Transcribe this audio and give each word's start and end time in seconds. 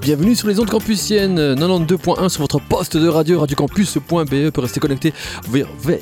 Bienvenue 0.00 0.34
sur 0.34 0.48
les 0.48 0.58
ondes 0.58 0.68
campusiennes. 0.68 1.54
92.1 1.54 2.28
sur 2.28 2.40
votre 2.40 2.60
poste 2.60 2.96
de 2.96 3.06
radio 3.06 3.38
radiocampus.be 3.38 4.50
pour 4.50 4.64
rester 4.64 4.80
connecté 4.80 5.12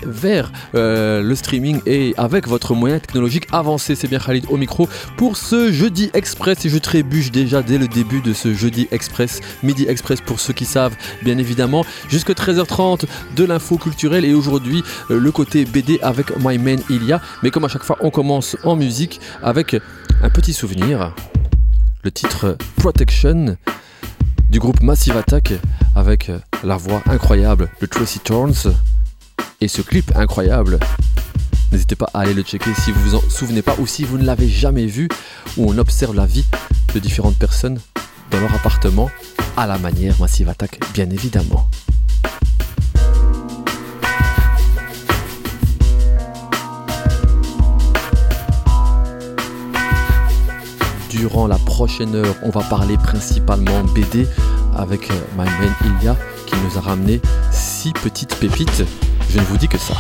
vers, 0.07 0.51
euh, 0.75 1.23
le 1.23 1.35
streaming 1.35 1.83
et 1.85 2.15
avec 2.17 2.49
votre 2.49 2.75
moyen 2.75 2.99
technologique 3.01 3.49
avancé. 3.53 3.97
C'est 3.97 4.09
bien 4.09 4.19
Khalid 4.19 4.47
au 4.49 4.57
micro 4.57 4.89
pour 5.19 5.37
ce 5.37 5.71
jeudi 5.73 6.11
express. 6.15 6.65
Et 6.65 6.71
je 6.71 6.79
trébuche 6.79 7.31
déjà 7.31 7.61
dès 7.61 7.77
le 7.77 7.87
début 7.87 8.23
de 8.23 8.33
ce 8.33 8.55
jeudi 8.55 8.89
express, 8.91 9.43
midi 9.63 9.85
express 9.87 10.23
pour 10.23 10.41
ceux 10.41 10.55
qui 10.55 10.65
savent 10.65 10.97
bien 11.23 11.37
évidemment, 11.37 11.85
jusqu'à 12.09 12.33
13h30 12.33 13.05
de 13.37 13.45
l'info 13.45 13.77
culturelle 13.77 14.25
et 14.25 14.33
aujourd'hui 14.33 14.83
euh, 15.11 15.21
le 15.21 15.33
côté 15.33 15.67
BD 15.67 15.99
avec 16.01 16.35
My 16.39 16.57
Man 16.57 16.81
Ilia. 16.89 17.21
Mais 17.43 17.51
comme 17.51 17.67
à 17.67 17.69
chaque 17.69 17.85
fois 17.85 17.99
on 18.01 18.09
commence 18.09 18.57
en 18.65 18.75
musique 18.75 19.21
avec 19.43 19.77
un 20.23 20.31
petit 20.31 20.55
souvenir 20.55 21.13
le 22.05 22.13
titre 22.13 22.59
Protection 22.77 23.57
du 24.51 24.59
groupe 24.59 24.83
Massive 24.83 25.17
Attack 25.17 25.55
avec 25.97 26.31
la 26.63 26.77
voix 26.77 27.03
incroyable 27.07 27.71
de 27.81 27.87
Tracy 27.87 28.19
Torns 28.19 28.75
et 29.63 29.69
ce 29.69 29.81
clip 29.81 30.13
incroyable. 30.15 30.79
N'hésitez 31.73 31.97
pas 31.97 32.11
à 32.13 32.21
aller 32.21 32.35
le 32.35 32.43
checker 32.43 32.71
si 32.75 32.93
vous 32.93 33.01
vous 33.01 33.15
en 33.15 33.23
souvenez 33.31 33.63
pas 33.63 33.75
ou 33.79 33.87
si 33.87 34.05
vous 34.05 34.19
ne 34.19 34.25
l'avez 34.25 34.49
jamais 34.49 34.87
vu 34.87 35.09
où 35.57 35.71
on 35.71 35.79
observe 35.79 36.15
la 36.15 36.27
vie 36.27 36.45
de 36.95 36.99
différentes 37.01 37.39
personnes 37.39 37.81
dans 38.31 38.41
leur 38.41 38.55
appartement 38.55 39.11
à 39.57 39.67
la 39.67 39.79
manière 39.79 40.21
Massive 40.21 40.51
Attack 40.51 40.79
bien 40.93 41.09
évidemment. 41.09 41.69
Durant 51.15 51.47
la 51.47 51.59
prochaine 51.59 52.17
heure, 52.17 52.35
on 52.43 52.51
va 52.51 52.63
parler 52.63 52.97
principalement 52.97 53.85
BD 53.95 54.27
avec 54.77 55.11
euh, 55.11 55.15
my 55.39 55.45
man 55.45 55.73
Ilya 56.01 56.17
qui 56.45 56.57
nous 56.57 56.77
a 56.77 56.81
ramené 56.81 57.21
six 57.53 57.93
petites 57.93 58.35
pépites. 58.35 58.85
Je 59.31 59.39
ne 59.39 59.45
vous 59.45 59.57
dis 59.57 59.69
que 59.69 59.79
ça. 59.79 59.95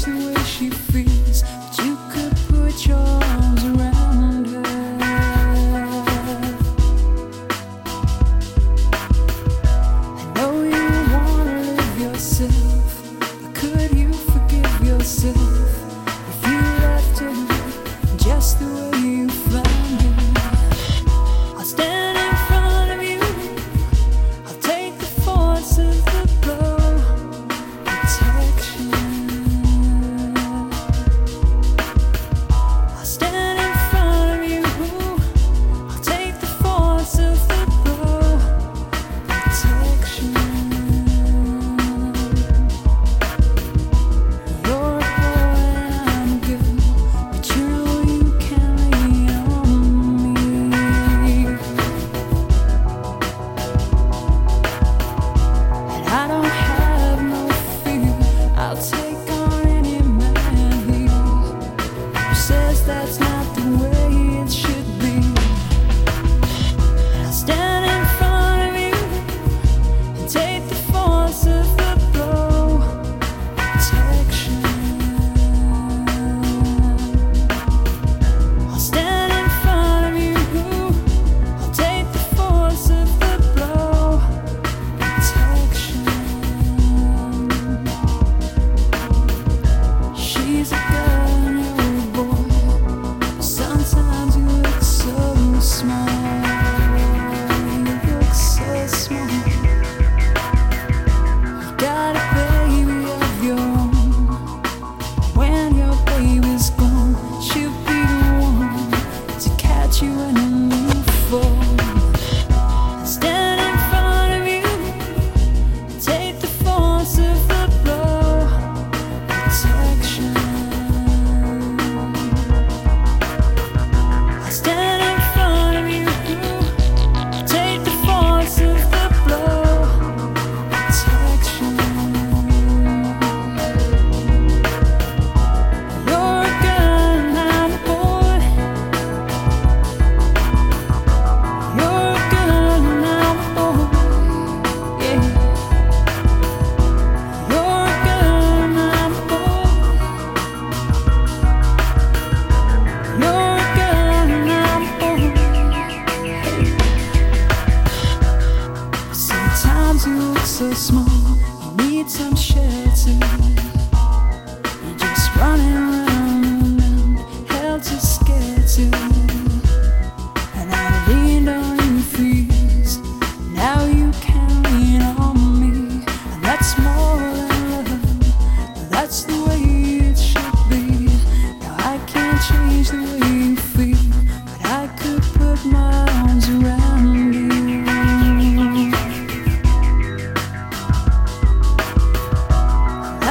situation 0.00 0.39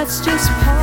It's 0.10 0.20
just 0.22 0.50
part 0.64 0.79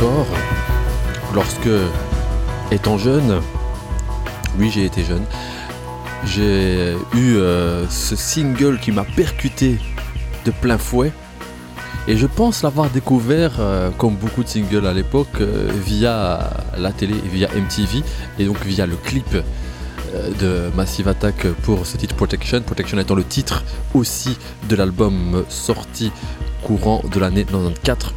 encore, 0.00 0.26
lorsque, 1.34 1.68
étant 2.70 2.96
jeune, 2.96 3.42
oui 4.58 4.70
j'ai 4.72 4.86
été 4.86 5.04
jeune, 5.04 5.24
j'ai 6.24 6.96
eu 7.14 7.36
euh, 7.36 7.86
ce 7.88 8.16
single 8.16 8.78
qui 8.80 8.92
m'a 8.92 9.04
percuté 9.04 9.78
de 10.46 10.52
plein 10.52 10.78
fouet. 10.78 11.12
Et 12.08 12.16
je 12.16 12.26
pense 12.26 12.62
l'avoir 12.62 12.88
découvert, 12.88 13.56
euh, 13.58 13.90
comme 13.90 14.14
beaucoup 14.16 14.42
de 14.42 14.48
singles 14.48 14.86
à 14.86 14.94
l'époque, 14.94 15.28
euh, 15.40 15.70
via 15.84 16.48
la 16.78 16.92
télé, 16.92 17.16
via 17.30 17.48
MTV, 17.54 18.02
et 18.38 18.46
donc 18.46 18.64
via 18.64 18.86
le 18.86 18.96
clip 18.96 19.36
de 20.40 20.70
Massive 20.74 21.08
Attack 21.08 21.46
pour 21.62 21.86
ce 21.86 21.98
titre 21.98 22.14
Protection. 22.16 22.62
Protection 22.62 22.98
étant 22.98 23.14
le 23.14 23.24
titre 23.24 23.64
aussi 23.92 24.38
de 24.66 24.76
l'album 24.76 25.44
sorti 25.50 26.10
courant 26.62 27.02
de 27.12 27.20
l'année 27.20 27.44
94. 27.44 28.14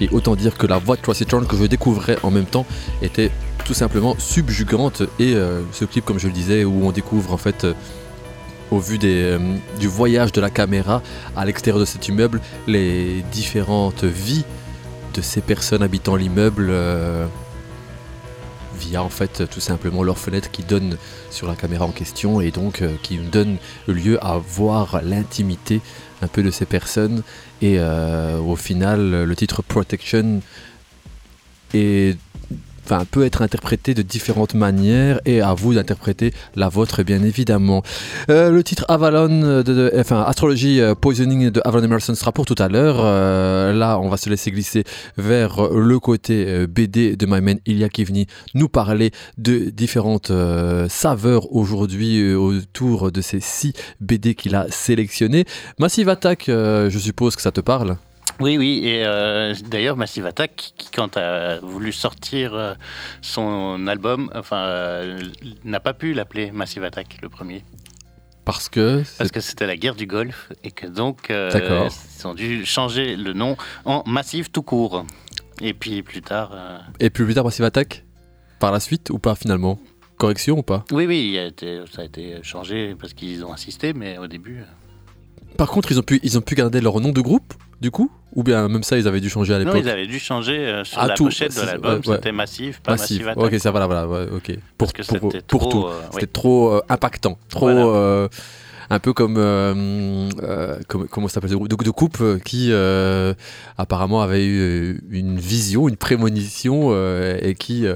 Et 0.00 0.08
autant 0.10 0.36
dire 0.36 0.56
que 0.58 0.66
la 0.66 0.78
voix 0.78 0.96
de 0.96 1.02
Tracy 1.02 1.24
que 1.24 1.56
je 1.56 1.64
découvrais 1.64 2.18
en 2.22 2.30
même 2.30 2.44
temps 2.44 2.66
était 3.02 3.30
tout 3.64 3.74
simplement 3.74 4.14
subjugante. 4.18 5.02
Et 5.18 5.34
euh, 5.34 5.62
ce 5.72 5.84
clip, 5.84 6.04
comme 6.04 6.18
je 6.18 6.28
le 6.28 6.32
disais, 6.32 6.64
où 6.64 6.86
on 6.86 6.92
découvre 6.92 7.32
en 7.32 7.36
fait, 7.36 7.64
euh, 7.64 7.74
au 8.70 8.78
vu 8.78 8.98
euh, 9.02 9.38
du 9.80 9.88
voyage 9.88 10.32
de 10.32 10.40
la 10.40 10.50
caméra 10.50 11.02
à 11.36 11.44
l'extérieur 11.44 11.80
de 11.80 11.84
cet 11.84 12.08
immeuble, 12.08 12.40
les 12.66 13.22
différentes 13.32 14.04
vies 14.04 14.44
de 15.14 15.22
ces 15.22 15.40
personnes 15.40 15.82
habitant 15.82 16.14
l'immeuble 16.16 16.72
via 18.78 19.02
en 19.02 19.08
fait 19.08 19.48
tout 19.48 19.60
simplement 19.60 20.02
leur 20.02 20.18
fenêtre 20.18 20.50
qui 20.50 20.62
donne 20.62 20.98
sur 21.30 21.46
la 21.46 21.54
caméra 21.54 21.86
en 21.86 21.90
question 21.90 22.42
et 22.42 22.50
donc 22.50 22.82
qui 23.02 23.16
donne 23.16 23.56
lieu 23.86 24.22
à 24.22 24.36
voir 24.36 25.00
l'intimité 25.02 25.80
un 26.22 26.28
peu 26.28 26.42
de 26.42 26.50
ces 26.50 26.66
personnes. 26.66 27.22
Et 27.62 27.78
au 27.80 28.56
final 28.56 29.24
le 29.24 29.36
titre 29.36 29.62
Protection 29.62 30.40
est 31.74 32.18
peut 33.10 33.24
être 33.24 33.42
interprété 33.42 33.94
de 33.94 34.02
différentes 34.02 34.54
manières 34.54 35.20
et 35.24 35.40
à 35.40 35.54
vous 35.54 35.74
d'interpréter 35.74 36.32
la 36.54 36.68
vôtre, 36.68 37.02
bien 37.02 37.22
évidemment. 37.22 37.82
Euh, 38.30 38.50
le 38.50 38.62
titre 38.62 38.84
Avalon, 38.88 39.62
de, 39.62 39.92
enfin 39.98 40.22
Astrologie 40.22 40.80
euh, 40.80 40.94
Poisoning 40.94 41.50
de 41.50 41.60
Avalon 41.64 41.84
Emerson 41.84 42.14
sera 42.14 42.32
pour 42.32 42.46
tout 42.46 42.54
à 42.58 42.68
l'heure. 42.68 42.98
Euh, 43.00 43.72
là, 43.72 43.98
on 43.98 44.08
va 44.08 44.16
se 44.16 44.30
laisser 44.30 44.50
glisser 44.50 44.84
vers 45.16 45.68
le 45.72 45.98
côté 45.98 46.66
BD 46.66 47.16
de 47.16 47.26
My 47.26 47.40
Man 47.40 47.58
Ilya 47.66 47.88
Kivni, 47.88 48.26
nous 48.54 48.68
parler 48.68 49.10
de 49.38 49.70
différentes 49.70 50.32
saveurs 50.88 51.52
aujourd'hui 51.54 52.34
autour 52.34 53.10
de 53.12 53.20
ces 53.20 53.40
six 53.40 53.72
BD 54.00 54.34
qu'il 54.34 54.54
a 54.54 54.66
sélectionnés. 54.70 55.44
Massive 55.78 56.08
Attack, 56.08 56.44
je 56.46 56.98
suppose 56.98 57.36
que 57.36 57.42
ça 57.42 57.52
te 57.52 57.60
parle 57.60 57.96
oui, 58.40 58.58
oui, 58.58 58.82
et 58.84 59.04
euh, 59.04 59.54
d'ailleurs 59.66 59.96
Massive 59.96 60.26
Attack, 60.26 60.72
qui 60.76 60.90
quand 60.90 61.16
a 61.16 61.58
voulu 61.60 61.92
sortir 61.92 62.54
euh, 62.54 62.74
son 63.22 63.86
album, 63.86 64.30
enfin, 64.34 64.64
euh, 64.66 65.18
n'a 65.64 65.80
pas 65.80 65.94
pu 65.94 66.12
l'appeler 66.12 66.50
Massive 66.50 66.84
Attack 66.84 67.18
le 67.22 67.28
premier. 67.28 67.64
Parce 68.44 68.68
que 68.68 69.02
Parce 69.18 69.32
que 69.32 69.40
c'était 69.40 69.66
la 69.66 69.76
guerre 69.76 69.94
du 69.96 70.06
Golfe 70.06 70.52
et 70.62 70.70
que 70.70 70.86
donc 70.86 71.30
ils 71.30 72.26
ont 72.26 72.34
dû 72.34 72.64
changer 72.64 73.16
le 73.16 73.32
nom 73.32 73.56
en 73.84 74.04
Massive 74.06 74.50
tout 74.50 74.62
court. 74.62 75.04
Et 75.60 75.74
puis 75.74 76.02
plus 76.02 76.22
tard. 76.22 76.52
Et 77.00 77.10
puis 77.10 77.24
plus 77.24 77.34
tard 77.34 77.44
Massive 77.44 77.64
Attack 77.64 78.04
Par 78.60 78.70
la 78.70 78.78
suite 78.78 79.10
ou 79.10 79.18
pas 79.18 79.34
finalement? 79.34 79.80
Correction 80.16 80.58
ou 80.58 80.62
pas? 80.62 80.84
Oui, 80.92 81.06
oui, 81.06 81.38
ça 81.90 82.02
a 82.02 82.04
été 82.04 82.38
changé 82.42 82.94
parce 82.98 83.14
qu'ils 83.14 83.44
ont 83.44 83.52
insisté, 83.52 83.92
mais 83.92 84.16
au 84.16 84.28
début. 84.28 84.62
Par 85.56 85.70
contre, 85.70 85.90
ils 85.90 85.98
ont 85.98 86.02
pu, 86.02 86.20
ils 86.22 86.36
ont 86.36 86.42
pu 86.42 86.54
garder 86.54 86.80
leur 86.80 87.00
nom 87.00 87.12
de 87.12 87.20
groupe, 87.20 87.54
du 87.80 87.90
coup? 87.90 88.10
Ou 88.36 88.42
bien 88.42 88.68
même 88.68 88.82
ça, 88.82 88.98
ils 88.98 89.08
avaient 89.08 89.20
dû 89.20 89.30
changer 89.30 89.54
à 89.54 89.58
l'époque 89.58 89.74
Non, 89.74 89.80
ils 89.80 89.88
avaient 89.88 90.06
dû 90.06 90.18
changer 90.18 90.58
euh, 90.58 90.84
sur 90.84 90.98
ah, 90.98 91.06
la 91.06 91.14
pochette 91.14 91.56
de 91.56 91.62
l'album. 91.62 92.02
C'était 92.04 92.32
massif, 92.32 92.80
pas 92.80 92.92
massif. 92.92 93.26
ok, 93.34 93.54
ça 93.58 93.70
voilà, 93.70 93.86
voilà, 93.86 94.26
ok. 94.30 94.58
Pour, 94.76 94.92
Parce 94.92 95.08
pour, 95.08 95.32
pour, 95.48 95.68
tout. 95.70 95.86
Euh, 95.86 96.02
c'était 96.12 96.26
trop 96.26 96.74
euh, 96.74 96.82
impactant, 96.90 97.38
trop 97.48 98.28
un 98.88 99.00
peu 99.00 99.12
comme, 99.12 99.34
euh 99.38 100.28
comment 101.10 101.26
s'appelle 101.26 101.50
de, 101.50 101.56
de 101.56 101.90
coupe 101.90 102.22
qui 102.44 102.72
apparemment 103.78 104.22
avait 104.22 104.46
eu 104.46 105.00
une 105.10 105.38
vision, 105.40 105.88
une 105.88 105.96
prémonition 105.96 106.94
et 107.40 107.54
qui 107.58 107.86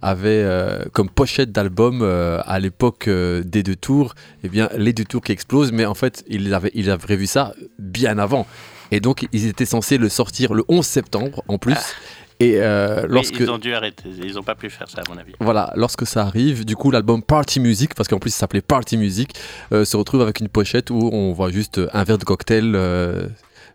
avait 0.00 0.46
comme 0.92 1.10
pochette 1.10 1.50
d'album 1.50 2.02
à 2.02 2.58
l'époque 2.60 3.10
des 3.10 3.62
deux 3.64 3.76
tours, 3.76 4.14
et 4.42 4.46
eh 4.46 4.48
bien 4.48 4.70
les 4.76 4.94
deux 4.94 5.04
tours 5.04 5.22
qui 5.22 5.32
explosent, 5.32 5.72
mais 5.72 5.84
en 5.84 5.94
fait 5.94 6.24
ils 6.28 6.54
avaient, 6.54 6.70
ils 6.72 6.88
avaient 6.88 7.04
prévu 7.04 7.26
ça 7.26 7.52
bien 7.78 8.16
avant. 8.18 8.46
Et 8.90 9.00
donc, 9.00 9.26
ils 9.32 9.46
étaient 9.46 9.66
censés 9.66 9.98
le 9.98 10.08
sortir 10.08 10.54
le 10.54 10.64
11 10.68 10.84
septembre 10.84 11.42
en 11.48 11.58
plus. 11.58 11.74
Ah. 11.76 11.84
Et 12.40 12.54
euh, 12.58 13.04
lorsque 13.08 13.40
ils 13.40 13.50
ont 13.50 13.58
dû 13.58 13.74
arrêter, 13.74 14.04
ils 14.22 14.34
n'ont 14.34 14.44
pas 14.44 14.54
pu 14.54 14.70
faire 14.70 14.88
ça 14.88 15.00
à 15.00 15.12
mon 15.12 15.18
avis. 15.18 15.32
Voilà, 15.40 15.72
lorsque 15.74 16.06
ça 16.06 16.22
arrive, 16.22 16.64
du 16.64 16.76
coup 16.76 16.92
l'album 16.92 17.20
Party 17.20 17.58
Music, 17.58 17.94
parce 17.94 18.08
qu'en 18.08 18.20
plus 18.20 18.30
ça 18.30 18.40
s'appelait 18.40 18.60
Party 18.60 18.96
Music, 18.96 19.32
euh, 19.72 19.84
se 19.84 19.96
retrouve 19.96 20.22
avec 20.22 20.38
une 20.38 20.48
pochette 20.48 20.90
où 20.90 21.10
on 21.12 21.32
voit 21.32 21.50
juste 21.50 21.80
un 21.92 22.04
verre 22.04 22.18
de 22.18 22.24
cocktail 22.24 22.74
euh, 22.76 23.26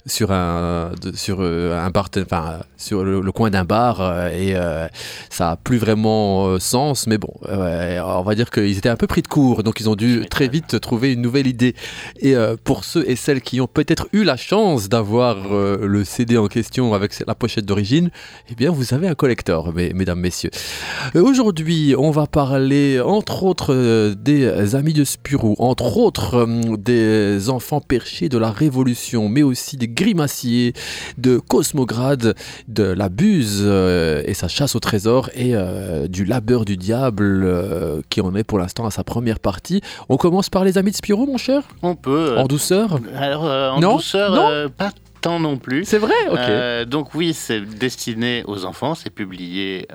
sur 0.06 0.32
un 0.32 0.92
sur 1.14 1.38
euh, 1.40 1.80
un 1.80 1.90
bar 1.90 2.10
enfin 2.18 2.60
sur 2.76 3.06
le, 3.06 3.32
coin 3.32 3.50
d'un 3.50 3.64
bar 3.64 4.02
euh, 4.02 4.30
et 4.30 4.54
euh, 4.54 4.88
ça 5.30 5.52
a 5.52 5.56
plus 5.56 5.78
vraiment 5.78 6.60
sens 6.60 7.08
mais 7.08 7.18
bon 7.18 7.34
on 7.48 8.22
va 8.22 8.36
dire 8.36 8.52
qu'ils 8.52 8.78
étaient 8.78 8.90
un 8.90 8.98
peu 8.98 9.08
pris 9.08 9.22
de 9.22 9.28
court 9.28 9.64
donc 9.64 9.80
ils 9.80 9.90
ont 9.90 9.96
dû 9.96 10.26
très 10.30 10.48
vite 10.48 10.80
trouver 10.80 11.14
une 11.14 11.22
nouvelle 11.22 11.48
idée. 11.48 11.76
Et 12.20 12.36
pour 12.64 12.84
ceux 12.84 13.10
et 13.10 13.16
celles 13.16 13.42
qui 13.42 13.62
ont 13.62 13.68
peut-être 13.68 14.08
eu 14.14 14.24
la 14.24 14.36
chance 14.36 14.90
d'avoir 14.90 15.38
le 15.50 16.04
CD 16.04 16.38
en 16.38 16.48
question 16.48 16.94
avec 16.94 17.14
la 17.26 17.36
pochette 17.36 17.66
d'origine 17.66 18.10
eh 18.50 18.56
bien 18.56 18.72
vous 18.72 18.94
avez 18.94 19.08
un 19.08 19.16
collector 19.16 19.74
mesdames 19.74 20.20
messieurs. 20.20 20.52
Aujourd'hui 21.16 21.96
on 21.98 22.12
va 22.12 22.28
parler 22.28 23.00
entre 23.00 23.44
autres 23.44 24.14
des 24.14 24.76
amis 24.76 24.94
de 24.94 25.04
Spirou 25.04 25.56
entre 25.60 25.98
autres 25.98 26.48
des 26.78 27.50
enfants 27.50 27.82
perchés 27.82 28.30
de 28.30 28.38
la 28.38 28.52
Révolution 28.52 29.30
mais 29.30 29.44
aussi 29.44 29.78
des 29.78 29.93
Grimacier, 29.94 30.74
de 31.18 31.38
Cosmograde, 31.38 32.36
de 32.68 32.84
la 32.84 33.10
Buse 33.10 33.62
euh, 33.64 34.24
et 34.26 34.34
sa 34.34 34.48
chasse 34.48 34.76
au 34.76 34.80
trésor 34.80 35.30
et 35.36 35.52
euh, 35.54 36.08
du 36.08 36.26
labeur 36.26 36.66
du 36.66 36.78
diable 36.78 37.44
euh, 37.44 38.02
qui 38.10 38.22
en 38.22 38.36
est 38.36 38.44
pour 38.44 38.60
l'instant 38.60 38.86
à 38.86 38.92
sa 38.92 39.04
première 39.04 39.40
partie. 39.40 39.82
On 40.10 40.18
commence 40.18 40.50
par 40.50 40.64
les 40.64 40.78
amis 40.78 40.92
de 40.92 40.96
Spirou, 40.96 41.26
mon 41.26 41.38
cher? 41.38 41.64
On 41.82 41.96
peut. 41.96 42.38
En 42.38 42.48
douceur? 42.48 43.00
Alors, 43.16 43.44
en 43.44 43.80
douceur, 43.80 44.36
non? 44.36 44.70
pas 44.70 44.92
tant 45.22 45.40
non 45.40 45.58
plus. 45.58 45.86
C'est 45.86 46.00
vrai, 46.00 46.14
ok. 46.30 46.90
donc 46.90 47.16
oui, 47.16 47.34
c'est 47.34 47.62
destiné 47.62 48.44
aux 48.46 48.66
enfants, 48.66 48.94
c'est 48.94 49.10
publié 49.10 49.88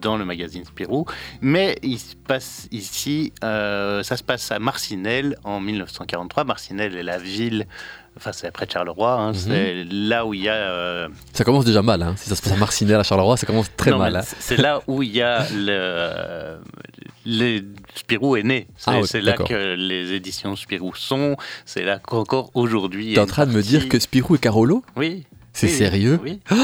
dans 0.00 0.16
le 0.16 0.24
magazine 0.24 0.64
Spirou, 0.64 1.06
mais 1.40 1.76
il 1.82 1.98
se 1.98 2.16
passe 2.16 2.66
ici, 2.72 3.32
ça 3.40 4.02
se 4.02 4.22
passe 4.22 4.50
à 4.50 4.58
Marcinelle 4.58 5.36
en 5.44 5.60
1943. 5.60 6.44
Marcinelle 6.44 6.96
est 6.96 7.04
la 7.04 7.18
ville 7.18 7.66
Enfin, 8.16 8.32
c'est 8.32 8.46
après 8.46 8.66
Charleroi, 8.70 9.12
hein, 9.12 9.28
mhm. 9.28 9.34
c'est 9.34 9.84
là 9.84 10.26
où 10.26 10.34
il 10.34 10.42
y 10.42 10.48
a. 10.48 10.54
Euh, 10.54 11.08
ça 11.32 11.44
commence 11.44 11.64
déjà 11.64 11.82
mal, 11.82 12.02
hein. 12.02 12.14
si 12.18 12.28
ça 12.28 12.36
se 12.36 12.42
passe 12.42 12.52
à 12.52 12.56
Marcinelle 12.56 13.00
à 13.00 13.02
Charleroi, 13.02 13.36
ça 13.36 13.46
commence 13.46 13.70
très 13.76 13.96
mal. 13.96 14.16
Hein. 14.16 14.22
C'est 14.38 14.58
là 14.58 14.82
où 14.86 15.02
il 15.02 15.10
y 15.10 15.22
a 15.22 15.46
le. 15.50 16.58
Les 17.24 17.64
Spirou 17.94 18.36
est 18.36 18.42
né. 18.42 18.66
C'est 18.76 18.90
ah 18.90 19.20
là 19.20 19.32
que 19.34 19.74
les 19.74 20.12
éditions 20.12 20.56
Spirou 20.56 20.94
sont. 20.94 21.36
C'est 21.64 21.84
là 21.84 21.98
qu'encore 21.98 22.50
aujourd'hui. 22.54 23.12
Tu 23.12 23.14
es 23.14 23.18
en 23.18 23.26
train 23.26 23.46
de 23.46 23.52
me 23.52 23.62
dire 23.62 23.88
que 23.88 23.98
Spirou 23.98 24.34
est 24.34 24.38
Carolo? 24.38 24.84
Oui. 24.96 25.24
C'est 25.52 25.68
sérieux? 25.68 26.18
Oui. 26.22 26.40
Oh 26.50 26.56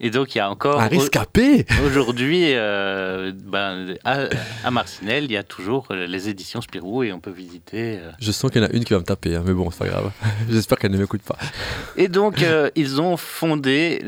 et 0.00 0.10
donc 0.10 0.34
il 0.34 0.38
y 0.38 0.40
a 0.40 0.50
encore 0.50 0.80
un 0.80 0.88
rescapé. 0.88 1.66
Aujourd'hui, 1.84 2.46
euh, 2.48 3.32
ben, 3.34 3.94
à, 4.04 4.70
Marcinelle, 4.70 5.24
il 5.24 5.32
y 5.32 5.36
a 5.36 5.42
toujours 5.42 5.88
les 5.90 6.28
éditions 6.28 6.60
Spirou 6.60 7.02
et 7.02 7.12
on 7.12 7.20
peut 7.20 7.30
visiter. 7.30 7.98
Euh. 7.98 8.10
Je 8.18 8.32
sens 8.32 8.50
qu'il 8.50 8.62
y 8.62 8.64
en 8.64 8.68
a 8.68 8.72
une 8.72 8.84
qui 8.84 8.92
va 8.92 8.98
me 8.98 9.04
taper, 9.04 9.36
hein, 9.36 9.42
mais 9.46 9.52
bon, 9.52 9.70
c'est 9.70 9.78
pas 9.78 9.88
grave. 9.88 10.10
J'espère 10.50 10.78
qu'elle 10.78 10.92
ne 10.92 10.98
m'écoute 10.98 11.22
pas. 11.22 11.38
Et 11.96 12.08
donc 12.08 12.42
euh, 12.42 12.70
ils 12.74 13.00
ont 13.00 13.16
fondé 13.16 14.00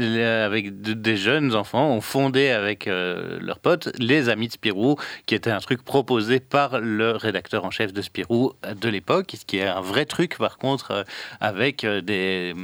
avec 0.44 0.80
des 0.80 1.16
jeunes 1.16 1.54
enfants, 1.54 1.90
ont 1.90 2.00
fondé 2.00 2.50
avec 2.50 2.86
leurs 2.86 3.58
potes 3.58 3.88
les 3.98 4.28
Amis 4.28 4.48
de 4.48 4.52
Spirou, 4.52 4.96
qui 5.26 5.34
était 5.34 5.50
un 5.50 5.60
truc 5.60 5.82
proposé 5.84 6.40
par 6.40 6.80
le 6.80 7.12
rédacteur 7.12 7.64
en 7.64 7.70
chef 7.70 7.92
de 7.92 8.02
Spirou 8.02 8.52
de 8.80 8.88
l'époque, 8.88 9.34
ce 9.38 9.44
qui 9.44 9.58
est 9.58 9.66
un 9.66 9.80
vrai 9.80 10.04
truc 10.04 10.36
par 10.38 10.58
contre 10.58 11.04
avec 11.40 11.86
des 11.86 12.54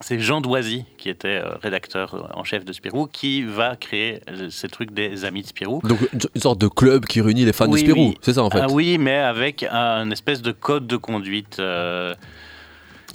c'est 0.00 0.20
Jean 0.20 0.40
Doisy, 0.40 0.84
qui 0.96 1.08
était 1.08 1.40
euh, 1.42 1.56
rédacteur 1.60 2.30
en 2.34 2.44
chef 2.44 2.64
de 2.64 2.72
Spirou, 2.72 3.08
qui 3.10 3.42
va 3.42 3.74
créer 3.76 4.20
euh, 4.30 4.48
ces 4.50 4.68
trucs 4.68 4.92
des 4.92 5.24
Amis 5.24 5.42
de 5.42 5.48
Spirou. 5.48 5.80
Donc 5.84 5.98
une 6.12 6.40
sorte 6.40 6.60
de 6.60 6.68
club 6.68 7.04
qui 7.06 7.20
réunit 7.20 7.44
les 7.44 7.52
fans 7.52 7.66
de 7.66 7.76
Spirou, 7.76 8.14
c'est 8.20 8.34
ça 8.34 8.44
en 8.44 8.50
fait 8.50 8.60
ah, 8.62 8.66
Oui, 8.70 8.98
mais 8.98 9.16
avec 9.16 9.64
un 9.64 10.10
espèce 10.10 10.40
de 10.40 10.52
code 10.52 10.86
de 10.86 10.96
conduite. 10.96 11.58
Euh, 11.58 12.14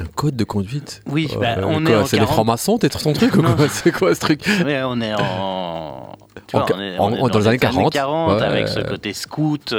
un 0.02 0.06
code 0.16 0.36
de 0.36 0.44
conduite? 0.44 1.02
Oui, 1.08 1.30
bah, 1.40 1.58
on 1.64 1.86
est 1.86 2.06
C'est 2.06 2.20
les 2.20 2.26
francs-maçons, 2.26 2.80
t'es 2.80 2.90
ton 2.90 3.14
truc 3.14 3.36
ou 3.36 3.44
quoi 3.44 3.70
C'est 3.70 3.92
quoi 3.92 4.14
ce 4.14 4.20
truc? 4.20 4.42
On 4.48 4.68
est 5.02 5.14
en... 5.14 6.18
dans, 6.52 7.40
les 7.40 7.48
années 7.48 7.60
40, 7.60 7.96
avec 8.42 8.68
ce 8.68 8.82
côté 8.82 9.14
scout. 9.14 9.74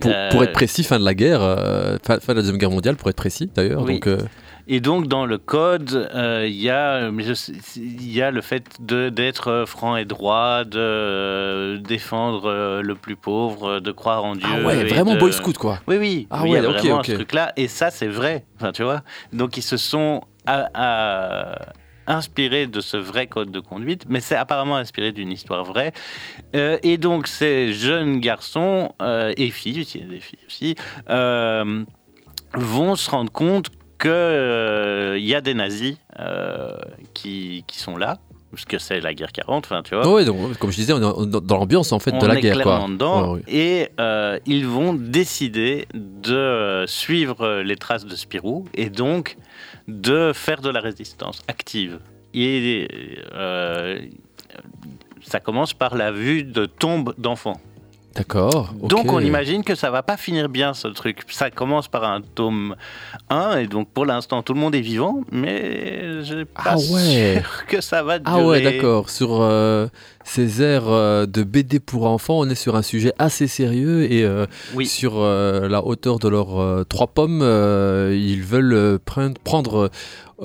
pour, 0.00 0.42
être 0.42 0.52
précis, 0.52 0.82
fin 0.82 0.98
de 0.98 1.04
la 1.04 1.14
guerre, 1.14 1.40
fin, 2.02 2.16
de 2.16 2.22
la 2.28 2.34
Deuxième 2.34 2.56
Guerre 2.56 2.70
mondiale, 2.70 2.96
pour 2.96 3.08
être 3.08 3.16
précis 3.16 3.50
d'ailleurs. 3.54 3.84
Donc, 3.84 4.08
Et 4.68 4.80
donc, 4.80 5.06
dans 5.08 5.26
le 5.26 5.38
code, 5.38 6.10
euh, 6.14 6.44
il 6.46 6.54
y, 6.60 6.70
a, 6.70 7.08
y 7.08 7.10
le 8.32 8.40
fait 8.40 8.64
d'être 8.80 9.64
franc 9.66 9.96
et 9.96 10.04
droit, 10.04 10.64
de 10.64 10.78
euh, 10.78 11.78
défendre 11.78 12.48
euh, 12.50 12.82
le 12.82 12.94
plus 12.94 13.16
pauvre, 13.16 13.80
de 13.80 13.92
croire 13.92 14.24
en 14.24 14.36
Dieu. 14.36 14.46
Ah 14.48 14.66
ouais, 14.66 14.84
vraiment 14.84 15.14
de- 15.14 15.18
Boy 15.20 15.32
Scout 15.32 15.56
quoi. 15.58 15.80
Oui, 15.88 15.96
oui. 15.98 16.26
Ah 16.30 16.42
oui, 16.42 16.50
il 16.50 16.52
y 16.52 16.56
a 16.56 16.60
ouais, 16.60 16.66
ok, 16.68 16.72
vraiment 16.78 17.02
ce 17.02 17.12
truc-là. 17.12 17.52
Et 17.56 17.68
ça, 17.68 17.90
c'est 17.90 18.08
vrai. 18.08 18.44
Enfin, 18.56 18.72
tu 18.72 18.82
vois. 18.82 19.02
Donc, 19.32 19.56
ils 19.56 19.62
se 19.62 19.76
sont 19.76 20.22
à- 20.46 20.68
à- 20.74 21.72
inspirés 22.06 22.66
de 22.66 22.80
ce 22.80 22.96
vrai 22.96 23.26
code 23.28 23.50
de 23.52 23.60
conduite, 23.60 24.04
mais 24.08 24.20
c'est 24.20 24.34
apparemment 24.34 24.76
inspiré 24.76 25.12
d'une 25.12 25.30
histoire 25.30 25.64
vraie. 25.64 25.92
Euh, 26.56 26.76
et 26.82 26.98
donc, 26.98 27.26
ces 27.28 27.72
jeunes 27.72 28.18
garçons 28.20 28.92
euh, 29.00 29.32
et 29.36 29.50
filles, 29.50 29.86
il 29.94 30.00
y 30.00 30.04
a 30.04 30.06
des 30.08 30.20
filles 30.20 30.38
aussi, 30.46 30.74
euh, 31.08 31.84
vont 32.54 32.96
se 32.96 33.08
rendre 33.10 33.30
compte 33.30 33.70
qu'il 34.00 35.24
y 35.28 35.34
a 35.34 35.40
des 35.40 35.54
nazis 35.54 35.96
euh, 36.18 36.72
qui, 37.14 37.64
qui 37.66 37.78
sont 37.78 37.96
là. 37.96 38.18
Parce 38.52 38.64
que 38.64 38.78
c'est 38.78 38.98
la 39.00 39.14
guerre 39.14 39.30
40, 39.30 39.64
enfin, 39.64 39.80
tu 39.84 39.94
vois. 39.94 40.24
Donc 40.24 40.58
comme 40.58 40.72
je 40.72 40.76
disais, 40.76 40.92
on 40.92 40.96
est 40.98 41.26
dans- 41.30 41.56
l'ambiance 41.58 41.92
en 41.92 42.00
fait 42.00 42.10
de 42.10 42.26
la 42.26 42.34
est 42.34 42.40
guerre 42.40 42.54
quoi. 42.54 42.62
clairement 42.62 42.88
dedans. 42.88 43.34
Ouais, 43.34 43.38
ouais. 43.38 43.42
Et 43.46 43.88
euh, 44.00 44.40
ils 44.44 44.66
vont 44.66 44.92
décider 44.92 45.86
de 45.94 46.34
euh, 46.34 46.86
suivre 46.88 47.60
les 47.60 47.76
traces 47.76 48.04
de 48.06 48.16
Spirou 48.16 48.64
et 48.74 48.90
donc 48.90 49.36
de 49.86 50.32
faire 50.34 50.62
de 50.62 50.68
la 50.70 50.80
résistance 50.80 51.42
active. 51.46 52.00
Et 52.34 52.88
euh, 53.34 54.00
ça 55.22 55.38
commence 55.38 55.72
par 55.72 55.96
la 55.96 56.10
vue 56.10 56.42
de 56.42 56.66
tombes 56.66 57.14
d'enfants. 57.18 57.60
D'accord. 58.14 58.74
Donc 58.82 59.12
on 59.12 59.20
imagine 59.20 59.62
que 59.62 59.74
ça 59.76 59.90
va 59.90 60.02
pas 60.02 60.16
finir 60.16 60.48
bien 60.48 60.74
ce 60.74 60.88
truc. 60.88 61.22
Ça 61.28 61.50
commence 61.50 61.86
par 61.86 62.02
un 62.04 62.20
tome 62.20 62.74
1 63.30 63.58
et 63.58 63.66
donc 63.68 63.88
pour 63.88 64.04
l'instant 64.04 64.42
tout 64.42 64.52
le 64.52 64.58
monde 64.60 64.74
est 64.74 64.80
vivant, 64.80 65.20
mais 65.30 66.22
je 66.24 66.34
suis 66.38 66.44
pas 66.44 66.62
Ah 66.64 66.76
ouais. 66.76 67.34
sûr 67.40 67.66
que 67.68 67.80
ça 67.80 68.02
va 68.02 68.18
durer. 68.18 68.36
Ah 68.40 68.44
ouais, 68.44 68.60
d'accord. 68.62 69.10
Sur 69.10 69.40
euh, 69.40 69.86
ces 70.24 70.60
airs 70.60 70.88
euh, 70.88 71.26
de 71.26 71.44
BD 71.44 71.78
pour 71.78 72.06
enfants, 72.06 72.38
on 72.40 72.48
est 72.50 72.54
sur 72.56 72.74
un 72.74 72.82
sujet 72.82 73.12
assez 73.20 73.46
sérieux 73.46 74.10
et 74.10 74.24
euh, 74.24 74.46
Oui. 74.74 74.86
sur 74.86 75.14
euh, 75.18 75.68
la 75.68 75.84
hauteur 75.84 76.18
de 76.18 76.28
leurs 76.28 76.84
trois 76.88 77.06
pommes, 77.06 77.40
ils 77.42 78.42
veulent 78.42 78.98
prendre, 79.44 79.88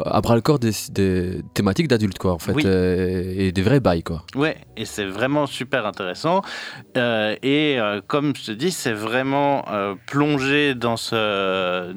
à 0.03 0.19
bras 0.21 0.35
le 0.35 0.41
corps 0.41 0.59
des, 0.59 0.71
des 0.89 1.41
thématiques 1.53 1.87
d'adultes 1.87 2.17
quoi 2.17 2.33
en 2.33 2.39
fait 2.39 2.53
Oui. 2.53 2.63
euh, 2.65 3.33
et 3.37 3.51
des 3.51 3.61
vrais 3.61 3.79
bails 3.79 4.03
quoi. 4.03 4.23
Ouais, 4.35 4.57
et 4.75 4.85
c'est 4.85 5.05
vraiment 5.05 5.45
super 5.45 5.85
intéressant. 5.85 6.41
Euh, 6.97 7.35
et 7.43 7.79
euh, 7.79 8.01
comme 8.05 8.35
je 8.35 8.45
te 8.47 8.51
dis, 8.51 8.71
c'est 8.71 8.91
vraiment 8.93 9.63
plongé 10.05 10.75
dans, 10.75 10.97
ce, 10.97 11.93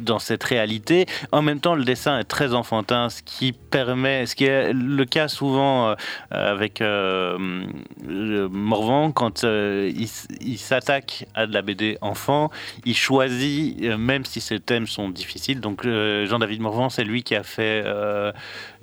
dans 0.00 0.18
cette 0.18 0.44
réalité. 0.44 1.06
En 1.32 1.42
même 1.42 1.58
temps, 1.60 1.74
le 1.74 1.84
dessin 1.84 2.18
est 2.18 2.24
très 2.24 2.54
enfantin, 2.54 3.08
ce 3.08 3.22
qui 3.22 3.52
permet, 3.52 4.26
ce 4.26 4.34
qui 4.36 4.44
est 4.44 4.72
le 4.72 5.04
cas 5.04 5.28
souvent 5.28 5.94
avec 6.30 6.80
Morvan, 8.02 9.12
quand 9.12 9.42
il, 9.44 10.08
il 10.40 10.58
s'attaque 10.58 11.26
à 11.34 11.46
de 11.46 11.52
la 11.52 11.62
BD 11.62 11.98
enfant, 12.00 12.50
il 12.84 12.96
choisit, 12.96 13.80
même 13.98 14.24
si 14.24 14.40
ses 14.40 14.60
thèmes 14.60 14.86
sont 14.86 15.08
difficiles. 15.10 15.60
Donc 15.60 15.84
Jean-David 15.84 16.60
Morvan, 16.60 16.88
c'est 16.90 17.04
lui 17.04 17.22
qui 17.22 17.31
a 17.34 17.42
fait 17.42 17.82
euh, 17.84 18.32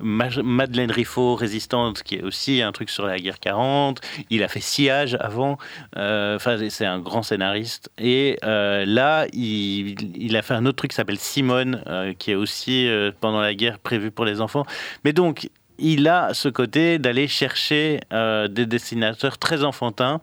Ma- 0.00 0.28
Madeleine 0.42 0.90
Riffaut, 0.90 1.34
Résistante, 1.34 2.02
qui 2.02 2.16
est 2.16 2.22
aussi 2.22 2.62
un 2.62 2.72
truc 2.72 2.90
sur 2.90 3.06
la 3.06 3.18
guerre 3.18 3.38
40. 3.40 4.00
Il 4.30 4.42
a 4.42 4.48
fait 4.48 4.60
Sillage 4.60 5.16
avant. 5.20 5.58
Euh, 5.96 6.36
Enfin, 6.36 6.56
c'est 6.68 6.86
un 6.86 6.98
grand 7.00 7.22
scénariste. 7.22 7.90
Et 7.98 8.38
euh, 8.44 8.84
là, 8.86 9.26
il, 9.32 9.94
il 10.16 10.36
a 10.36 10.42
fait 10.42 10.54
un 10.54 10.64
autre 10.66 10.76
truc 10.76 10.90
qui 10.90 10.96
s'appelle 10.96 11.18
Simone, 11.18 11.82
qui 12.18 12.30
est 12.32 12.34
aussi 12.36 12.88
pendant 13.20 13.40
la 13.40 13.54
guerre 13.54 13.78
prévu 13.78 14.10
pour 14.10 14.24
les 14.24 14.40
enfants. 14.40 14.64
Mais 15.04 15.12
donc, 15.12 15.48
il 15.82 16.08
a 16.08 16.34
ce 16.34 16.50
côté 16.50 16.98
d'aller 16.98 17.26
chercher 17.26 18.00
euh, 18.12 18.48
des 18.48 18.66
dessinateurs 18.66 19.38
très 19.38 19.64
enfantins 19.64 20.20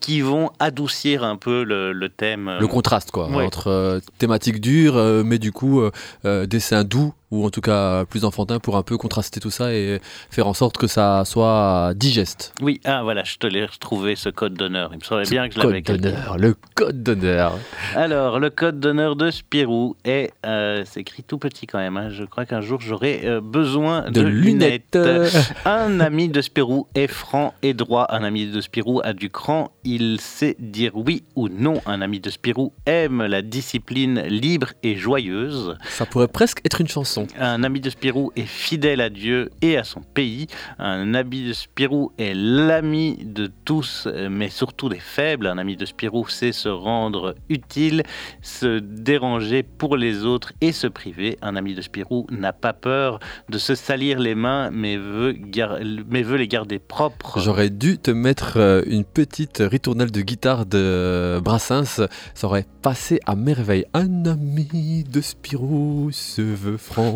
qui 0.00 0.20
vont 0.20 0.50
adoucir 0.58 1.24
un 1.24 1.36
peu 1.36 1.62
le, 1.64 1.92
le 1.92 2.08
thème. 2.10 2.48
euh, 2.48 2.58
Le 2.60 2.66
contraste 2.66 3.10
quoi 3.10 3.30
ouais. 3.30 3.42
entre 3.44 3.68
euh, 3.68 4.00
thématiques 4.18 4.60
dures 4.60 4.98
euh, 4.98 5.22
mais 5.24 5.38
du 5.38 5.50
coup 5.50 5.80
dessins 6.24 6.84
doux 6.84 7.14
ou 7.30 7.44
en 7.44 7.50
tout 7.50 7.60
cas 7.60 8.04
plus 8.06 8.24
enfantins 8.24 8.58
pour 8.58 8.76
un 8.76 8.82
peu 8.82 8.96
contraster 8.96 9.40
tout 9.40 9.50
ça 9.50 9.72
et 9.74 10.00
faire 10.30 10.46
en 10.46 10.54
sorte 10.54 10.76
que 10.78 10.86
ça 10.86 11.24
soit 11.24 11.92
digeste. 11.94 12.54
Oui, 12.62 12.80
ah 12.84 13.02
voilà, 13.02 13.24
je 13.24 13.36
te 13.36 13.46
l'ai 13.46 13.64
retrouvé 13.64 14.16
ce 14.16 14.28
code 14.28 14.54
d'honneur. 14.54 14.90
Il 14.92 14.98
me 14.98 15.04
semblait 15.04 15.28
bien 15.28 15.48
que 15.48 15.54
je 15.54 15.60
l'avais 15.60 15.82
Code 15.82 16.00
d'honneur, 16.00 16.38
le 16.38 16.54
code 16.74 17.02
d'honneur. 17.02 17.58
Alors, 17.94 18.38
le 18.38 18.50
code 18.50 18.80
d'honneur 18.80 19.16
de 19.16 19.30
Spirou 19.30 19.96
est, 20.04 20.32
euh, 20.46 20.82
c'est 20.86 21.00
écrit 21.00 21.22
tout 21.22 21.38
petit 21.38 21.66
quand 21.66 21.78
même. 21.78 21.96
hein. 21.96 22.08
Je 22.10 22.24
crois 22.24 22.46
qu'un 22.46 22.60
jour 22.60 22.80
j'aurai 22.80 23.22
euh, 23.24 23.40
besoin 23.40 24.02
de, 24.10 24.10
De 24.10 24.22
lunettes. 24.22 24.96
Un 25.64 26.00
ami 26.00 26.28
de 26.28 26.40
Spirou 26.40 26.86
est 26.94 27.06
franc 27.06 27.54
et 27.62 27.74
droit. 27.74 28.06
Un 28.10 28.22
ami 28.24 28.46
de 28.46 28.60
Spirou 28.60 29.00
a 29.04 29.12
du 29.12 29.30
cran. 29.30 29.70
Il 29.84 30.20
sait 30.20 30.56
dire 30.58 30.92
oui 30.94 31.24
ou 31.36 31.48
non. 31.48 31.80
Un 31.86 32.00
ami 32.02 32.20
de 32.20 32.30
Spirou 32.30 32.72
aime 32.86 33.22
la 33.24 33.42
discipline 33.42 34.20
libre 34.22 34.68
et 34.82 34.96
joyeuse. 34.96 35.76
Ça 35.88 36.06
pourrait 36.06 36.28
presque 36.28 36.60
être 36.64 36.80
une 36.80 36.88
chanson. 36.88 37.17
Un 37.38 37.62
ami 37.62 37.80
de 37.80 37.90
Spirou 37.90 38.32
est 38.36 38.46
fidèle 38.46 39.00
à 39.00 39.10
Dieu 39.10 39.50
et 39.62 39.76
à 39.76 39.84
son 39.84 40.00
pays. 40.00 40.46
Un 40.78 41.14
ami 41.14 41.44
de 41.46 41.52
Spirou 41.52 42.12
est 42.18 42.34
l'ami 42.34 43.18
de 43.24 43.50
tous, 43.64 44.06
mais 44.30 44.48
surtout 44.48 44.88
des 44.88 44.98
faibles. 44.98 45.46
Un 45.46 45.58
ami 45.58 45.76
de 45.76 45.84
Spirou 45.84 46.28
sait 46.28 46.52
se 46.52 46.68
rendre 46.68 47.34
utile, 47.48 48.02
se 48.42 48.78
déranger 48.78 49.62
pour 49.62 49.96
les 49.96 50.24
autres 50.24 50.52
et 50.60 50.72
se 50.72 50.86
priver. 50.86 51.38
Un 51.42 51.56
ami 51.56 51.74
de 51.74 51.80
Spirou 51.82 52.26
n'a 52.30 52.52
pas 52.52 52.72
peur 52.72 53.18
de 53.48 53.58
se 53.58 53.74
salir 53.74 54.18
les 54.18 54.34
mains, 54.34 54.70
mais 54.70 54.96
veut, 54.96 55.32
gar- 55.32 55.78
mais 56.08 56.22
veut 56.22 56.36
les 56.36 56.48
garder 56.48 56.78
propres. 56.78 57.40
J'aurais 57.40 57.70
dû 57.70 57.98
te 57.98 58.10
mettre 58.10 58.54
euh, 58.56 58.82
une 58.86 59.04
petite 59.04 59.58
ritournelle 59.60 60.10
de 60.10 60.20
guitare 60.20 60.66
de 60.66 61.40
Brassens. 61.42 62.02
Ça 62.34 62.46
aurait 62.46 62.66
passé 62.82 63.20
à 63.26 63.34
merveille. 63.36 63.84
Un 63.94 64.24
ami 64.26 65.04
de 65.10 65.20
Spirou 65.20 66.10
se 66.12 66.42
veut 66.42 66.76
franc 66.76 67.07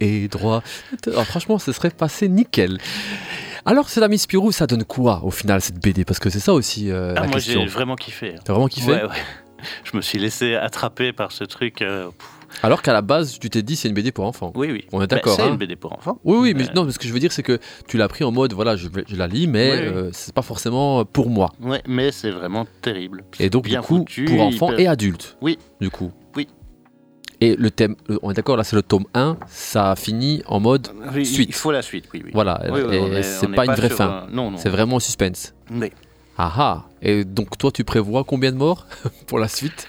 et 0.00 0.28
droit. 0.28 0.62
Alors, 1.06 1.24
franchement, 1.26 1.58
ce 1.58 1.72
serait 1.72 1.90
passé 1.90 2.28
nickel. 2.28 2.78
Alors, 3.64 3.88
cet 3.88 4.02
ami 4.02 4.18
Spirou, 4.18 4.52
ça 4.52 4.66
donne 4.66 4.84
quoi 4.84 5.20
au 5.24 5.30
final 5.30 5.60
cette 5.60 5.82
BD 5.82 6.04
Parce 6.04 6.18
que 6.18 6.30
c'est 6.30 6.40
ça 6.40 6.54
aussi 6.54 6.90
euh, 6.90 7.12
Ah, 7.16 7.20
la 7.20 7.26
moi 7.26 7.34
question. 7.34 7.60
j'ai 7.60 7.66
vraiment 7.66 7.96
kiffé. 7.96 8.34
T'as 8.44 8.52
vraiment 8.52 8.68
kiffé? 8.68 8.90
Ouais, 8.92 9.02
ouais. 9.02 9.08
Je 9.84 9.96
me 9.96 10.02
suis 10.02 10.18
laissé 10.18 10.54
attraper 10.54 11.12
par 11.12 11.32
ce 11.32 11.42
truc. 11.42 11.82
euh, 11.82 12.08
Alors 12.62 12.80
qu'à 12.80 12.92
la 12.92 13.02
base, 13.02 13.38
tu 13.40 13.50
t'es 13.50 13.60
dit 13.62 13.74
c'est 13.74 13.88
une 13.88 13.94
BD 13.94 14.12
pour 14.12 14.24
enfants. 14.24 14.52
oui, 14.54 14.68
oui. 14.70 14.86
On 14.92 14.98
est 15.02 15.08
Bah, 15.08 15.16
d'accord. 15.16 15.34
c'est 15.34 15.42
hein 15.42 15.48
une 15.50 15.56
BD 15.56 15.74
pour 15.74 15.92
enfants. 15.92 16.18
Oui, 16.24 16.38
oui, 16.40 16.54
mais 16.56 16.68
Euh, 16.68 16.72
non, 16.76 16.84
mais 16.84 16.92
ce 16.92 16.98
que 17.00 17.08
je 17.08 17.12
veux 17.12 17.18
dire, 17.18 17.32
c'est 17.32 17.42
que 17.42 17.58
tu 17.88 17.98
l'as 17.98 18.06
pris 18.08 18.22
en 18.22 18.30
mode, 18.30 18.52
voilà, 18.52 18.76
je, 18.76 18.86
la 19.16 19.26
lis, 19.26 19.48
mais 19.48 19.72
Oui, 19.72 19.78
oui. 19.80 19.84
euh, 19.86 20.10
c'est 20.12 20.32
pas 20.32 20.42
forcément 20.42 21.04
pour 21.04 21.28
moi. 21.28 21.52
Ouais, 21.60 21.82
mais 21.88 22.12
c'est 22.12 22.30
vraiment 22.30 22.66
terrible. 22.82 23.24
Et 23.40 23.50
donc, 23.50 23.64
bien 23.64 23.80
du 23.80 23.86
coup, 23.86 23.96
foutu, 23.98 24.24
pour 24.26 24.40
enfants 24.42 24.68
hyper- 24.70 24.80
et 24.80 24.86
adultes. 24.86 25.36
Oui. 25.42 25.58
Du 25.80 25.90
coup. 25.90 26.12
Et 27.40 27.54
le 27.56 27.70
thème, 27.70 27.94
le- 28.08 28.18
on 28.22 28.30
est 28.30 28.34
d'accord, 28.34 28.56
là, 28.56 28.64
c'est 28.64 28.74
le 28.76 28.82
tome 28.82 29.04
1, 29.14 29.36
ça 29.46 29.94
finit 29.96 30.42
en 30.46 30.58
mode, 30.58 30.88
Oui, 31.14 31.24
Suite. 31.24 31.48
Il 31.50 31.54
faut 31.54 31.70
la 31.70 31.82
suite, 31.82 32.06
oui. 32.12 32.22
oui. 32.24 32.30
voilà, 32.34 32.60
Oui, 32.70 32.80
et 32.96 33.22
c'est 33.22 33.46
est 33.46 33.54
pas 33.54 33.64
une 33.64 33.74
vraie 33.74 33.90
fin. 33.90 34.26
un-. 34.32 34.56
C'est 34.56 34.68
vraiment 34.70 34.96
en 34.96 35.00
suspense. 35.00 35.54
Oui. 35.70 35.90
Ah 36.36 36.52
ah 36.56 36.84
Et 37.02 37.24
donc, 37.24 37.56
toi, 37.58 37.70
tu 37.70 37.84
prévois 37.84 38.24
combien 38.24 38.50
de 38.52 38.56
morts 38.56 38.86
pour 39.26 39.38
la 39.38 39.46
suite? 39.48 39.86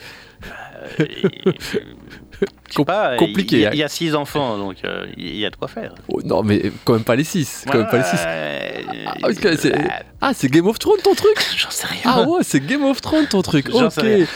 Euh, 2.77 2.83
pas, 2.83 3.15
compliqué, 3.17 3.55
Il 3.57 3.61
y, 3.61 3.65
a- 3.65 3.69
hein. 3.69 3.71
il 3.73 3.79
y 3.79 3.83
a 3.83 3.87
six 3.87 4.13
enfants, 4.15 4.57
donc 4.57 4.77
euh, 4.85 5.05
il 5.17 5.35
y 5.37 5.45
a 5.45 5.49
de 5.49 5.55
quoi 5.55 5.67
faire. 5.67 5.93
Oh, 6.07 6.21
Non, 6.23 6.43
mais 6.43 6.71
quand 6.85 6.93
même 6.93 7.03
pas 7.03 7.15
les 7.15 7.23
6. 7.23 7.65
Quand 7.71 7.77
même 7.79 7.87
pas 7.87 7.97
les 7.97 8.03
6. 8.03 8.11
Ouais, 8.23 8.85
Ah, 9.23 9.55
c'est- 9.57 9.73
Ah, 10.21 10.33
c'est 10.33 10.49
Game 10.49 10.67
of 10.67 10.77
Thrones 10.79 10.99
ton 11.01 11.15
truc 11.15 11.37
J'en 11.57 11.69
sais 11.69 11.87
rien. 11.87 12.01
Ah 12.03 12.23
ouais, 12.23 12.41
c'est 12.43 12.59
Game 12.65 12.83
of 12.83 12.99
Thrones 13.01 13.27
ton 13.27 13.41
truc. 13.41 13.69
Ok. 13.73 13.93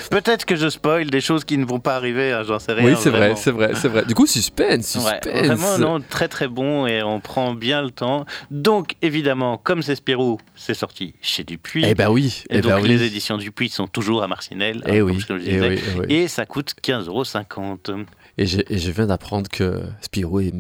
Peut-être 0.10 0.46
que 0.46 0.56
je 0.56 0.70
spoil 0.70 1.10
des 1.10 1.20
choses 1.22 1.44
qui 1.44 1.58
ne 1.58 1.66
vont 1.66 1.80
pas 1.80 1.96
arriver, 1.96 2.32
hein, 2.32 2.44
j'en 2.48 2.60
sais 2.60 2.72
rien. 2.74 2.86
Oui, 2.86 2.96
c'est 2.98 3.10
vrai, 3.10 3.34
c'est 3.36 3.52
vrai, 3.52 3.72
c'est 3.76 3.90
vrai. 3.90 4.06
Du 4.06 4.16
coup, 4.16 4.26
suspense, 4.26 4.96
Ouais, 4.96 5.20
suspense. 5.24 5.46
vraiment, 5.58 5.78
non, 5.78 6.00
très 6.08 6.28
très 6.30 6.48
bon 6.48 6.88
et 6.88 7.04
on 7.04 7.20
prend 7.20 7.54
bien 7.54 7.82
le 7.82 7.92
temps. 7.92 8.26
Donc, 8.50 8.96
évidemment, 9.02 9.58
comme 9.58 9.82
c'est 9.82 9.96
Spirou, 9.96 10.40
c'est 10.56 10.74
sorti 10.74 11.16
chez 11.22 11.44
Dupuis. 11.44 11.84
Eh 11.86 11.96
ben 11.96 12.10
oui, 12.10 12.44
et 12.50 12.58
eh 12.58 12.62
donc, 12.62 12.72
ben 12.72 12.82
oui. 12.82 12.88
les 12.88 13.04
éditions 13.04 13.38
Dupuis 13.38 13.70
sont 13.70 13.88
toujours 13.88 14.24
à 14.24 14.28
Marcinelle. 14.28 14.82
Eh 14.88 15.00
hein, 15.00 15.02
oui, 15.02 15.18
comme 15.28 15.38
je 15.40 15.44
le 15.46 15.50
eh 15.50 15.60
oui, 15.70 15.80
eh 15.96 16.00
oui. 16.00 16.06
Et 16.10 16.28
ça 16.30 16.46
coûte 16.46 16.74
15,50 16.82 17.08
euros. 17.08 18.06
Et, 18.40 18.48
je, 18.48 18.60
et 18.68 18.80
je 18.80 18.90
viens 18.92 19.06
d'apprendre 19.06 19.48
que 19.50 19.82
Spirou 20.02 20.40
est, 20.40 20.52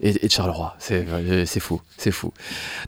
est- 0.00 0.28
Charleroi. 0.30 0.74
C'est 0.78 1.60
fou, 1.60 1.80
c'est 1.96 2.10
fou. 2.10 2.32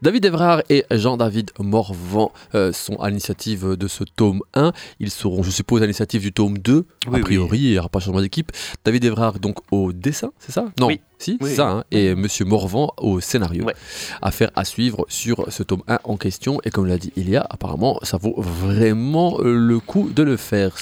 David 0.03 0.25
Evrard 0.27 0.63
et 0.69 0.85
Jean-David 0.91 1.51
Morvan 1.59 2.31
euh, 2.55 2.73
sont 2.73 2.97
à 2.97 3.09
l'initiative 3.09 3.75
de 3.77 3.89
ce 3.89 4.05
tome 4.05 4.41
1. 4.55 4.73
Ils 5.01 5.11
seront, 5.11 5.43
je 5.43 5.51
suppose, 5.51 5.81
à 5.83 5.87
l'initiative 5.87 6.21
du 6.21 6.33
tome 6.33 6.59
2. 6.59 6.87
Oui, 7.09 7.17
a 7.21 7.23
priori, 7.23 7.59
il 7.59 7.71
n'y 7.73 7.79
aura 7.79 7.89
pas 7.89 8.01
changement 8.01 8.21
d'équipe. 8.21 8.53
David 8.85 9.05
Evrard, 9.05 9.39
donc 9.41 9.57
au 9.73 9.93
dessin, 9.95 10.31
c'est 10.39 10.53
ça? 10.53 10.67
Non. 10.79 10.89
Oui. 10.89 11.01
Si, 11.19 11.37
Oui. 11.41 11.55
ça, 11.55 11.69
hein, 11.69 11.85
et 11.91 12.15
Monsieur 12.15 12.45
Morvan 12.45 12.93
au 12.97 13.21
scénario. 13.21 13.65
Ouais. 13.65 13.75
Affaire 14.23 14.51
à 14.55 14.65
suivre 14.65 15.05
sur 15.09 15.45
ce 15.53 15.63
tome 15.63 15.83
1 15.89 15.99
en 16.05 16.17
question. 16.17 16.61
Et 16.65 16.71
comme 16.71 16.87
l'a 16.87 16.99
dit 16.99 17.13
Ilia, 17.17 17.47
apparemment, 17.51 17.99
ça 18.03 18.17
vaut 18.19 18.35
vraiment 18.39 19.39
le 19.43 19.81
coup 19.81 20.11
de 20.15 20.23
le 20.23 20.37
faire. 20.37 20.73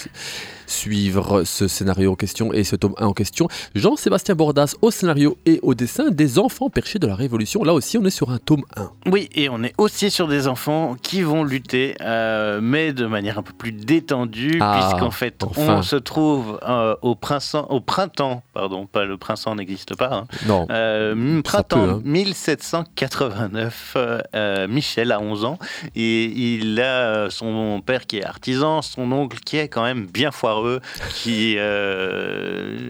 Suivre 0.69 1.45
ce 1.45 1.69
scénario 1.69 2.11
en 2.11 2.17
question 2.17 2.53
et 2.53 2.65
ce 2.65 2.75
tome 2.75 2.95
1 2.99 3.07
en 3.07 3.13
question. 3.13 3.47
Jean-Sébastien 3.77 4.35
Bordas 4.35 4.75
au 4.83 4.91
scénario 4.91 5.39
et 5.47 5.61
au 5.63 5.75
dessin 5.75 6.11
des 6.11 6.41
enfants 6.41 6.71
perchés 6.71 6.99
de 6.99 7.07
la 7.07 7.15
Révolution. 7.15 7.63
Là 7.63 7.73
aussi, 7.73 7.97
on 7.99 8.05
est 8.05 8.11
sur 8.11 8.31
un 8.31 8.39
tome 8.39 8.65
1. 8.77 8.91
Oui, 9.13 9.29
et 9.37 9.49
on 9.49 9.63
est 9.63 9.75
aussi 9.79 10.11
sur 10.11 10.27
des 10.27 10.49
enfants 10.49 10.97
qui 11.01 11.23
vont 11.23 11.45
lutter, 11.45 11.95
euh, 12.01 12.59
mais 12.61 12.93
de 12.93 13.07
manière 13.07 13.39
un 13.39 13.45
peu 13.45 13.53
plus 13.53 13.71
détendue, 13.71 14.59
Ah, 14.61 14.81
puisqu'en 14.91 15.13
fait, 15.13 15.45
enfin. 15.45 15.77
on 15.79 15.83
se 15.83 15.95
trouve 15.95 16.59
euh, 16.69 16.97
au, 17.01 17.15
printemps, 17.15 17.69
au 17.71 17.81
printemps, 17.81 18.43
pardon, 18.53 18.87
pas 18.87 19.05
le 19.05 19.17
printemps 19.19 19.55
n'existe 19.55 19.95
pas, 19.95 20.13
hein, 20.13 20.26
Non. 20.47 20.67
Euh, 20.71 21.43
printemps 21.43 21.87
peut, 21.87 21.91
hein. 21.93 22.03
1789, 22.05 23.95
euh, 23.97 24.21
euh, 24.35 24.69
Michel 24.69 25.13
a 25.13 25.21
11 25.21 25.45
ans 25.45 25.59
et 25.95 26.25
il 26.25 26.81
a 26.81 27.31
son 27.31 27.83
père 27.85 28.07
qui 28.07 28.19
est 28.19 28.25
artisan, 28.25 28.83
son 28.83 29.11
oncle 29.13 29.39
qui 29.41 29.57
est 29.57 29.69
quand 29.69 29.83
même 29.83 30.07
bien 30.07 30.31
foireux, 30.31 30.81
qui 31.15 31.57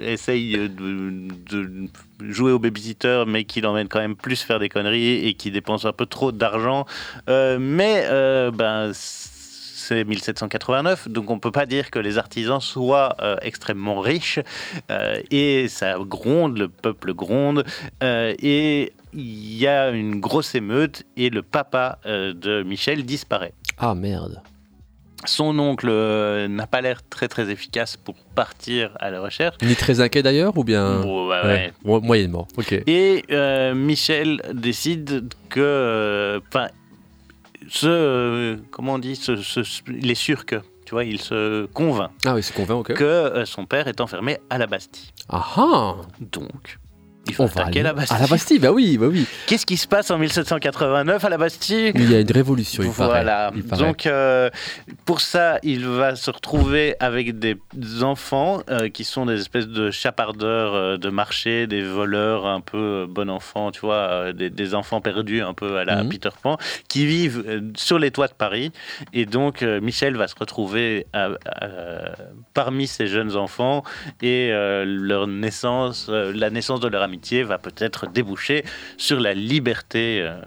essaye 0.02 0.56
de, 0.56 1.28
de 1.50 1.88
jouer 2.20 2.52
au 2.52 2.58
babysitter 2.58 3.24
mais 3.26 3.44
qui 3.44 3.60
l'emmène 3.60 3.88
quand 3.88 4.00
même 4.00 4.16
plus 4.16 4.42
faire 4.42 4.58
des 4.58 4.68
conneries 4.68 5.26
et 5.26 5.34
qui 5.34 5.50
dépense 5.50 5.84
un 5.84 5.92
peu 5.92 6.06
trop 6.06 6.32
d'argent. 6.32 6.86
Euh, 7.28 7.58
mais 7.60 8.04
euh, 8.06 8.50
ben 8.50 8.92
c'est 9.86 10.02
1789, 10.04 11.08
donc 11.08 11.30
on 11.30 11.38
peut 11.38 11.52
pas 11.52 11.64
dire 11.66 11.90
que 11.92 12.00
les 12.00 12.18
artisans 12.18 12.60
soient 12.60 13.14
euh, 13.22 13.36
extrêmement 13.42 14.00
riches, 14.00 14.40
euh, 14.90 15.20
et 15.30 15.68
ça 15.68 15.96
gronde, 16.00 16.58
le 16.58 16.68
peuple 16.68 17.14
gronde, 17.14 17.64
euh, 18.02 18.34
et 18.42 18.92
il 19.14 19.54
y 19.56 19.66
a 19.68 19.90
une 19.90 20.18
grosse 20.18 20.54
émeute, 20.56 21.04
et 21.16 21.30
le 21.30 21.42
papa 21.42 21.98
de 22.04 22.62
Michel 22.64 23.04
disparaît. 23.04 23.52
Ah 23.78 23.94
merde. 23.94 24.42
Son 25.24 25.58
oncle 25.58 25.88
n'a 26.48 26.66
pas 26.66 26.80
l'air 26.82 27.00
très 27.08 27.26
très 27.28 27.50
efficace 27.50 27.96
pour 27.96 28.14
partir 28.34 28.90
à 29.00 29.10
la 29.10 29.20
recherche. 29.20 29.56
Ni 29.62 29.74
très 29.74 30.00
inquiet 30.00 30.22
d'ailleurs 30.22 30.56
ou 30.58 30.62
bien 30.64 31.00
Bon, 31.00 31.28
bah 31.28 31.42
Ouais, 31.44 31.48
ouais. 31.52 31.72
mo- 31.84 32.00
Moyennement. 32.00 32.46
Ok. 32.58 32.72
Et 32.86 33.22
Michel 33.74 34.42
décide 34.52 35.28
que, 35.48 36.40
ce, 37.68 37.86
euh, 37.86 38.56
comment 38.70 38.94
on 38.94 38.98
dit, 38.98 39.16
ce- 39.16 39.36
ce- 39.36 39.60
il 39.88 40.10
est 40.10 40.14
sûr 40.14 40.44
que, 40.46 40.56
tu 40.84 40.92
vois, 40.92 41.04
il 41.04 41.20
se 41.20 41.66
convainc 41.66 42.10
Ah 42.24 42.34
oui, 42.34 42.42
c'est 42.42 42.54
convainc, 42.54 42.86
que 42.94 43.04
euh, 43.04 43.44
son 43.44 43.66
père 43.66 43.88
est 43.88 44.00
enfermé 44.00 44.38
à 44.50 44.58
la 44.58 44.66
Bastille. 44.66 45.10
Ah 45.28 45.44
ah 45.56 45.94
Donc, 46.20 46.78
il 47.28 47.34
faut 47.34 47.44
On 47.44 47.46
attaquer 47.46 47.82
la 47.82 47.92
Bastille. 47.92 48.16
à 48.16 48.20
la 48.20 48.26
Bastille, 48.26 48.58
bah 48.58 48.70
oui, 48.72 48.98
bah 48.98 49.06
oui. 49.10 49.26
Qu'est-ce 49.46 49.66
qui 49.66 49.76
se 49.76 49.86
passe 49.88 50.10
en 50.10 50.18
1789 50.18 51.24
à 51.24 51.28
la 51.28 51.38
Bastille? 51.38 51.92
Il 51.94 52.10
y 52.10 52.14
a 52.14 52.20
une 52.20 52.30
révolution, 52.32 52.82
il 52.82 52.90
paraît. 52.90 53.22
voilà. 53.22 53.50
Donc, 53.78 54.06
euh, 54.06 54.50
pour 55.04 55.20
ça, 55.20 55.58
il 55.62 55.86
va 55.86 56.16
se 56.16 56.30
retrouver 56.30 56.94
avec 57.00 57.38
des 57.38 57.56
enfants 58.02 58.60
euh, 58.70 58.88
qui 58.88 59.04
sont 59.04 59.26
des 59.26 59.40
espèces 59.40 59.68
de 59.68 59.90
chapardeurs 59.90 60.74
euh, 60.74 60.96
de 60.96 61.08
marché, 61.10 61.66
des 61.66 61.82
voleurs 61.82 62.46
un 62.46 62.60
peu 62.60 63.06
bon 63.08 63.28
enfant, 63.30 63.70
tu 63.70 63.80
vois, 63.80 64.32
des, 64.32 64.50
des 64.50 64.74
enfants 64.74 65.00
perdus 65.00 65.42
un 65.42 65.54
peu 65.54 65.78
à 65.78 65.84
la 65.84 66.02
Mhm. 66.02 66.08
Peter 66.10 66.28
Pan, 66.42 66.56
qui 66.88 67.06
vivent 67.06 67.70
sur 67.76 67.98
les 67.98 68.10
toits 68.10 68.28
de 68.28 68.34
Paris. 68.34 68.70
Et 69.12 69.24
donc, 69.26 69.62
Michel 69.62 70.16
va 70.16 70.28
se 70.28 70.34
retrouver 70.38 71.06
à- 71.12 71.30
à- 71.46 71.68
parmi 72.54 72.86
ces 72.86 73.06
jeunes 73.06 73.36
enfants 73.36 73.82
et 74.22 74.50
leur 74.84 75.26
naissance, 75.26 76.08
la 76.10 76.50
naissance 76.50 76.80
de 76.80 76.88
leur 76.88 77.02
amitié 77.16 77.42
va 77.42 77.58
peut-être 77.58 78.06
déboucher 78.06 78.64
sur 78.98 79.20
la 79.20 79.32
liberté. 79.32 80.20
euh, 80.20 80.40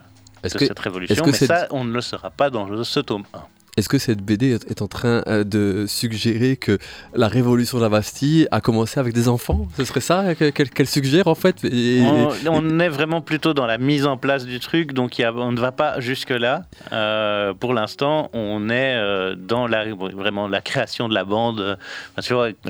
de 0.44 0.50
cette 0.50 0.80
révolution, 0.80 1.26
mais 1.26 1.34
ça, 1.34 1.68
on 1.72 1.84
ne 1.84 1.94
le 1.94 2.00
saura 2.00 2.30
pas 2.30 2.50
dans 2.50 2.84
ce 2.84 3.00
tome 3.02 3.24
1. 3.34 3.42
Est-ce 3.80 3.90
que 3.90 3.98
cette 3.98 4.22
BD 4.22 4.52
est 4.70 4.82
en 4.82 4.88
train 4.88 5.24
euh, 5.28 5.44
de 5.44 5.86
suggérer 5.88 6.56
que 6.58 6.78
la 7.14 7.28
révolution 7.28 7.78
de 7.78 7.84
la 7.84 7.90
Bastille 7.90 8.48
a 8.52 8.62
commencé 8.62 9.00
avec 9.00 9.14
des 9.14 9.28
enfants? 9.28 9.68
Ce 9.78 9.86
serait 9.86 10.02
ça 10.02 10.36
que- 10.36 10.50
qu'elle 10.50 10.88
suggère 10.88 11.28
en 11.28 11.36
fait? 11.36 11.64
Et- 11.66 12.02
On, 12.04 12.30
on 12.52 12.80
est 12.80 12.90
vraiment 12.90 13.22
plutôt 13.22 13.54
dans 13.54 13.66
la 13.66 13.78
mise 13.78 14.06
en 14.06 14.18
place 14.18 14.46
du 14.46 14.60
truc, 14.60 14.94
donc 14.94 15.18
il 15.18 15.22
y 15.24 15.26
a- 15.26 15.34
on 15.34 15.52
ne 15.52 15.60
va 15.60 15.72
pas 15.72 16.00
jusque-là. 16.00 16.64
Euh, 16.92 17.54
pour 17.54 17.74
l'instant, 17.74 18.30
on 18.34 18.70
est 18.70 18.96
euh, 18.96 19.36
dans 19.36 19.68
la, 19.68 19.86
vraiment 19.94 20.48
la 20.48 20.62
création 20.62 21.08
de 21.10 21.14
la 21.14 21.24
bande, 21.24 21.78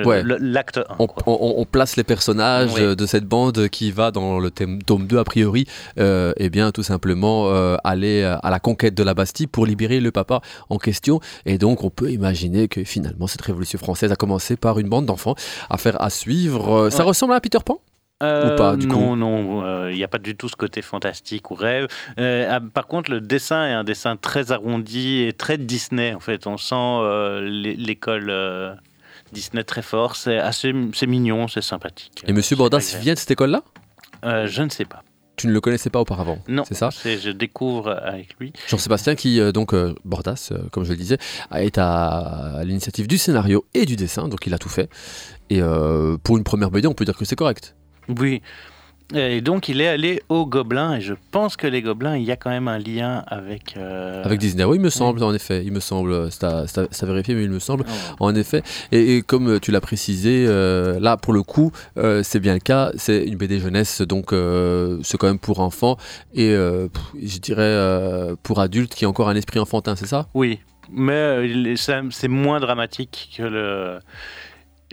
Ouais. 0.06 0.24
l'acte 0.39 0.78
1. 0.78 0.84
on, 1.00 1.08
on- 1.26 1.54
on 1.58 1.65
place 1.65 1.95
les 1.95 2.04
personnages 2.04 2.72
Oui. 2.76 2.95
de 2.95 3.06
cette 3.06 3.26
bande 3.26 3.67
qui 3.69 3.91
va 3.91 4.12
dans 4.12 4.39
le 4.39 4.52
thème- 4.52 4.82
tome 4.84 5.08
2 5.08 5.17
a 5.17 5.24
priori, 5.24 5.65
euh, 6.00 6.34
et 6.38 6.50
bien 6.50 6.72
tout 6.72 6.84
simplement 6.84 7.50
euh, 7.50 7.76
aller 7.84 8.24
à 8.24 8.50
la 8.50 8.60
conquête 8.60 8.93
de 8.95 9.04
la 9.04 9.13
Bastille 9.13 9.48
pour 9.48 9.65
libérer 9.65 10.00
le 10.00 10.12
papa 10.12 10.41
en 10.69 10.78
question. 10.78 10.99
Et 11.46 11.58
donc 11.58 11.84
on 11.84 11.90
peut 11.90 12.12
imaginer 12.12 12.68
que 12.68 12.84
finalement 12.84 13.28
cette 13.28 13.42
révolution 13.42 13.80
française 13.80 14.12
a 14.12 14.16
commencé 14.16 14.56
par 14.58 14.80
une 14.80 14.90
bande 14.90 15.06
d'enfants. 15.06 15.36
Affaire 15.70 16.02
à 16.02 16.10
suivre. 16.10 16.72
Euh, 16.74 16.90
Ça 16.90 17.04
ressemble 17.04 17.34
à 17.34 17.42
Peter 17.42 17.60
Pan 17.66 17.80
Euh, 18.22 18.54
ou 18.54 18.58
pas, 18.58 18.76
du 18.76 18.86
non, 18.88 19.10
coup? 19.12 19.16
non, 19.16 19.64
euh, 19.64 19.92
il 19.92 19.96
n'y 19.98 20.04
a 20.04 20.08
pas 20.10 20.18
du 20.18 20.36
tout 20.36 20.50
ce 20.50 20.56
côté 20.58 20.82
fantastique 20.82 21.52
ou 21.52 21.56
rêve. 21.56 21.88
Euh, 22.20 22.48
ah, 22.52 22.60
par 22.60 22.88
contre, 22.88 23.10
le 23.12 23.22
dessin 23.22 23.66
est 23.68 23.72
un 23.74 23.84
dessin 23.86 24.18
très 24.18 24.52
arrondi 24.52 25.22
et 25.24 25.32
très 25.34 25.58
Disney. 25.58 26.14
En 26.14 26.20
fait, 26.20 26.46
on 26.46 26.58
sent 26.58 26.76
euh, 26.76 27.42
l'é- 27.50 27.76
l'école 27.78 28.28
euh, 28.30 28.74
Disney 29.32 29.64
très 29.64 29.82
fort. 29.82 30.18
C'est 30.18 30.38
assez, 30.38 30.74
mignon, 31.08 31.48
c'est 31.48 31.62
sympathique. 31.62 32.24
Et 32.28 32.34
Monsieur 32.34 32.58
Bordas 32.58 32.98
vient 33.00 33.14
de 33.14 33.20
cette 33.20 33.32
école-là? 33.32 33.64
Euh, 34.26 34.48
Je 34.48 34.64
ne 34.64 34.70
sais 34.70 34.86
pas. 34.86 35.02
Tu 35.39 35.47
ne 35.47 35.54
le 35.54 35.62
connaissais 35.62 35.89
pas 35.89 36.02
auparavant 36.02 36.39
Non, 36.49 36.65
C'est 36.67 36.73
ça 36.73 36.89
Je 36.89 37.30
découvre 37.30 37.97
avec 38.04 38.36
lui. 38.41 38.52
Jean-Sébastien 38.67 39.15
qui, 39.15 39.39
euh, 39.39 39.54
donc, 39.54 39.73
euh, 39.73 39.95
Bordas, 40.04 40.49
euh, 40.52 40.58
comme 40.69 40.84
je 40.84 40.89
le 40.89 40.97
disais, 40.97 41.17
est 41.56 41.78
à, 41.78 42.60
l'initiative 42.65 43.08
du 43.08 43.17
scénario 43.17 43.63
et 43.73 43.86
du 43.86 43.95
dessin, 43.95 44.28
donc 44.28 44.45
il 44.47 44.54
a 44.54 44.58
tout 44.58 44.67
fait. 44.67 44.89
Et 45.49 45.62
pour 46.23 46.38
une 46.38 46.43
première 46.43 46.71
BD, 46.71 46.88
on 46.88 46.93
peut 46.93 47.06
dire 47.06 47.17
que 47.17 47.23
c'est 47.23 47.38
correct. 47.38 47.75
Oui. 48.10 48.41
Et 49.15 49.41
donc, 49.41 49.69
il 49.69 49.82
est 49.82 49.88
allé 49.88 50.22
aux 50.30 50.45
Gobelins, 50.45 50.93
et 50.98 51.02
je 51.02 51.15
pense 51.32 51.58
que 51.58 51.65
les 51.65 51.82
Gobelins, 51.82 52.15
il 52.15 52.24
y 52.26 52.32
a 52.32 52.36
quand 52.36 52.52
même 52.52 52.67
un 52.67 52.78
lien 52.78 53.24
avec. 53.26 53.74
euh, 53.76 54.24
Avec 54.24 54.39
Disney, 54.39 54.63
oui, 54.63 54.76
il 54.78 54.82
me 54.82 54.91
semble, 54.91 55.24
en 55.24 55.34
effet. 55.34 55.63
Il 55.65 55.72
me 55.72 55.80
semble, 55.80 56.12
euh, 56.12 56.30
c'est 56.30 56.43
à, 56.43 57.06
vérifier, 57.08 57.34
mais 57.34 57.43
il 57.43 57.50
me 57.50 57.58
semble. 57.58 57.86
Oh. 57.88 58.15
En 58.26 58.36
effet, 58.36 58.62
et, 58.91 59.17
et 59.17 59.22
comme 59.24 59.48
euh, 59.50 59.60
tu 59.60 59.72
l'as 59.72 59.82
précisé, 59.82 60.45
euh, 60.48 61.00
là 61.00 61.17
pour 61.17 61.34
le 61.34 61.41
coup, 61.41 61.72
euh, 61.98 62.22
c'est 62.24 62.39
bien 62.39 62.54
le 62.54 62.60
cas, 62.60 62.91
c'est 62.98 63.24
une 63.24 63.36
BD 63.36 63.60
jeunesse, 63.60 64.02
donc 64.02 64.32
euh, 64.32 65.00
c'est 65.02 65.17
quand 65.17 65.28
même 65.28 65.39
pour 65.39 65.60
enfants, 65.60 65.98
et 66.36 66.52
euh, 66.52 66.88
je 67.19 67.39
dirais 67.39 67.63
euh, 67.63 68.36
pour 68.43 68.60
adultes 68.60 68.93
qui 68.93 69.08
ont 69.08 69.10
encore 69.10 69.30
un 69.30 69.36
esprit 69.36 69.60
enfantin, 69.60 69.95
c'est 69.95 70.06
ça? 70.06 70.28
Oui, 70.36 70.60
mais 70.91 71.13
euh, 71.13 71.76
ça- 71.78 72.02
c'est 72.12 72.28
moins 72.28 72.60
dramatique 72.60 73.34
que 73.38 73.43
le. 73.43 74.00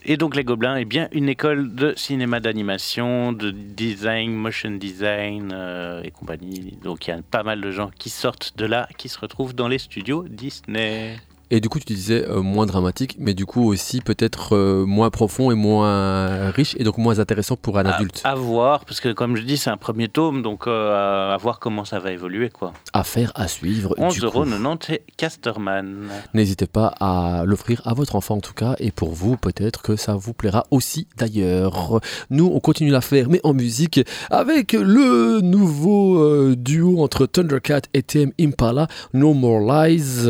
Et 0.08 0.16
donc 0.16 0.36
les 0.36 0.44
Gobelins 0.44 0.76
est 0.76 0.84
bien 0.84 1.08
une 1.10 1.28
école 1.28 1.74
de 1.74 1.92
cinéma 1.96 2.38
d'animation, 2.38 3.32
de 3.32 3.50
design, 3.50 4.32
motion 4.32 4.70
design 4.70 5.50
euh, 5.52 6.00
et 6.04 6.12
compagnie. 6.12 6.78
Donc 6.80 7.08
il 7.08 7.10
y 7.10 7.12
a 7.12 7.20
pas 7.28 7.42
mal 7.42 7.60
de 7.60 7.72
gens 7.72 7.90
qui 7.98 8.08
sortent 8.08 8.56
de 8.56 8.66
là, 8.66 8.88
qui 8.98 9.08
se 9.08 9.18
retrouvent 9.18 9.52
dans 9.52 9.66
les 9.66 9.78
studios 9.78 10.24
Disney. 10.28 11.16
Et 11.50 11.60
du 11.60 11.68
coup, 11.68 11.78
tu 11.78 11.86
disais 11.92 12.24
euh, 12.28 12.42
moins 12.42 12.66
dramatique, 12.66 13.16
mais 13.20 13.32
du 13.32 13.46
coup 13.46 13.64
aussi 13.70 14.00
peut-être 14.00 14.56
euh, 14.56 14.84
moins 14.84 15.10
profond 15.10 15.52
et 15.52 15.54
moins 15.54 16.50
riche, 16.50 16.74
et 16.78 16.82
donc 16.82 16.98
moins 16.98 17.20
intéressant 17.20 17.54
pour 17.56 17.78
un 17.78 17.86
À- 17.86 17.94
adulte. 17.94 18.20
À, 18.24 18.34
voir, 18.34 18.84
parce 18.84 18.98
que 19.00 19.12
comme 19.12 19.36
je 19.36 19.42
dis, 19.42 19.56
c'est 19.56 19.70
un 19.70 19.76
premier 19.76 20.08
tome, 20.08 20.42
donc 20.42 20.66
euh, 20.66 21.32
à 21.32 21.36
voir 21.36 21.60
comment 21.60 21.84
ça 21.84 22.00
va 22.00 22.10
évoluer. 22.10 22.48
quoi. 22.48 22.72
Affaire 22.92 23.30
à 23.36 23.46
suivre. 23.46 23.94
du 23.94 24.02
11,90 24.02 24.18
coup. 24.20 24.24
euros 24.26 24.44
et 24.90 25.02
Casterman. 25.16 26.08
N'hésitez 26.34 26.66
pas 26.66 26.88
à 26.98 27.44
l'offrir 27.46 27.80
à 27.84 27.94
votre 27.94 28.16
enfant 28.16 28.36
en 28.36 28.40
tout 28.40 28.54
cas, 28.54 28.74
et 28.80 28.90
pour 28.90 29.12
vous 29.14 29.36
peut-être 29.36 29.82
que 29.82 29.94
ça 29.94 30.14
vous 30.14 30.32
plaira 30.32 30.66
aussi 30.72 31.06
d'ailleurs. 31.16 32.00
Nous 32.30 32.50
on 32.52 32.58
continue 32.58 32.90
l'affaire, 32.90 33.28
mais 33.30 33.40
en 33.44 33.54
musique, 33.54 34.00
avec 34.30 34.72
le 34.72 35.40
nouveau 35.42 36.54
duo 36.56 37.02
entre 37.02 37.26
Thundercat 37.26 37.82
et 37.94 38.02
TM 38.02 38.32
Impala, 38.40 38.88
No 39.14 39.32
More 39.32 39.60
Lies, 39.60 40.26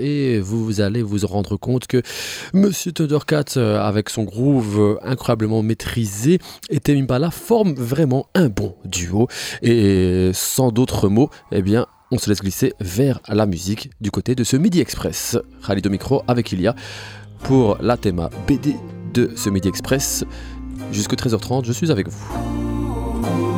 et 0.00 0.40
vous 0.56 0.80
allez 0.80 1.02
vous 1.02 1.26
rendre 1.26 1.56
compte 1.56 1.86
que 1.86 2.02
Monsieur 2.54 2.92
Thundercat, 2.92 3.44
euh, 3.56 3.80
avec 3.80 4.08
son 4.08 4.24
groove 4.24 4.80
euh, 4.80 4.96
incroyablement 5.02 5.62
maîtrisé, 5.62 6.38
et 6.70 6.80
TM 6.80 7.02
Impala 7.02 7.30
forment 7.30 7.74
vraiment 7.74 8.28
un 8.34 8.48
bon 8.48 8.74
duo, 8.84 9.28
et 9.62 10.30
sans 10.32 10.70
d'autres 10.72 11.08
mots, 11.08 11.30
eh 11.52 11.62
bien 11.62 11.86
on 12.10 12.18
se 12.18 12.30
laisse 12.30 12.40
glisser 12.40 12.72
vers 12.80 13.20
la 13.28 13.44
musique 13.44 13.90
du 14.00 14.10
côté 14.10 14.34
de 14.34 14.44
ce 14.44 14.56
Midi 14.56 14.80
Express. 14.80 15.36
Khalid 15.66 15.86
au 15.86 15.90
micro 15.90 16.22
avec 16.26 16.50
Ilia 16.52 16.74
pour 17.42 17.76
la 17.80 17.96
théma 17.96 18.30
BD 18.46 18.74
de 19.12 19.32
ce 19.36 19.50
Midi 19.50 19.68
Express. 19.68 20.24
Jusque 20.90 21.14
13h30, 21.14 21.64
je 21.64 21.72
suis 21.72 21.90
avec 21.90 22.08
vous. 22.08 23.57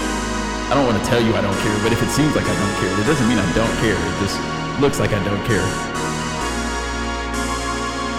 I 0.71 0.73
don't 0.73 0.85
want 0.85 1.03
to 1.03 1.09
tell 1.09 1.19
you 1.19 1.35
I 1.35 1.41
don't 1.41 1.57
care, 1.67 1.77
but 1.83 1.91
if 1.91 2.01
it 2.01 2.07
seems 2.07 2.33
like 2.33 2.45
I 2.45 2.55
don't 2.55 2.75
care, 2.79 2.97
it 2.97 3.03
doesn't 3.05 3.27
mean 3.27 3.37
I 3.37 3.53
don't 3.53 3.75
care. 3.83 3.91
It 3.91 4.19
just 4.23 4.39
looks 4.79 5.01
like 5.01 5.11
I 5.11 5.21
don't 5.25 5.43
care. 5.43 5.67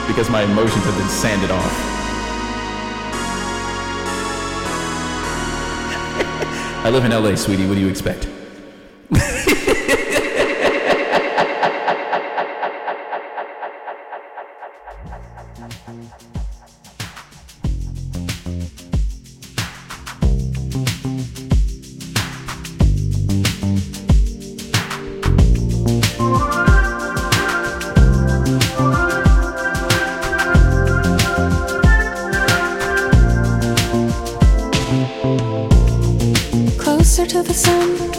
Because 0.07 0.29
my 0.29 0.43
emotions 0.43 0.85
have 0.85 0.99
been 0.99 1.09
sanded 1.09 1.51
off. 1.51 1.73
I 6.85 6.91
live 6.91 7.07
in 7.07 7.13
LA, 7.13 7.37
sweetie. 7.37 7.67
What 7.67 7.77
do 7.77 7.81
you 7.81 7.89
expect? 7.89 8.29
The 37.53 38.12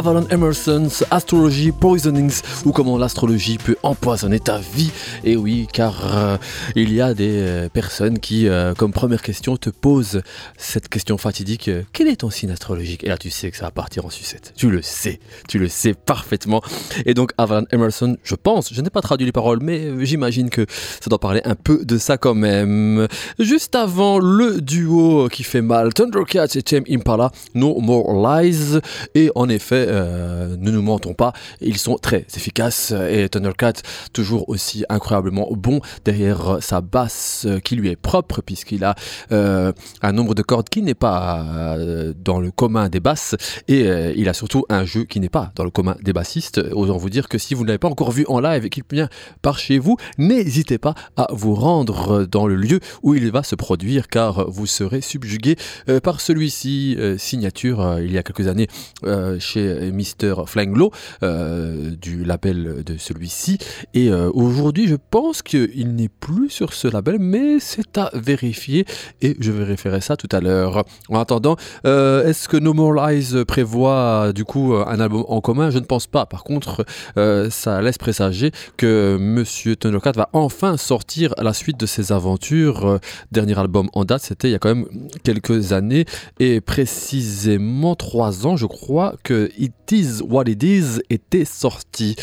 Avalon 0.00 0.26
Emerson's 0.30 1.04
Astrology 1.10 1.72
Poisonings 1.72 2.40
ou 2.64 2.72
comment 2.72 2.96
l'astrologie 2.96 3.58
peut 3.58 3.76
empoisonner 3.82 4.40
ta 4.40 4.56
vie. 4.56 4.90
Et 5.24 5.36
oui, 5.36 5.68
car 5.70 6.16
euh, 6.16 6.38
il 6.74 6.90
y 6.90 7.02
a 7.02 7.12
des 7.12 7.36
euh, 7.36 7.68
personnes 7.68 8.18
qui, 8.18 8.48
euh, 8.48 8.72
comme 8.72 8.94
première 8.94 9.20
question, 9.20 9.58
te 9.58 9.68
posent 9.68 10.22
cette 10.56 10.88
question 10.88 11.18
fatidique 11.18 11.70
quel 11.92 12.08
est 12.08 12.16
ton 12.16 12.30
signe 12.30 12.50
astrologique? 12.50 13.04
Et 13.04 13.08
là, 13.08 13.18
tu 13.18 13.28
sais 13.28 13.50
que 13.50 13.58
ça 13.58 13.66
va 13.66 13.72
partir 13.72 14.06
en 14.06 14.08
sucette. 14.08 14.54
Tu 14.56 14.70
le 14.70 14.80
sais, 14.80 15.20
tu 15.48 15.58
le 15.58 15.68
sais 15.68 15.92
parfaitement. 15.92 16.62
Et 17.04 17.12
donc, 17.12 17.32
Avalon 17.36 17.66
Emerson, 17.70 18.16
je 18.22 18.36
pense, 18.36 18.72
je 18.72 18.80
n'ai 18.80 18.88
pas 18.88 19.02
traduit 19.02 19.26
les 19.26 19.32
paroles, 19.32 19.58
mais 19.60 20.06
j'imagine 20.06 20.48
que 20.48 20.64
ça 20.70 21.10
doit 21.10 21.18
parler 21.18 21.42
un 21.44 21.56
peu 21.56 21.84
de 21.84 21.98
ça 21.98 22.16
quand 22.16 22.34
même. 22.34 23.06
Juste 23.38 23.74
avant, 23.74 24.18
le 24.18 24.62
duo 24.62 25.28
qui 25.30 25.42
fait 25.42 25.60
mal, 25.60 25.92
Thundercats 25.92 26.54
et 26.54 26.62
Tame 26.62 26.84
Impala, 26.88 27.32
No 27.54 27.78
More 27.80 28.14
Lies. 28.26 28.78
Et 29.14 29.30
en 29.34 29.50
effet, 29.50 29.89
euh, 29.90 30.56
ne 30.58 30.70
nous 30.70 30.82
mentons 30.82 31.14
pas, 31.14 31.32
ils 31.60 31.78
sont 31.78 31.96
très 31.96 32.26
efficaces 32.36 32.92
et 32.92 33.28
Thundercat 33.28 33.74
toujours 34.12 34.48
aussi 34.48 34.84
incroyablement 34.88 35.48
bon 35.52 35.80
derrière 36.04 36.58
sa 36.60 36.80
basse 36.80 37.46
qui 37.64 37.76
lui 37.76 37.88
est 37.88 37.96
propre 37.96 38.40
puisqu'il 38.42 38.84
a 38.84 38.94
euh, 39.32 39.72
un 40.02 40.12
nombre 40.12 40.34
de 40.34 40.42
cordes 40.42 40.68
qui 40.68 40.82
n'est 40.82 40.94
pas 40.94 41.44
euh, 41.78 42.12
dans 42.16 42.40
le 42.40 42.50
commun 42.50 42.88
des 42.88 43.00
basses 43.00 43.34
et 43.68 43.80
il 44.16 44.28
a 44.28 44.34
surtout 44.34 44.64
un 44.68 44.84
jeu 44.84 45.04
qui 45.04 45.20
n'est 45.20 45.28
pas 45.28 45.52
dans 45.54 45.64
le 45.64 45.70
commun 45.70 45.96
des 46.02 46.12
bassistes. 46.12 46.60
Osons 46.72 46.96
vous 46.96 47.10
dire 47.10 47.28
que 47.28 47.38
si 47.38 47.54
vous 47.54 47.62
ne 47.62 47.68
l'avez 47.68 47.78
pas 47.78 47.88
encore 47.88 48.12
vu 48.12 48.24
en 48.28 48.40
live 48.40 48.64
et 48.64 48.70
qu'il 48.70 48.84
vient 48.90 49.08
par 49.42 49.58
chez 49.58 49.78
vous, 49.78 49.96
n'hésitez 50.18 50.78
pas 50.78 50.94
à 51.16 51.28
vous 51.32 51.54
rendre 51.54 52.24
dans 52.24 52.46
le 52.46 52.56
lieu 52.56 52.80
où 53.02 53.14
il 53.14 53.30
va 53.30 53.42
se 53.42 53.54
produire 53.54 54.08
car 54.08 54.50
vous 54.50 54.66
serez 54.66 55.00
subjugué 55.00 55.56
par 56.02 56.20
celui-ci, 56.20 56.96
signature 57.18 57.98
il 58.00 58.12
y 58.12 58.18
a 58.18 58.22
quelques 58.22 58.46
années 58.46 58.68
euh, 59.04 59.38
chez 59.80 59.90
Mister 59.90 60.34
Flanglo 60.46 60.92
euh, 61.22 61.90
du 61.90 62.24
label 62.24 62.82
de 62.84 62.96
celui-ci 62.96 63.58
et 63.94 64.08
euh, 64.08 64.30
aujourd'hui 64.32 64.86
je 64.86 64.96
pense 65.10 65.42
qu'il 65.42 65.94
n'est 65.94 66.08
plus 66.08 66.50
sur 66.50 66.72
ce 66.72 66.88
label 66.88 67.18
mais 67.18 67.58
c'est 67.60 67.98
à 67.98 68.10
vérifier 68.14 68.84
et 69.22 69.36
je 69.38 69.52
vérifierai 69.52 70.00
ça 70.00 70.16
tout 70.16 70.28
à 70.32 70.40
l'heure. 70.40 70.84
En 71.08 71.18
attendant, 71.18 71.56
euh, 71.86 72.26
est-ce 72.26 72.48
que 72.48 72.56
No 72.56 72.72
More 72.74 72.94
Lies 72.94 73.44
prévoit 73.46 74.32
du 74.32 74.44
coup 74.44 74.74
un 74.74 75.00
album 75.00 75.24
en 75.28 75.40
commun? 75.40 75.70
Je 75.70 75.78
ne 75.78 75.84
pense 75.84 76.06
pas. 76.06 76.26
Par 76.26 76.44
contre, 76.44 76.84
euh, 77.16 77.50
ça 77.50 77.80
laisse 77.82 77.98
présager 77.98 78.52
que 78.76 79.16
Monsieur 79.20 79.76
Thundercat 79.76 80.12
va 80.12 80.28
enfin 80.32 80.76
sortir 80.76 81.34
la 81.38 81.52
suite 81.52 81.78
de 81.78 81.86
ses 81.86 82.12
aventures. 82.12 82.86
Euh, 82.86 82.98
dernier 83.32 83.58
album 83.58 83.88
en 83.92 84.04
date, 84.04 84.22
c'était 84.22 84.48
il 84.48 84.52
y 84.52 84.54
a 84.54 84.58
quand 84.58 84.74
même 84.74 84.86
quelques 85.24 85.72
années 85.72 86.04
et 86.38 86.60
précisément 86.60 87.94
trois 87.94 88.46
ans, 88.46 88.56
je 88.56 88.66
crois, 88.66 89.14
que 89.22 89.50
It 89.60 89.92
Is 89.92 90.22
What 90.22 90.44
It 90.48 90.62
Is 90.62 91.02
était 91.10 91.44
sorti. 91.44 92.16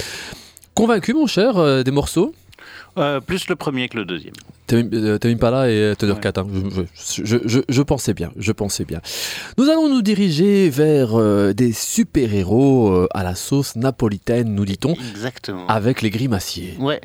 Convaincu, 0.73 1.13
mon 1.13 1.27
cher, 1.27 1.57
euh, 1.57 1.83
des 1.83 1.91
morceaux 1.91 2.33
Euh, 2.97 3.19
plus 3.19 3.47
le 3.47 3.55
premier 3.55 3.89
que 3.89 3.97
le 3.97 4.05
deuxième. 4.05 4.33
Tamim 4.67 4.89
euh, 4.93 5.35
Pala 5.39 5.69
et 5.69 5.93
Thundercat, 5.97 6.33
hein. 6.37 6.47
je, 6.75 7.23
je- 7.23 7.25
je- 7.25 7.47
je- 7.47 7.59
je 7.69 7.81
pensais 7.81 8.13
bien, 8.13 8.31
je 8.37 8.51
pensais 8.51 8.83
bien. 8.83 8.99
Nous 9.57 9.69
allons 9.69 9.87
nous 9.87 10.01
diriger 10.01 10.69
vers 10.69 11.17
euh, 11.17 11.53
des 11.53 11.71
super-héros 11.71 12.89
euh, 12.89 13.07
à 13.13 13.23
la 13.23 13.35
sauce 13.35 13.75
napolitaine, 13.77 14.53
nous 14.53 14.65
dit-on, 14.65 14.93
Exactement. 14.93 15.65
avec 15.67 16.01
les 16.01 16.09
grimaciers. 16.09 16.75
Ouais, 16.79 16.99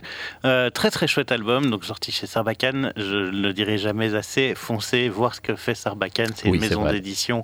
Euh, 0.44 0.70
très 0.70 0.90
très 0.90 1.06
chouette 1.06 1.30
album, 1.30 1.70
donc 1.70 1.84
sorti 1.84 2.10
chez 2.10 2.26
Sarbacane. 2.26 2.92
Je 2.96 3.16
le 3.30 3.52
dirai 3.52 3.78
jamais 3.78 4.14
assez. 4.14 4.54
Foncez 4.56 5.08
voir 5.08 5.34
ce 5.34 5.40
que 5.40 5.54
fait 5.54 5.74
Sarbacane. 5.76 6.30
C'est 6.34 6.48
Oui, 6.48 6.56
une 6.56 6.62
maison 6.62 6.84
d'édition 6.90 7.42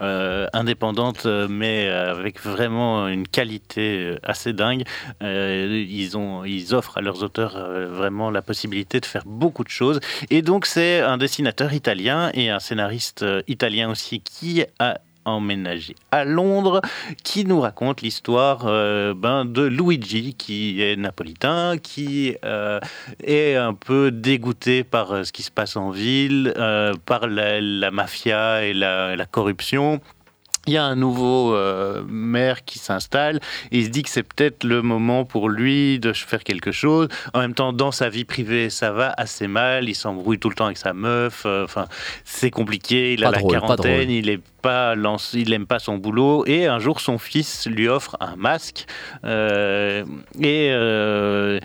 euh, 0.00 0.46
indépendante, 0.52 1.26
euh, 1.26 1.46
mais 1.48 1.86
euh, 1.88 2.10
avec 2.10 2.40
vraiment 2.40 3.06
une 3.08 3.28
qualité 3.28 3.98
euh, 4.04 4.18
assez 4.24 4.52
dingue. 4.52 4.82
Euh, 5.22 5.84
ils 5.88 6.16
ont, 6.16 6.44
ils 6.44 6.74
offrent 6.74 6.98
à 6.98 7.00
leurs 7.02 7.22
auteurs 7.22 7.54
euh, 7.56 7.88
vraiment 7.90 8.30
la 8.30 8.42
possibilité 8.42 9.00
de 9.00 9.06
faire 9.06 9.24
beaucoup 9.26 9.64
de 9.64 9.68
choses. 9.68 10.00
Et 10.30 10.42
donc 10.42 10.66
c'est 10.66 11.00
un 11.00 11.18
dessinateur 11.18 11.72
italien 11.72 12.30
et 12.34 12.50
un 12.50 12.60
scénariste 12.60 13.22
euh, 13.22 13.42
italien 13.48 13.90
aussi 13.90 14.20
qui 14.20 14.64
a 14.78 14.98
emménagé 15.26 15.94
à 16.10 16.24
Londres, 16.24 16.80
qui 17.22 17.44
nous 17.44 17.60
raconte 17.60 18.00
l'histoire 18.00 18.62
euh, 18.64 19.12
ben, 19.14 19.44
de 19.44 19.62
Luigi, 19.62 20.34
qui 20.34 20.82
est 20.82 20.96
napolitain, 20.96 21.76
qui 21.76 22.36
euh, 22.44 22.80
est 23.22 23.54
un 23.54 23.74
peu 23.74 24.10
dégoûté 24.10 24.82
par 24.82 25.26
ce 25.26 25.30
qui 25.30 25.42
se 25.42 25.50
passe 25.50 25.76
en 25.76 25.90
ville, 25.90 26.54
par 27.04 27.26
la, 27.26 27.90
mafia 27.90 28.64
et 28.64 28.72
la 28.72 29.26
corruption. 29.30 30.00
Il 30.66 30.74
y 30.74 30.76
a 30.76 30.84
un 30.84 30.94
nouveau 30.94 31.54
euh, 31.54 32.02
maire 32.06 32.64
qui 32.64 32.78
s'installe 32.78 33.40
et 33.72 33.78
il 33.78 33.84
se 33.86 33.88
dit 33.88 34.02
que 34.02 34.10
c'est 34.10 34.22
peut-être 34.22 34.62
le 34.64 34.82
moment 34.82 35.24
pour 35.24 35.48
lui 35.48 35.98
de 35.98 36.12
faire 36.12 36.44
quelque 36.44 36.70
chose. 36.70 37.08
En 37.32 37.40
même 37.40 37.54
temps, 37.54 37.72
dans 37.72 37.92
sa 37.92 38.10
vie 38.10 38.24
privée, 38.26 38.68
ça 38.68 38.92
va 38.92 39.12
assez 39.16 39.48
mal. 39.48 39.88
Il 39.88 39.94
s'embrouille 39.94 40.38
tout 40.38 40.50
le 40.50 40.54
temps 40.54 40.66
avec 40.66 40.76
sa 40.76 40.92
meuf. 40.92 41.44
euh, 41.46 41.64
Enfin, 41.64 41.86
c'est 42.24 42.50
compliqué. 42.50 43.14
Il 43.14 43.24
a 43.24 43.28
Pas 43.28 43.36
la 43.36 43.38
drôle, 43.38 43.52
quarantaine. 43.52 44.10
il 44.10 44.28
est 44.28 44.40
pas 44.60 44.94
il 45.32 45.52
aime 45.54 45.66
pas 45.66 45.78
son 45.78 45.96
boulot. 45.96 46.44
Et 46.46 46.66
un 46.66 46.78
jour, 46.78 47.00
son 47.00 47.18
fils 47.18 47.66
lui 47.66 47.88
offre 47.88 48.16
un 48.20 48.36
masque. 48.36 48.86
euh, 49.24 50.04
et 50.40 50.68
euh, 50.72 51.58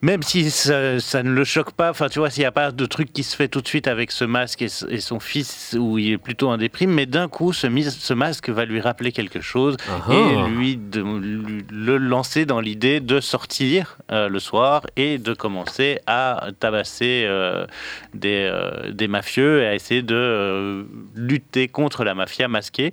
même 0.00 0.22
si 0.22 0.50
ça, 0.50 1.00
ça 1.00 1.22
ne 1.24 1.30
le 1.30 1.42
choque 1.42 1.72
pas, 1.72 1.90
enfin 1.90 2.08
tu 2.08 2.20
vois, 2.20 2.30
s'il 2.30 2.42
n'y 2.42 2.46
a 2.46 2.52
pas 2.52 2.70
de 2.70 2.86
truc 2.86 3.12
qui 3.12 3.24
se 3.24 3.34
fait 3.34 3.48
tout 3.48 3.60
de 3.60 3.66
suite 3.66 3.88
avec 3.88 4.12
ce 4.12 4.24
masque 4.24 4.62
et, 4.62 4.68
et 4.90 5.00
son 5.00 5.18
fils 5.18 5.76
où 5.78 5.98
il 5.98 6.12
est 6.12 6.18
plutôt 6.18 6.48
en 6.50 6.56
déprime, 6.56 6.92
mais 6.92 7.06
d'un 7.06 7.26
coup 7.28 7.52
ce, 7.52 7.66
masque 8.14 8.48
va 8.48 8.64
lui 8.64 8.80
rappeler 8.80 9.10
quelque 9.10 9.40
chose 9.40 9.76
Ah 9.88 10.12
et 10.12 10.34
ah. 10.38 10.46
lui, 10.48 10.76
de, 10.76 11.00
lui- 11.02 11.64
le 11.70 11.98
lancer 11.98 12.46
dans 12.46 12.60
l'idée 12.60 13.00
de 13.00 13.20
sortir 13.20 13.96
euh, 14.12 14.28
le 14.28 14.38
soir 14.38 14.86
et 14.96 15.18
de 15.18 15.34
commencer 15.34 15.98
à 16.06 16.48
tabasser 16.60 17.24
euh, 17.26 17.66
des, 18.14 18.48
euh, 18.52 18.92
des 18.92 19.08
mafieux 19.08 19.62
et 19.62 19.66
à 19.66 19.74
essayer 19.74 20.02
de 20.02 20.86
lutter 21.16 21.66
contre 21.66 22.04
la 22.04 22.14
mafia 22.14 22.46
masquée. 22.46 22.92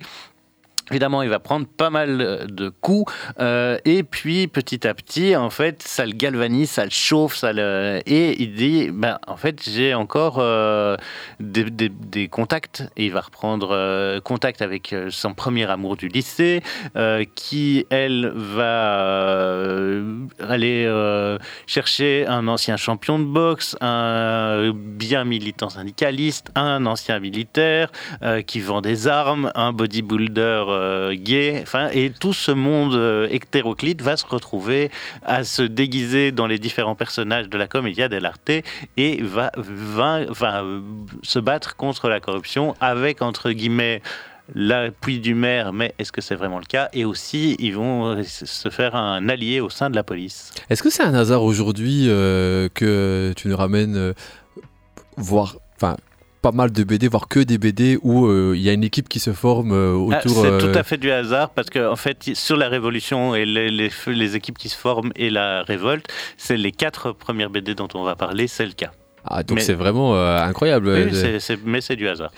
Évidemment, 0.90 1.22
il 1.22 1.28
va 1.28 1.40
prendre 1.40 1.66
pas 1.66 1.90
mal 1.90 2.46
de 2.48 2.68
coups. 2.68 3.12
Euh, 3.40 3.76
et 3.84 4.04
puis 4.04 4.46
petit 4.46 4.86
à 4.86 4.94
petit, 4.94 5.34
en 5.34 5.50
fait, 5.50 5.82
ça 5.82 6.06
le 6.06 6.12
galvanise, 6.12 6.70
ça 6.70 6.84
le 6.84 6.90
chauffe, 6.90 7.34
ça 7.34 7.52
le 7.52 8.00
et 8.06 8.40
il 8.40 8.54
dit, 8.54 8.90
ben 8.92 9.18
en 9.26 9.36
fait, 9.36 9.68
j'ai 9.68 9.94
encore 9.94 10.36
euh, 10.38 10.96
des, 11.40 12.28
contacts. 12.28 12.84
Et 12.96 13.06
il 13.06 13.12
va 13.12 13.22
reprendre 13.22 13.70
euh, 13.72 14.20
contact 14.20 14.62
avec 14.62 14.94
son 15.10 15.34
premier 15.34 15.68
amour 15.68 15.96
du 15.96 16.06
lycée, 16.06 16.62
qui 17.34 17.84
elle 17.90 18.32
va 18.34 19.90
aller 20.48 21.36
chercher 21.66 22.26
un 22.28 22.46
ancien 22.46 22.76
champion 22.76 23.18
de 23.18 23.24
boxe, 23.24 23.76
un 23.80 24.72
bien 24.72 25.24
militant 25.24 25.68
syndicaliste, 25.68 26.52
un 26.54 26.86
ancien 26.86 27.18
militaire 27.18 27.90
qui 28.46 28.60
vend 28.60 28.80
des 28.80 29.08
armes, 29.08 29.50
un 29.54 29.72
bodybuilder 29.72 30.75
euh, 30.76 31.14
gay, 31.14 31.58
enfin, 31.62 31.88
et 31.92 32.10
tout 32.10 32.32
ce 32.32 32.52
monde 32.52 32.94
euh, 32.94 33.28
hétéroclite 33.30 34.02
va 34.02 34.16
se 34.16 34.26
retrouver 34.26 34.90
à 35.24 35.44
se 35.44 35.62
déguiser 35.62 36.32
dans 36.32 36.46
les 36.46 36.58
différents 36.58 36.94
personnages 36.94 37.48
de 37.48 37.58
la 37.58 37.66
comédia 37.66 38.08
dell'arte 38.08 38.50
et 38.96 39.22
va, 39.22 39.50
va, 39.56 40.20
euh, 40.20 40.80
se 41.22 41.38
battre 41.38 41.76
contre 41.76 42.08
la 42.08 42.20
corruption 42.20 42.74
avec, 42.80 43.22
entre 43.22 43.50
guillemets, 43.50 44.02
l'appui 44.54 45.18
du 45.18 45.34
maire, 45.34 45.72
mais 45.72 45.94
est-ce 45.98 46.12
que 46.12 46.20
c'est 46.20 46.36
vraiment 46.36 46.58
le 46.58 46.64
cas? 46.64 46.88
Et 46.92 47.04
aussi, 47.04 47.56
ils 47.58 47.74
vont 47.74 48.06
euh, 48.06 48.22
se 48.22 48.68
faire 48.68 48.94
un 48.94 49.28
allié 49.28 49.60
au 49.60 49.70
sein 49.70 49.90
de 49.90 49.96
la 49.96 50.04
police. 50.04 50.52
Est-ce 50.70 50.82
que 50.82 50.90
c'est 50.90 51.02
un 51.02 51.14
hasard 51.14 51.42
aujourd'hui 51.42 52.06
que 52.06 53.32
tu 53.36 53.48
nous 53.48 53.56
ramènes 53.56 54.14
voir, 55.16 55.56
enfin, 55.76 55.96
pas 56.42 56.52
mal 56.52 56.70
de 56.72 56.84
BD, 56.84 57.08
voire 57.08 57.28
que 57.28 57.40
des 57.40 57.58
BD 57.58 57.98
où 58.02 58.26
euh, 58.26 58.54
il 58.56 58.62
y 58.62 58.68
a 58.68 58.72
une 58.72 58.84
équipe 58.84 59.08
qui 59.08 59.18
se 59.20 59.32
forme 59.32 59.72
euh, 59.72 59.92
Ah, 60.12 60.18
autour. 60.20 60.42
c'est 60.42 60.50
euh, 60.52 60.60
tout 60.60 60.78
à 60.78 60.82
fait 60.82 60.96
du 60.96 61.10
hasard 61.10 61.50
parce 61.50 61.70
que 61.70 61.88
en 61.90 61.96
fait, 61.96 62.30
sur 62.34 62.56
la 62.56 62.68
Révolution 62.68 63.34
et 63.34 63.44
les, 63.44 63.70
les, 63.70 63.90
les 64.06 64.36
équipes 64.36 64.58
qui 64.58 64.68
se 64.68 64.76
forment 64.76 65.12
et 65.16 65.30
la 65.30 65.62
révolte, 65.62 66.06
c'est 66.36 66.56
les 66.56 66.72
quatre 66.72 67.12
premières 67.12 67.50
BD 67.50 67.74
dont 67.74 67.88
on 67.94 68.04
va 68.04 68.16
parler, 68.16 68.46
c'est 68.46 68.66
le 68.66 68.72
cas. 68.72 68.92
Ah, 69.28 69.42
donc 69.42 69.58
mais- 69.58 69.64
c'est 69.64 69.74
vraiment 69.74 70.14
euh, 70.16 70.38
incroyable. 70.40 70.88
Oui, 70.88 70.94
Euh, 71.12 71.38
mais 71.64 71.80
c'est 71.80 71.96
du 71.96 72.08
hasard. 72.08 72.30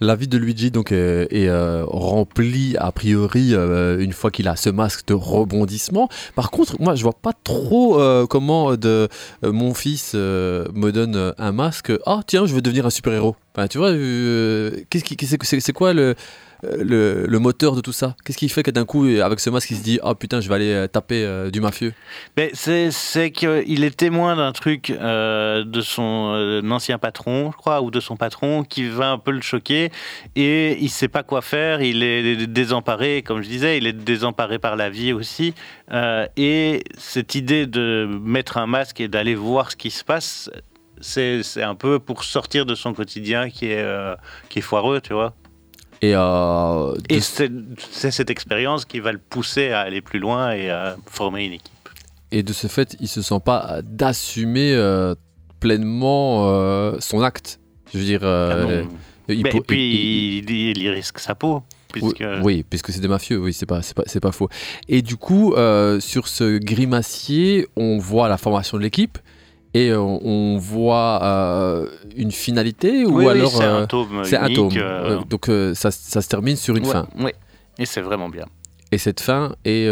La 0.00 0.14
vie 0.14 0.28
de 0.28 0.38
Luigi 0.38 0.70
donc 0.70 0.92
euh, 0.92 1.26
est 1.30 1.48
euh, 1.48 1.84
remplie 1.86 2.76
a 2.78 2.92
priori 2.92 3.50
euh, 3.52 3.98
une 3.98 4.12
fois 4.12 4.30
qu'il 4.30 4.48
a 4.48 4.56
ce 4.56 4.70
masque 4.70 5.06
de 5.08 5.14
rebondissement. 5.14 6.08
Par 6.34 6.50
contre, 6.50 6.80
moi 6.80 6.94
je 6.94 7.02
vois 7.02 7.12
pas 7.14 7.32
trop 7.44 7.98
comment 8.28 8.76
de 8.76 9.08
mon 9.42 9.74
fils 9.74 10.14
me 10.14 10.90
donne 10.90 11.34
un 11.38 11.52
masque. 11.52 11.92
Ah 12.06 12.20
tiens, 12.26 12.46
je 12.46 12.54
veux 12.54 12.62
devenir 12.62 12.86
un 12.86 12.90
super 12.90 13.12
héros. 13.12 13.36
Enfin, 13.54 13.68
tu 13.68 13.78
vois, 13.78 13.90
qu'est-ce 13.92 15.04
qui, 15.04 15.16
c'est, 15.26 15.72
quoi 15.72 15.94
le, 15.94 16.14
le, 16.62 17.26
le 17.26 17.38
moteur 17.38 17.74
de 17.76 17.80
tout 17.80 17.92
ça 17.92 18.16
Qu'est-ce 18.24 18.38
qui 18.38 18.48
fait 18.48 18.62
que 18.62 18.70
d'un 18.70 18.84
coup 18.84 19.04
avec 19.04 19.40
ce 19.40 19.50
masque 19.50 19.70
il 19.70 19.76
se 19.76 19.82
dit 19.82 19.98
ah 20.02 20.14
putain 20.14 20.40
je 20.40 20.48
vais 20.48 20.54
aller 20.54 20.72
euh, 20.72 20.86
taper 20.86 21.24
euh, 21.24 21.50
du 21.50 21.60
mafieux? 21.60 21.92
Mais 22.36 22.50
c'est 22.54 23.30
qu'il 23.30 23.84
est 23.84 23.96
témoin 23.96 24.36
d'un 24.36 24.52
truc 24.52 24.90
euh, 24.90 25.64
de 25.64 25.80
son 25.80 26.32
euh, 26.34 26.70
ancien 26.70 26.98
patron, 26.98 27.50
je 27.52 27.56
crois, 27.56 27.82
ou 27.82 27.90
de 27.90 28.00
son 28.00 28.16
patron, 28.16 28.62
qui 28.64 28.88
va 28.88 29.10
un 29.10 29.18
peu 29.18 29.30
le 29.30 29.40
choquer 29.40 29.90
et 30.34 30.76
il 30.80 30.90
sait 30.90 31.08
pas 31.08 31.22
quoi 31.22 31.42
faire. 31.42 31.82
Il 31.82 32.02
est 32.02 32.46
désemparé, 32.46 33.22
comme 33.22 33.42
je 33.42 33.48
disais, 33.48 33.78
il 33.78 33.86
est 33.86 33.92
désemparé 33.92 34.58
par 34.58 34.76
la 34.76 34.90
vie 34.90 35.12
aussi. 35.12 35.54
Euh, 35.92 36.26
et 36.36 36.82
cette 36.98 37.34
idée 37.34 37.66
de 37.66 38.08
mettre 38.22 38.58
un 38.58 38.66
masque 38.66 39.00
et 39.00 39.08
d'aller 39.08 39.34
voir 39.34 39.70
ce 39.70 39.76
qui 39.76 39.90
se 39.90 40.04
passe, 40.04 40.50
c'est 41.00 41.62
un 41.62 41.74
peu 41.74 41.98
pour 41.98 42.24
sortir 42.24 42.66
de 42.66 42.74
son 42.74 42.94
quotidien 42.94 43.50
qui 43.50 43.66
est, 43.66 43.82
euh, 43.82 44.14
qui 44.48 44.60
est 44.60 44.62
foireux, 44.62 45.00
tu 45.00 45.12
vois. 45.12 45.34
Et, 46.02 46.12
euh, 46.14 46.94
Et 47.08 47.20
c'est 47.20 47.50
cette 48.10 48.30
expérience 48.30 48.84
qui 48.84 49.00
va 49.00 49.12
le 49.12 49.18
pousser 49.18 49.70
à 49.70 49.80
aller 49.80 50.00
plus 50.02 50.18
loin 50.18 50.52
et 50.52 50.70
à 50.70 50.96
former 51.06 51.44
une 51.46 51.52
équipe. 51.54 51.72
et 52.32 52.42
de 52.42 52.52
ce 52.52 52.66
fait 52.66 52.96
il 53.00 53.08
se 53.08 53.22
sent 53.22 53.40
pas 53.44 53.80
d'assumer 53.84 54.74
euh, 54.74 55.14
pleinement 55.60 56.48
euh, 56.50 56.96
son 57.00 57.22
acte. 57.22 57.60
Je 57.92 57.98
veux 57.98 58.04
dire, 58.04 58.24
Ah 58.24 58.66
il 59.28 59.42
Mais- 59.42 59.50
et 59.54 59.60
puis 59.60 60.38
il- 60.46 60.88
risque 60.90 61.18
sa 61.18 61.34
peau. 61.34 61.62
puisque 61.92 62.20
Oui, 62.20 62.38
oui, 62.42 62.64
puisque 62.68 62.90
c'est 62.92 63.00
des 63.00 63.08
mafieux, 63.08 63.38
oui, 63.38 63.52
c'est 63.54 63.64
pas, 63.66 63.80
pas, 64.20 64.32
faux. 64.32 64.48
Et 64.88 65.02
du 65.02 65.16
coup, 65.16 65.54
sur 66.00 66.28
ce 66.28 66.58
grimacier, 66.58 67.66
on 67.76 67.98
voit 67.98 68.28
la 68.28 68.36
formation 68.36 68.76
de 68.76 68.82
l'équipe 68.82 69.18
et 69.76 69.90
euh, 69.90 69.98
on 70.00 70.56
voit 70.58 71.20
euh, 71.22 71.86
une 72.16 72.32
finalité 72.32 73.04
ou 73.04 73.16
Oui, 73.18 73.24
oui, 73.26 73.30
alors 73.32 73.50
c'est 73.50 73.64
un 73.64 73.82
euh, 73.82 73.86
tome 73.86 74.22
c'est 74.24 74.36
un 74.38 74.46
unique, 74.46 74.56
tome. 74.56 74.72
euh, 74.78 75.18
donc 75.28 75.50
ça, 75.74 75.90
ça 75.90 76.22
se 76.22 76.28
termine 76.28 76.56
sur 76.56 76.76
une 76.76 76.86
ouais, 76.86 76.92
fin. 76.92 77.06
ouais. 77.18 77.34
Et 77.78 77.84
c'est 77.84 78.00
vraiment 78.00 78.28
bien. 78.30 78.46
Et 78.90 78.98
cette 78.98 79.20
fin 79.20 79.54
est 79.64 79.86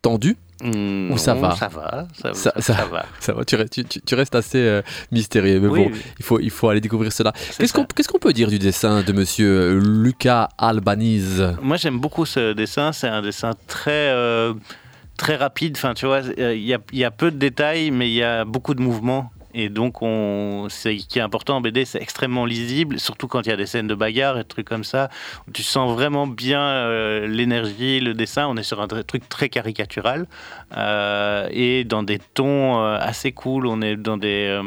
tendue. 0.00 0.36
Hmm, 0.60 1.12
Ou 1.12 1.18
ça 1.18 1.34
va? 1.34 1.54
Ça 1.54 1.68
va, 1.68 2.06
ça, 2.14 2.32
va. 2.32 3.04
Ça 3.20 3.32
va, 3.32 3.44
tu, 3.44 3.54
restes- 3.54 3.70
tu- 3.74 3.84
tu- 3.84 4.00
tu 4.00 4.14
restes 4.16 4.34
assez 4.34 4.80
mystérieux, 5.12 5.60
mais 5.60 5.68
Oui, 5.68 5.84
bon, 5.84 5.90
oui, 5.92 6.00
il 6.18 6.24
faut, 6.24 6.40
il 6.40 6.50
faut 6.50 6.68
aller 6.68 6.80
découvrir 6.80 7.12
cela. 7.12 7.32
Qu'est-ce 7.58 7.72
qu'on, 7.72 7.84
qu'est-ce 7.84 8.08
qu'on 8.08 8.18
peut 8.18 8.32
dire 8.32 8.48
du 8.48 8.58
dessin 8.58 9.02
de 9.02 9.12
Monsieur 9.12 9.78
Lucas 9.78 10.48
Albanese? 10.58 11.54
Moi, 11.62 11.76
j'aime 11.76 12.00
beaucoup 12.00 12.26
ce 12.26 12.54
dessin. 12.54 12.90
C'est 12.92 13.06
un 13.06 13.22
dessin 13.22 13.52
très, 13.68 14.08
très 15.18 15.36
rapide. 15.36 15.76
Enfin, 15.76 15.92
tu 15.92 16.06
vois, 16.06 16.22
euh, 16.38 16.54
il 16.54 16.62
y, 16.64 16.74
y 16.92 17.04
a 17.04 17.10
peu 17.10 17.30
de 17.30 17.36
détails, 17.36 17.90
mais 17.90 18.08
il 18.08 18.14
y 18.14 18.22
a 18.22 18.46
beaucoup 18.46 18.72
de 18.74 18.80
mouvements. 18.80 19.30
Et 19.54 19.70
donc, 19.70 20.02
on, 20.02 20.68
c'est 20.68 20.96
qui 20.96 21.18
est 21.18 21.22
important 21.22 21.56
en 21.56 21.60
BD, 21.60 21.84
c'est 21.86 22.00
extrêmement 22.00 22.44
lisible, 22.44 23.00
surtout 23.00 23.28
quand 23.28 23.40
il 23.46 23.48
y 23.48 23.52
a 23.52 23.56
des 23.56 23.66
scènes 23.66 23.86
de 23.88 23.94
bagarre 23.94 24.36
et 24.36 24.42
des 24.42 24.48
trucs 24.48 24.68
comme 24.68 24.84
ça. 24.84 25.08
Tu 25.54 25.62
sens 25.62 25.92
vraiment 25.92 26.26
bien 26.26 26.60
euh, 26.60 27.26
l'énergie, 27.26 27.98
le 28.00 28.12
dessin. 28.14 28.46
On 28.46 28.56
est 28.56 28.62
sur 28.62 28.80
un 28.80 28.86
tr- 28.86 29.04
truc 29.04 29.28
très 29.28 29.48
caricatural 29.48 30.26
euh, 30.76 31.48
et 31.50 31.84
dans 31.84 32.02
des 32.02 32.18
tons 32.34 32.78
assez 32.82 33.32
cool. 33.32 33.66
On 33.66 33.80
est 33.82 33.96
dans 33.96 34.16
des 34.18 34.60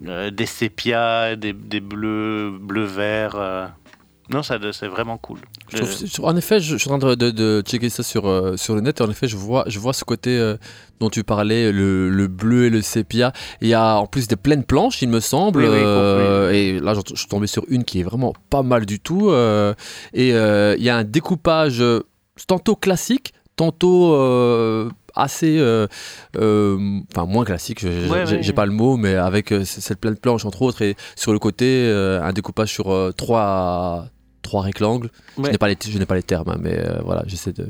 des 0.00 0.46
sépias, 0.46 1.34
des, 1.36 1.52
des 1.52 1.80
bleus, 1.80 2.56
bleu 2.58 2.84
vert. 2.84 3.34
euh. 3.36 3.66
Non, 4.30 4.42
ça, 4.42 4.58
c'est 4.72 4.88
vraiment 4.88 5.16
cool. 5.16 5.38
Je 5.72 5.78
trouve- 5.78 5.90
je- 6.06 6.22
En 6.22 6.36
effet, 6.36 6.60
je, 6.60 6.72
je 6.72 6.76
suis 6.78 6.90
en 6.90 6.98
train 6.98 7.10
de, 7.10 7.14
de- 7.14 7.30
de 7.30 7.62
checker 7.66 7.88
ça 7.88 8.02
sur, 8.02 8.26
euh, 8.28 8.56
sur 8.58 8.74
le 8.74 8.82
net 8.82 9.00
et 9.00 9.04
en 9.04 9.10
effet, 9.10 9.26
je 9.26 9.36
vois, 9.36 9.64
je 9.68 9.78
vois 9.78 9.92
ce 9.94 10.04
côté 10.04 10.38
euh, 10.38 10.56
dont 11.00 11.08
tu 11.08 11.24
parlais, 11.24 11.72
le, 11.72 12.10
le 12.10 12.26
bleu 12.26 12.66
et 12.66 12.70
le 12.70 12.82
sépia. 12.82 13.32
Il 13.62 13.68
y 13.68 13.74
a 13.74 13.96
en 13.96 14.06
plus 14.06 14.28
des 14.28 14.36
pleines 14.36 14.64
planches, 14.64 15.00
il 15.00 15.08
me 15.08 15.20
semble. 15.20 15.60
Oui, 15.60 15.68
oui, 15.68 15.74
euh, 15.82 16.50
et 16.50 16.78
là, 16.80 16.92
je 16.94 17.00
suis 17.16 17.28
tombé 17.28 17.46
sur 17.46 17.64
une 17.68 17.84
qui 17.84 18.00
est 18.00 18.04
vraiment 18.04 18.34
pas 18.50 18.62
mal 18.62 18.84
du 18.84 19.00
tout. 19.00 19.30
euh, 19.30 19.72
et 20.12 20.34
euh, 20.34 20.74
il 20.76 20.84
y 20.84 20.90
a 20.90 20.96
un 20.98 21.04
découpage 21.04 21.80
euh, 21.80 22.00
tantôt 22.46 22.76
classique, 22.76 23.32
tantôt 23.56 24.12
euh, 24.14 24.90
assez. 25.14 25.56
euh, 25.58 25.86
euh, 26.36 27.00
Enfin, 27.12 27.26
moins 27.26 27.44
classique, 27.44 27.82
Ouais, 27.84 28.24
j'ai 28.26 28.36
ouais. 28.36 28.52
pas 28.52 28.66
le 28.66 28.72
mot, 28.72 28.96
mais 28.96 29.14
avec 29.14 29.52
euh, 29.52 29.64
cette 29.64 29.98
pleine 30.00 30.16
planche, 30.16 30.44
entre 30.44 30.62
autres, 30.62 30.82
et 30.82 30.96
sur 31.16 31.32
le 31.32 31.38
côté, 31.38 31.64
euh, 31.66 32.22
un 32.22 32.32
découpage 32.32 32.72
sur 32.72 32.90
euh, 32.92 33.10
trois. 33.12 34.06
Trois 34.42 34.62
rectangles. 34.62 35.10
Je 35.36 35.42
Ouais. 35.42 35.50
n'ai 35.52 35.58
pas 35.58 35.68
les, 35.68 35.76
je 35.80 35.98
n'ai 35.98 36.06
pas 36.06 36.14
les 36.14 36.22
termes, 36.22 36.48
hein, 36.48 36.58
mais 36.60 36.74
euh, 36.78 36.98
voilà, 37.04 37.22
j'essaie 37.26 37.52
de, 37.52 37.68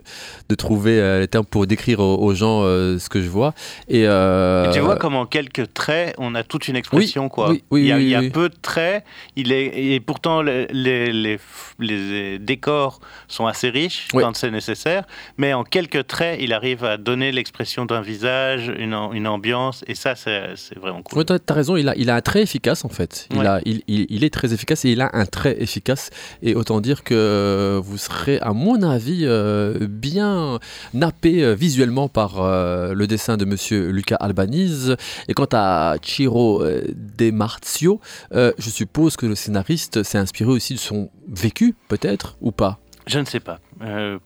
de 0.48 0.54
trouver 0.54 1.00
euh, 1.00 1.20
les 1.20 1.26
termes 1.28 1.44
pour 1.44 1.66
décrire 1.66 1.98
aux, 2.00 2.16
aux 2.18 2.34
gens 2.34 2.62
euh, 2.62 2.98
ce 2.98 3.08
que 3.08 3.20
je 3.20 3.28
vois. 3.28 3.52
Et, 3.88 4.02
Et 4.02 4.70
tu 4.72 4.80
vois 4.80 4.96
comme 4.96 5.16
en 5.16 5.26
quelques 5.26 5.72
traits, 5.74 6.14
on 6.18 6.34
a 6.34 6.44
toute 6.44 6.68
une 6.68 6.76
expression. 6.76 7.28
quoi. 7.28 7.50
oui, 7.50 7.64
oui, 7.70 7.80
il 7.82 7.86
y 7.88 7.92
a, 7.92 7.96
oui, 7.96 8.02
il 8.04 8.08
y 8.10 8.14
a 8.14 8.20
oui. 8.20 8.30
peu 8.30 8.48
de 8.48 8.54
traits, 8.60 9.04
il 9.36 9.50
est, 9.52 9.66
et 9.94 10.00
pourtant 10.00 10.40
les, 10.42 10.66
les, 10.68 11.12
les, 11.12 11.38
les 11.80 12.38
décors 12.38 13.00
sont 13.28 13.46
assez 13.46 13.70
riches 13.70 14.08
quand 14.12 14.36
c'est 14.36 14.50
nécessaire, 14.50 15.04
mais 15.36 15.52
en 15.54 15.64
quelques 15.64 16.06
traits, 16.06 16.38
il 16.40 16.52
arrive 16.52 16.84
à 16.84 16.96
donner 16.96 17.32
l'expression 17.32 17.86
d'un 17.86 18.00
visage, 18.02 18.72
une, 18.78 18.94
une 19.12 19.26
ambiance, 19.26 19.84
et 19.88 19.94
ça, 19.94 20.14
c'est 20.14 20.78
vraiment 20.78 21.02
cool. 21.02 21.24
T'as 21.24 21.38
as 21.48 21.52
raison, 21.54 21.76
il 21.76 21.88
a, 21.88 21.96
il 21.96 22.08
a 22.10 22.14
un 22.14 22.20
trait 22.20 22.42
efficace 22.42 22.84
en 22.84 22.88
fait. 22.88 23.26
Il, 23.30 23.38
Ouais. 23.38 23.46
a, 23.46 23.60
il, 23.64 23.82
il, 23.88 24.06
il 24.10 24.24
est 24.24 24.32
très 24.32 24.52
efficace 24.52 24.84
et 24.84 24.90
il 24.90 25.00
a 25.00 25.10
un 25.12 25.26
trait 25.26 25.56
efficace. 25.60 26.10
Et 26.42 26.54
autant 26.58 26.80
dire 26.80 27.04
que 27.04 27.80
vous 27.82 27.96
serez, 27.96 28.38
à 28.40 28.52
mon 28.52 28.82
avis, 28.82 29.22
euh, 29.24 29.86
bien 29.88 30.58
nappé 30.92 31.42
euh, 31.42 31.54
visuellement 31.54 32.08
par 32.08 32.40
euh, 32.40 32.92
le 32.94 33.06
dessin 33.06 33.36
de 33.36 33.44
monsieur 33.44 33.90
Luca 33.90 34.16
Albanese. 34.16 34.96
Et 35.28 35.34
quant 35.34 35.48
à 35.52 35.96
Ciro 36.02 36.62
euh, 36.62 36.82
De 37.18 37.30
Marzio, 37.30 38.00
euh, 38.32 38.52
je 38.58 38.70
suppose 38.70 39.16
que 39.16 39.26
le 39.26 39.34
scénariste 39.34 40.02
s'est 40.02 40.18
inspiré 40.18 40.50
aussi 40.50 40.74
de 40.74 40.78
son 40.78 41.10
vécu, 41.28 41.74
peut-être, 41.88 42.36
ou 42.40 42.52
pas? 42.52 42.78
Je 43.06 43.18
ne 43.18 43.24
sais 43.24 43.40
pas, 43.40 43.58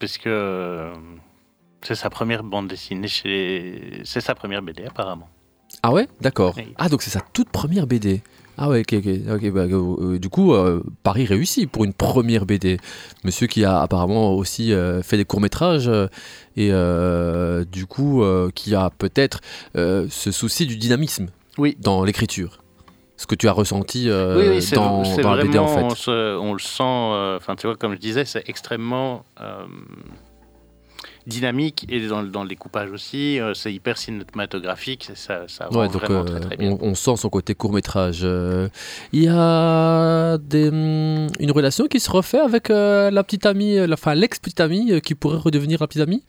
parce 0.01 0.18
que 0.18 0.91
c'est 1.83 1.95
sa 1.95 2.11
première 2.11 2.43
bande 2.43 2.66
dessinée 2.66 3.07
chez... 3.07 4.01
C'est 4.05 4.20
sa 4.20 4.35
première 4.35 4.61
BD 4.61 4.85
apparemment. 4.85 5.28
Ah 5.83 5.93
ouais? 5.93 6.09
D'accord. 6.20 6.57
Ah 6.76 6.89
donc 6.89 7.03
c'est 7.03 7.11
sa 7.11 7.20
toute 7.20 7.49
première 7.51 7.87
BD. 7.87 8.22
Ah 8.59 8.69
ouais, 8.69 8.81
ok, 8.81 8.95
ok. 8.95 9.51
bah, 9.51 9.61
euh, 9.63 9.97
euh, 10.15 10.19
du 10.19 10.29
coup, 10.29 10.53
euh, 10.55 10.83
Paris 11.03 11.25
réussi 11.25 11.67
pour 11.67 11.85
une 11.85 11.95
première 11.95 12.45
BD. 12.45 12.79
Monsieur 13.25 13.47
qui 13.47 13.65
a 13.65 13.81
apparemment 13.81 14.35
aussi 14.35 14.73
euh, 14.73 15.03
fait 15.03 15.17
des 15.17 15.25
courts-métrages 15.25 15.91
et 16.57 16.71
du 17.71 17.87
coup 17.87 18.23
qui 18.55 18.75
a 18.75 18.91
peut-être 18.91 19.41
ce 19.75 20.31
souci 20.31 20.67
du 20.67 20.77
dynamisme 20.77 21.29
Oui. 21.59 21.77
dans 21.81 22.05
l'écriture. 22.05 22.59
Ce 23.17 23.27
que 23.27 23.35
tu 23.37 23.49
as 23.49 23.53
ressenti 23.53 24.09
oui, 24.11 24.45
oui, 24.49 24.71
dans, 24.73 25.03
dans 25.23 25.35
la 25.35 25.45
BD 25.45 25.57
en 25.59 25.67
vraiment, 25.67 25.91
fait. 25.91 25.93
on, 25.93 25.95
se- 25.95 26.37
on 26.39 26.53
le 26.53 26.59
sent, 26.59 27.37
enfin 27.37 27.55
tu 27.57 27.67
vois, 27.69 27.77
comme 27.77 27.95
je 27.95 27.99
disais, 28.01 28.25
c'est 28.25 28.43
extrêmement 28.49 29.25
dynamique 31.27 31.87
et 31.89 32.07
dans, 32.07 32.23
dans 32.23 32.43
le 32.43 32.49
découpage 32.49 32.91
aussi, 32.91 33.41
euh, 33.41 33.55
c'est 33.55 33.73
hyper 33.73 33.97
cinématographique, 33.99 35.11
ça, 35.14 35.43
ça 35.49 35.70
Ouais, 35.73 35.89
donc 35.89 36.03
vraiment 36.03 36.20
euh, 36.20 36.25
très 36.25 36.41
très 36.41 36.57
bien. 36.57 36.70
on, 36.73 36.79
on 36.91 36.95
sent 36.95 37.16
son 37.16 37.29
côté 37.29 37.55
court 37.55 37.73
métrage. 37.73 38.20
Euh, 38.25 38.68
Il 39.12 39.23
y 39.23 39.29
a 39.29 40.39
des, 40.39 40.68
hum, 40.68 41.29
une 41.39 41.51
relation 41.51 41.87
qui 41.87 42.01
se 42.01 42.11
refait 42.11 42.41
avec 42.41 42.68
la 42.68 43.23
petite 43.25 43.47
amie, 43.47 43.79
enfin 43.93 44.14
l'ex 44.14 44.39
petite 44.39 44.61
amie 44.61 45.01
qui 45.01 45.14
pourrait 45.14 45.39
redevenir 45.39 45.79
la 45.81 45.87
petite 45.87 46.03
amie? 46.03 46.23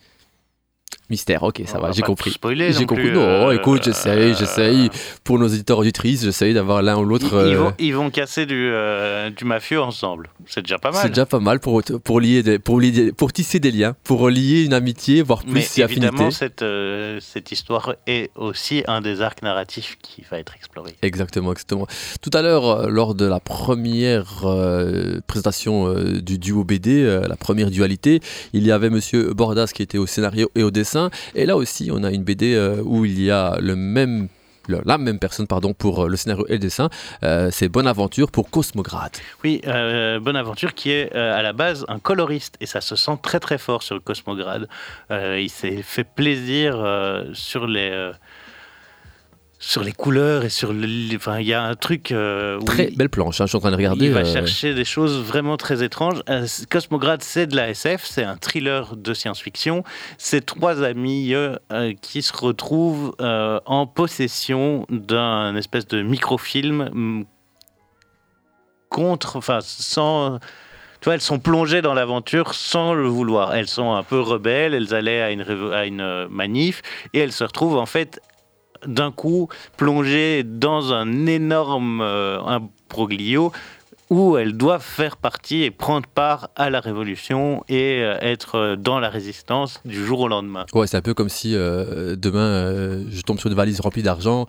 Mystère, 1.10 1.43
ok, 1.43 1.62
ça 1.66 1.78
On 1.78 1.82
va, 1.82 1.88
va 1.88 1.93
j'ai 1.93 2.01
compris. 2.01 2.32
J'ai 2.32 2.86
compris. 2.86 3.04
plus, 3.10 3.12
Non, 3.12 3.49
euh, 3.49 3.51
écoute, 3.51 3.84
j'essaye, 3.84 4.32
euh, 4.32 4.36
j'essaye. 4.36 4.89
Pour 5.26 5.38
nos 5.38 5.47
auditeurs 5.47 5.78
auditrices, 5.80 6.24
j'essaye 6.24 6.54
d'avoir 6.54 6.82
l'un 6.82 6.97
ou 6.97 7.04
l'autre. 7.04 7.26
Ils, 7.45 7.49
ils 7.51 7.56
euh, 7.56 7.60
vont, 7.60 7.74
ils 7.78 7.93
vont 7.93 8.10
casser 8.10 8.45
du, 8.45 8.70
euh, 8.72 9.30
du 9.30 9.43
mafieux 9.43 9.82
ensemble. 9.82 10.30
C'est 10.47 10.62
déjà 10.62 10.78
pas 10.80 10.93
C'est 10.93 11.04
mal. 11.04 11.10
déjà 11.10 11.26
pas 11.26 11.39
mal 11.41 11.60
pour, 11.60 11.84
pour, 12.04 12.22
lier 12.22 12.41
des, 12.41 12.58
pour, 12.58 12.80
lier, 12.80 13.12
pour 13.12 13.34
tisser 13.34 13.60
des 13.60 13.72
liens, 13.72 13.95
pour 14.06 14.30
lier 14.30 14.64
une 14.64 14.74
amitié, 14.74 15.22
voire 15.24 15.43
plus 15.43 15.51
Mais 15.51 15.62
si 15.62 15.84
affinité. 15.84 16.08
évidemment, 16.08 16.32
cette, 16.32 16.64
cette 17.20 17.51
histoire 17.51 17.95
est 18.08 18.32
aussi 18.36 18.84
un 18.88 19.01
des 19.01 19.20
arcs 19.20 19.41
narratifs 19.41 19.97
qui 20.01 20.24
va 20.32 20.39
être 20.39 20.56
exploré. 20.56 20.95
Exactement, 21.01 21.51
exactement. 21.51 21.86
Tout 22.22 22.32
à 22.34 22.41
l'heure, 22.41 22.89
lors 22.89 23.14
de 23.14 23.26
la 23.26 23.41
première 23.41 24.45
présentation 25.28 25.93
du 26.22 26.38
duo 26.39 26.64
BD, 26.64 27.04
la 27.28 27.36
première 27.36 27.70
dualité, 27.70 28.22
il 28.54 28.66
y 28.66 28.72
avait 28.72 28.89
Monsieur 28.89 29.34
Bordas 29.34 29.72
qui 29.74 29.82
était 29.84 29.97
au 29.97 30.08
scénario 30.08 30.49
et 30.56 30.64
au 30.64 30.72
dessin. 30.72 30.93
Et 31.36 31.46
là 31.46 31.56
aussi, 31.56 31.89
on 31.91 32.04
a 32.04 32.12
une 32.12 32.24
BD 32.24 32.56
euh, 32.56 32.82
où 32.84 33.06
il 33.06 33.22
y 33.22 33.32
a 33.32 33.58
le 33.60 33.76
même, 33.76 34.28
la 34.68 34.98
même 34.98 35.20
personne 35.20 35.48
pardon, 35.48 35.74
pour 35.74 36.04
euh, 36.04 36.08
le 36.08 36.16
scénario 36.16 36.46
et 36.48 36.54
le 36.54 36.60
dessin. 36.60 36.89
Euh, 37.24 37.50
C'est 37.52 37.70
Bonne 37.70 37.88
Aventure 37.88 38.32
pour 38.32 38.50
Cosmograd. 38.50 39.12
Oui, 39.44 39.62
euh, 39.68 40.20
Bonaventure 40.20 40.74
qui 40.74 40.91
est 40.91 41.14
euh, 41.16 41.38
à 41.38 41.41
la 41.41 41.54
base 41.54 41.86
un 41.88 42.00
coloriste 42.00 42.56
et 42.62 42.66
ça 42.66 42.82
se 42.82 42.96
sent 42.96 43.18
très 43.22 43.39
très 43.39 43.58
fort 43.58 43.84
sur 43.84 43.96
le 43.96 44.02
Cosmograd. 44.02 44.68
Euh, 45.12 45.39
il 45.39 45.50
s'est 45.50 45.82
fait 45.82 46.04
plaisir 46.04 46.76
sur 47.34 47.68
les 47.68 48.12
sur 49.66 49.82
les 49.82 49.93
couleurs 49.93 50.43
et 50.43 50.49
sur 50.49 50.74
le, 50.74 51.16
enfin 51.16 51.39
il 51.39 51.47
y 51.47 51.53
a 51.53 51.64
un 51.64 51.76
truc 51.76 52.11
euh, 52.11 52.59
Très 52.59 52.89
il- 52.89 52.97
belle 52.97 53.09
planche, 53.09 53.39
hein, 53.39 53.45
je 53.45 53.49
suis 53.51 53.55
en 53.55 53.61
train 53.61 53.72
de 53.72 53.78
regarder. 53.78 54.07
Il 54.07 54.11
va 54.11 54.20
euh, 54.20 54.26
chercher 54.26 54.74
des 54.74 54.84
choses 54.84 55.18
vraiment 55.24 55.55
très 55.55 55.82
étranges. 55.84 56.22
Euh, 56.30 56.45
Cosmograd, 56.70 57.24
c'est 57.24 57.47
de 57.47 57.55
la 57.55 57.70
SF, 57.70 58.03
c'est 58.03 58.26
un 58.26 58.36
thriller 58.36 58.97
de 58.97 59.14
science-fiction. 59.14 59.86
C'est 60.18 60.45
trois 60.45 60.84
amis 60.84 61.34
euh, 61.34 61.55
qui 62.01 62.22
se 62.22 62.34
retrouvent 62.36 63.16
en 63.20 63.88
possession 63.88 64.86
d'un 64.89 65.55
espèce 65.55 65.88
de 65.88 66.01
microfilm 66.01 66.82
hum, 66.82 67.26
contre, 68.89 69.38
enfin, 69.38 69.59
sans. 69.61 70.39
Tu 70.99 71.05
vois, 71.05 71.14
elles 71.16 71.22
sont 71.22 71.39
plongées 71.39 71.82
dans 71.82 71.93
l'aventure 71.93 72.53
sans 72.53 72.93
le 72.93 73.07
vouloir. 73.07 73.53
Elles 73.55 73.68
sont 73.68 73.93
un 73.93 74.03
peu 74.03 74.20
rebelles, 74.20 74.74
elles 74.74 74.93
allaient 74.93 75.22
à 75.22 75.32
une, 75.32 75.45
à 75.74 75.86
une 75.86 76.28
manif 76.30 76.82
et 77.14 77.20
elles 77.20 77.32
se 77.34 77.43
retrouvent 77.45 77.78
en 77.78 77.86
fait 77.86 78.22
d'un 78.86 79.12
coup 79.12 79.50
plongées 79.78 80.44
dans 80.44 80.94
un 80.94 81.26
énorme 81.26 82.02
euh, 82.02 82.40
imbroglio 82.42 83.52
où 84.10 84.38
elles 84.38 84.56
doivent 84.56 84.84
faire 84.84 85.18
partie 85.18 85.64
et 85.64 85.72
prendre 85.72 86.08
part 86.08 86.50
à 86.56 86.70
la 86.70 86.80
révolution 86.80 87.64
et 87.70 88.02
euh, 88.02 88.18
être 88.22 88.76
dans 88.76 89.00
la 89.00 89.10
résistance 89.10 89.82
du 89.86 90.06
jour 90.06 90.20
au 90.20 90.28
lendemain. 90.28 90.66
Ouais, 90.74 90.88
c'est 90.88 90.98
un 90.98 91.02
peu 91.02 91.14
comme 91.14 91.30
si 91.30 91.56
euh, 91.56 92.16
demain 92.16 93.04
je 93.10 93.22
tombe 93.22 93.40
sur 93.40 93.50
une 93.50 93.56
valise 93.56 93.80
remplie 93.80 94.04
d'argent, 94.04 94.46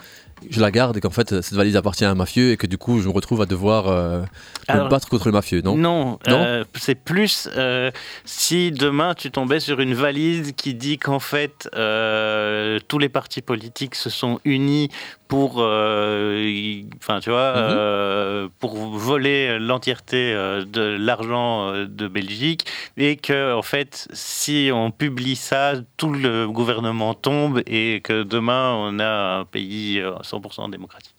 je 0.51 0.61
la 0.61 0.71
garde 0.71 0.97
et 0.97 1.01
qu'en 1.01 1.11
fait 1.11 1.41
cette 1.43 1.55
valise 1.55 1.77
appartient 1.77 2.05
à 2.05 2.11
un 2.11 2.15
mafieux 2.15 2.53
et 2.53 2.57
que 2.57 2.67
du 2.67 2.79
coup 2.79 3.01
je 3.01 3.09
me 3.09 3.13
retrouve 3.13 3.41
à 3.43 3.47
devoir 3.47 3.89
euh, 3.89 4.21
me 4.21 4.27
Alors, 4.69 4.89
battre 4.89 5.09
contre 5.09 5.27
le 5.27 5.33
mafieux, 5.33 5.61
non? 5.63 5.77
Non, 5.77 6.19
Non? 6.29 6.45
euh, 6.45 6.65
c'est 6.75 6.95
plus 6.95 7.49
euh, 7.57 7.91
si 8.25 8.71
demain 8.73 9.15
tu 9.15 9.31
tombais 9.31 9.61
sur 9.61 9.81
une 9.81 9.95
valise 9.95 10.53
qui 10.53 10.75
dit 10.75 10.99
qu'en 10.99 11.21
fait 11.21 11.69
euh, 11.75 12.79
tous 12.89 12.99
les 12.99 13.09
partis 13.09 13.43
politiques 13.43 13.95
se 13.95 14.11
sont 14.11 14.41
unis 14.45 14.89
pour, 15.29 15.57
enfin 15.57 17.21
tu 17.21 17.31
vois, 17.31 17.55
Mhm. 17.55 18.51
pour 18.61 18.77
voler 18.77 19.59
l'entièreté 19.59 20.33
de 20.35 20.97
l'argent 21.01 21.73
de 21.87 22.09
Belgique 22.09 22.67
et 22.97 23.17
que 23.17 23.55
en 23.55 23.63
fait 23.63 24.07
si 24.13 24.71
on 24.73 24.91
publie 24.91 25.37
ça 25.37 25.73
tout 25.97 26.13
le 26.13 26.47
gouvernement 26.47 27.15
tombe 27.15 27.63
et 27.67 28.01
que 28.05 28.23
demain 28.23 28.75
on 28.77 28.99
a 29.01 29.39
un 29.41 29.45
pays 29.45 30.01
100% 30.25 30.71
démocratique. 30.71 31.14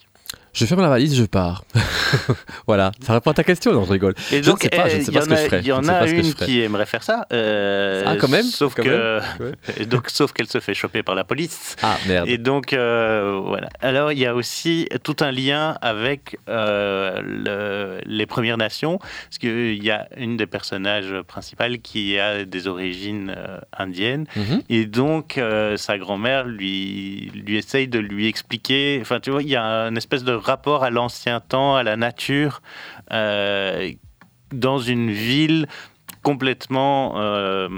Je 0.56 0.66
ferme 0.66 0.82
la 0.82 0.88
valise, 0.90 1.16
je 1.18 1.26
pars. 1.26 1.66
voilà, 2.68 2.92
ça 3.02 3.14
répond 3.14 3.32
à 3.32 3.34
ta 3.34 3.44
question, 3.44 3.74
non, 3.74 3.84
je 3.84 3.92
rigole. 3.92 4.14
Et 4.32 4.36
Je 4.38 4.38
ne 4.38 4.44
donc, 4.46 4.64
sais 4.64 4.70
pas, 4.70 4.88
je 4.88 4.96
ne 4.98 5.02
sais 5.02 5.12
il 5.12 5.14
pas 5.14 5.20
y 5.20 5.24
ce 5.24 5.28
en 5.28 5.28
que 5.28 5.34
a- 5.34 5.36
je 5.42 5.46
ferais. 5.48 5.60
Il 5.60 5.68
y 5.68 5.72
en 5.74 6.06
une 6.06 6.34
qui 6.34 6.62
aimerait 6.62 6.86
faire 6.86 7.04
ça. 7.04 7.26
euh, 7.34 8.04
Ah, 8.06 8.16
quand 8.16 8.30
même 8.30 8.46
Sauf 8.46 8.74
Quand 8.74 8.84
que, 8.84 9.20
même 9.44 9.54
et 9.78 9.86
donc, 9.86 10.10
sauf 10.10 10.32
qu'elle 10.32 10.48
se 10.48 10.62
fait 10.62 10.74
choper 10.74 11.04
par 11.04 11.14
la 11.14 11.26
police. 11.26 11.76
Ah, 11.84 11.98
merde. 12.08 12.30
Et 12.30 12.38
donc, 12.38 12.72
euh, 12.72 13.40
voilà. 13.46 13.68
Alors, 13.82 14.14
il 14.14 14.20
y 14.20 14.26
a 14.26 14.34
aussi 14.34 14.88
tout 15.04 15.18
un 15.20 15.32
lien 15.32 15.78
avec 15.82 16.38
euh, 16.48 17.22
le- 17.22 18.00
les 18.06 18.26
Premières 18.26 18.58
Nations, 18.58 18.98
parce 19.00 19.38
qu'il 19.40 19.84
y 19.84 19.92
a 19.92 20.08
une 20.16 20.38
des 20.38 20.48
personnages 20.48 21.14
principales 21.28 21.80
qui 21.80 22.18
a 22.18 22.46
des 22.46 22.68
origines 22.68 23.36
indiennes. 23.78 24.26
Mhm. 24.38 24.62
Et 24.70 24.86
donc, 24.86 25.38
sa 25.76 25.98
grand-mère 25.98 26.46
lui, 26.46 27.30
lui 27.36 27.58
essaye 27.58 27.90
de 27.90 28.00
lui 28.00 28.28
expliquer. 28.28 29.00
Enfin, 29.02 29.20
tu 29.20 29.32
vois, 29.32 29.44
il 29.44 29.50
y 29.50 29.56
a 29.58 29.88
une 29.88 29.98
espèce 29.98 30.24
de 30.24 30.34
rapport 30.46 30.84
à 30.84 30.90
l'ancien 30.90 31.40
temps, 31.40 31.76
à 31.76 31.84
la 31.84 31.98
nature, 31.98 32.62
euh, 33.12 33.92
dans 34.54 34.80
une 34.80 35.12
ville 35.12 35.68
complètement. 36.24 37.14
euh, 37.18 37.70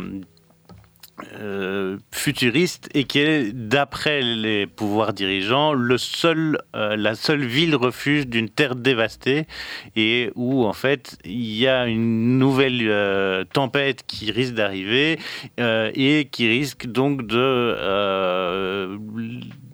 euh, 1.40 1.98
futuriste 2.12 2.90
et 2.94 3.06
qui 3.06 3.18
est, 3.18 3.52
d'après 3.52 4.22
les 4.22 4.68
pouvoirs 4.68 5.14
dirigeants, 5.14 5.74
le 5.74 5.98
seul, 5.98 6.60
la 6.76 7.16
seule 7.16 7.44
ville 7.44 7.76
refuge 7.76 8.28
d'une 8.28 8.50
terre 8.50 8.76
dévastée 8.76 9.48
et 9.96 10.32
où 10.36 10.64
en 10.64 10.74
fait 10.74 11.18
il 11.26 11.58
y 11.58 11.68
a 11.68 11.88
une 11.88 12.38
nouvelle 12.38 13.48
tempête 13.52 14.04
qui 14.06 14.32
risque 14.32 14.54
d'arriver 14.54 15.18
et 15.58 16.30
qui 16.32 16.48
risque 16.48 16.86
donc 16.86 17.26
de 17.26 17.76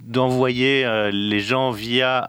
d'envoyer 0.04 0.86
euh, 0.86 1.12
les 1.12 1.40
gens 1.40 1.72
via 1.72 2.26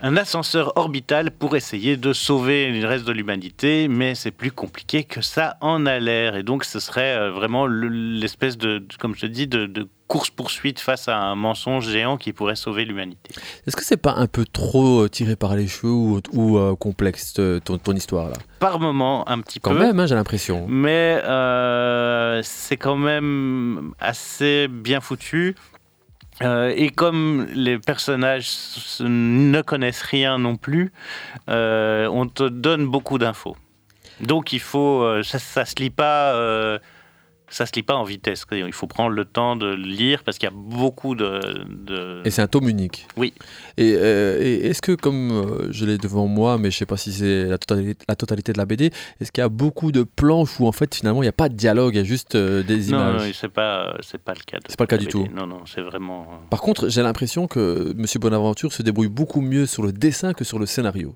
un 0.00 0.16
ascenseur 0.16 0.76
orbital 0.76 1.30
pour 1.30 1.56
essayer 1.56 1.96
de 1.96 2.12
sauver 2.12 2.70
le 2.70 2.86
reste 2.86 3.06
de 3.06 3.12
l'humanité, 3.12 3.88
mais 3.88 4.14
c'est 4.14 4.32
plus 4.32 4.50
compliqué 4.52 5.04
que 5.04 5.20
ça 5.22 5.56
en 5.60 5.86
a 5.86 5.98
l'air. 5.98 6.36
Et 6.36 6.42
donc, 6.42 6.64
ce 6.64 6.78
serait 6.80 7.14
euh, 7.16 7.30
vraiment 7.30 7.66
le- 7.66 7.88
l'espèce 7.88 8.58
de, 8.58 8.84
comme 8.98 9.14
je 9.14 9.22
te 9.22 9.26
dis, 9.26 9.46
de 9.46 9.88
course-poursuite 10.14 10.78
face 10.78 11.08
à 11.08 11.16
un 11.16 11.34
mensonge 11.34 11.88
géant 11.88 12.16
qui 12.16 12.32
pourrait 12.32 12.54
sauver 12.54 12.84
l'humanité. 12.84 13.34
Est-ce 13.66 13.74
que 13.74 13.84
c'est 13.84 13.96
pas 13.96 14.12
un 14.12 14.28
peu 14.28 14.44
trop 14.44 15.00
euh, 15.02 15.08
tiré 15.08 15.34
par 15.34 15.56
les 15.56 15.66
cheveux 15.66 15.90
ou, 15.92 16.20
ou, 16.32 16.56
euh, 16.56 16.76
complexe 16.76 17.34
euh, 17.40 17.58
ton, 17.58 17.78
ton 17.78 17.94
histoire 17.94 18.28
là? 18.28 18.36
Par 18.60 18.78
moment, 18.78 19.28
un 19.28 19.40
petit 19.40 19.58
Quand 19.58 19.72
peu. 19.72 19.80
même, 19.80 19.98
hein, 19.98 20.06
j'ai 20.06 20.14
l'impression. 20.14 20.66
Mais 20.68 21.20
euh, 21.24 22.40
c'est 22.44 22.76
quand 22.76 22.94
même 22.96 23.92
assez 23.98 24.68
bien 24.68 25.00
foutu. 25.00 25.56
Euh, 26.42 26.72
et 26.76 26.90
comme 26.90 27.48
les 27.52 27.80
personnages 27.80 28.50
ne 29.00 29.62
connaissent 29.62 30.02
rien 30.02 30.38
non 30.38 30.54
plus, 30.54 30.92
on 31.48 32.26
te 32.32 32.48
donne 32.48 32.86
beaucoup 32.86 33.18
d'infos. 33.18 33.56
Donc 34.20 34.52
il 34.52 34.60
faut, 34.60 35.04
ça, 35.24 35.40
ça 35.40 35.64
se 35.64 35.74
lit 35.82 35.90
pas, 35.90 36.34
ça 37.50 37.66
se 37.66 37.72
lit 37.76 37.82
pas 37.82 37.94
en 37.94 38.04
vitesse. 38.04 38.44
Il 38.52 38.72
faut 38.72 38.86
prendre 38.86 39.10
le 39.10 39.24
temps 39.24 39.54
de 39.54 39.72
lire 39.72 40.24
parce 40.24 40.38
qu'il 40.38 40.48
y 40.48 40.52
a 40.52 40.54
beaucoup 40.54 41.14
de. 41.14 41.40
de- 41.68 42.22
Et 42.24 42.30
c'est 42.30 42.42
un 42.42 42.46
tome 42.48 42.68
unique. 42.68 43.06
Oui. 43.16 43.32
Et, 43.76 43.94
euh, 43.96 44.40
et 44.42 44.66
est-ce 44.66 44.80
que, 44.82 44.92
comme 44.92 45.30
euh, 45.30 45.68
je 45.70 45.84
l'ai 45.84 45.98
devant 45.98 46.26
moi, 46.26 46.58
mais 46.58 46.70
je 46.70 46.78
sais 46.78 46.86
pas 46.86 46.96
si 46.96 47.12
c'est 47.12 47.44
la 47.44 47.58
totalité, 47.58 48.04
la 48.08 48.16
totalité 48.16 48.52
de 48.52 48.58
la 48.58 48.64
BD, 48.66 48.90
est-ce 49.20 49.30
qu'il 49.30 49.42
y 49.42 49.44
a 49.44 49.48
beaucoup 49.48 49.92
de 49.92 50.02
planches 50.02 50.58
où 50.58 50.66
en 50.66 50.72
fait 50.72 50.94
finalement 50.94 51.22
il 51.22 51.26
n'y 51.26 51.28
a 51.28 51.32
pas 51.32 51.48
de 51.48 51.54
dialogue, 51.54 51.94
il 51.94 51.98
y 51.98 52.00
a 52.00 52.04
juste 52.04 52.34
euh, 52.34 52.62
des 52.62 52.76
non, 52.90 52.98
images? 52.98 53.26
non, 53.26 53.32
c'est 53.34 53.48
pas, 53.52 53.94
c'est 54.00 54.20
pas 54.20 54.32
le 54.34 54.40
cas. 54.44 54.58
C'est 54.66 54.76
pas 54.78 54.84
le 54.84 54.88
cas 54.88 54.96
du 54.98 55.06
BD. 55.06 55.12
tout. 55.12 55.28
Non, 55.34 55.46
non, 55.46 55.60
c'est 55.66 55.82
vraiment. 55.82 56.22
euh, 56.32 56.36
Par 56.50 56.60
contre, 56.60 56.88
j'ai 56.88 57.02
l'impression 57.02 57.46
que 57.46 57.92
Monsieur 57.96 58.18
Bonaventure 58.20 58.72
se 58.72 58.82
débrouille 58.82 59.08
beaucoup 59.08 59.40
mieux 59.40 59.66
sur 59.66 59.82
le 59.82 59.92
dessin 59.92 60.32
que 60.32 60.44
sur 60.44 60.58
le 60.58 60.66
scénario. 60.66 61.14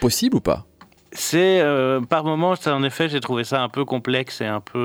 Possible 0.00 0.36
ou 0.36 0.40
pas? 0.40 0.66
C'est 1.14 1.60
euh, 1.60 2.00
par 2.00 2.24
moments, 2.24 2.54
en 2.66 2.82
effet, 2.84 3.08
j'ai 3.08 3.20
trouvé 3.20 3.44
ça 3.44 3.62
un 3.62 3.68
peu 3.68 3.84
complexe 3.84 4.40
et 4.40 4.46
un 4.46 4.60
peu. 4.60 4.78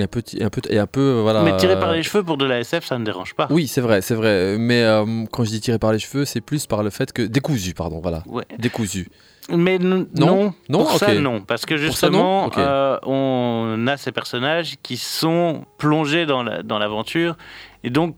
Euh, 0.00 0.02
et 0.38 0.42
un 0.42 0.46
un 0.46 0.50
peu, 0.50 0.60
et 0.70 0.78
un 0.78 0.86
peu 0.86 1.00
euh, 1.00 1.20
voilà. 1.22 1.42
Mais 1.42 1.56
tiré 1.56 1.78
par 1.78 1.92
les 1.92 2.02
cheveux 2.02 2.22
pour 2.24 2.36
de 2.36 2.44
la 2.44 2.60
SF, 2.60 2.84
ça 2.84 2.98
ne 2.98 3.04
dérange 3.04 3.34
pas. 3.34 3.46
Oui, 3.50 3.66
c'est 3.68 3.80
vrai, 3.80 4.00
c'est 4.02 4.14
vrai. 4.14 4.56
Mais 4.58 4.82
euh, 4.82 5.24
quand 5.30 5.44
je 5.44 5.50
dis 5.50 5.60
tiré 5.60 5.78
par 5.78 5.92
les 5.92 5.98
cheveux, 5.98 6.24
c'est 6.24 6.40
plus 6.40 6.66
par 6.66 6.82
le 6.82 6.90
fait 6.90 7.12
que 7.12 7.22
décousu, 7.22 7.74
pardon, 7.74 8.00
voilà, 8.00 8.22
Ouais. 8.26 8.44
décousu. 8.58 9.08
Mais 9.50 9.78
Non? 9.78 10.06
non, 10.14 10.78
pour 10.78 10.92
ça 10.92 11.12
Ok. 11.12 11.18
non, 11.18 11.42
parce 11.42 11.66
que 11.66 11.76
ça, 11.76 11.82
justement, 11.82 12.50
euh, 12.56 12.96
on 13.02 13.86
a 13.86 13.96
ces 13.98 14.10
personnages 14.10 14.76
qui 14.82 14.96
sont 14.96 15.64
plongés 15.76 16.24
dans 16.24 16.42
la- 16.42 16.62
dans 16.62 16.78
l'aventure, 16.78 17.36
et 17.82 17.90
donc 17.90 18.16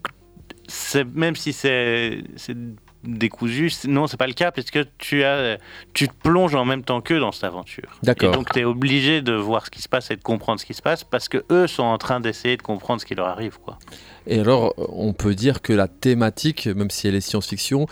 même 1.14 1.36
si 1.36 1.52
c'est 1.52 2.18
décousu, 3.06 3.72
non, 3.86 4.06
c'est 4.06 4.16
pas 4.16 4.26
le 4.26 4.32
cas, 4.32 4.50
parce 4.50 4.70
que 4.70 4.84
tu 4.98 5.24
as 5.24 5.58
tu 5.92 6.08
te 6.08 6.14
plonges 6.14 6.54
en 6.54 6.64
même 6.64 6.82
temps 6.82 7.00
qu'eux 7.00 7.20
dans 7.20 7.32
cette 7.32 7.44
aventure. 7.44 7.98
Et 8.02 8.06
D'accord. 8.06 8.32
donc 8.32 8.52
tu 8.52 8.60
es 8.60 8.64
obligé 8.64 9.22
de 9.22 9.32
voir 9.32 9.66
ce 9.66 9.70
qui 9.70 9.82
se 9.82 9.88
passe 9.88 10.10
et 10.10 10.16
de 10.16 10.22
comprendre 10.22 10.60
ce 10.60 10.66
qui 10.66 10.74
se 10.74 10.82
passe, 10.82 11.04
parce 11.04 11.28
que 11.28 11.44
eux 11.50 11.66
sont 11.66 11.84
en 11.84 11.98
train 11.98 12.20
d'essayer 12.20 12.56
de 12.56 12.62
comprendre 12.62 13.00
ce 13.00 13.06
qui 13.06 13.14
leur 13.14 13.28
arrive, 13.28 13.58
quoi. 13.58 13.78
Et 14.26 14.40
alors, 14.40 14.74
on 14.76 15.12
peut 15.12 15.34
dire 15.34 15.62
que 15.62 15.72
la 15.72 15.86
thématique, 15.86 16.66
même 16.66 16.90
si 16.90 17.06
elle 17.06 17.14
est 17.14 17.20
science-fiction, 17.20 17.86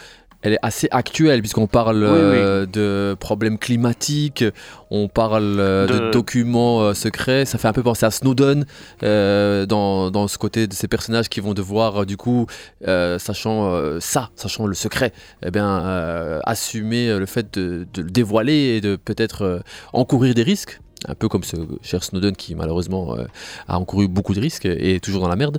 elle 0.45 0.53
est 0.53 0.59
assez 0.63 0.87
actuelle, 0.91 1.41
puisqu'on 1.41 1.67
parle 1.67 1.97
Oui, 2.05 2.09
euh, 2.09 2.67
de 2.67 3.17
problèmes 3.19 3.59
climatiques, 3.59 4.45
on 4.91 5.09
parle 5.09 5.57
euh, 5.59 5.87
de... 5.87 5.99
De- 5.99 6.11
documents 6.13 6.83
euh, 6.83 6.95
secrets. 6.95 7.45
Ça 7.47 7.59
fait 7.59 7.67
un 7.67 7.73
peu 7.73 7.83
penser 7.83 8.07
à 8.07 8.11
Snowden, 8.13 8.65
dans, 9.03 10.11
dans 10.13 10.29
ce 10.29 10.39
côté 10.39 10.67
de 10.67 10.75
ces 10.75 10.87
personnages 10.87 11.29
qui 11.29 11.41
vont 11.41 11.55
devoir, 11.55 12.07
du 12.07 12.17
coup, 12.17 12.47
sachant 12.87 13.99
ça, 14.01 14.31
sachant 14.37 14.67
le 14.67 14.75
secret, 14.75 15.13
eh 15.45 15.51
bien, 15.51 16.41
assumer 16.45 17.19
le 17.19 17.27
fait 17.27 17.59
de, 17.59 17.87
de 17.93 18.03
le 18.03 18.11
dévoiler 18.11 18.77
et 18.77 18.81
de 18.81 18.97
peut-être 18.97 19.63
encourir 19.93 20.35
des 20.35 20.43
risques. 20.45 20.79
Un 21.09 21.15
peu 21.15 21.29
comme 21.29 21.43
ce 21.45 21.57
cher 21.83 22.03
Snowden 22.03 22.35
qui, 22.35 22.55
malheureusement, 22.55 23.17
euh, 23.19 23.25
a 23.69 23.79
encouru 23.79 24.09
beaucoup 24.09 24.33
de 24.35 24.41
risques 24.41 24.65
et 24.65 24.95
est 24.95 25.01
toujours 25.05 25.21
dans 25.23 25.29
la 25.29 25.37
merde. 25.37 25.59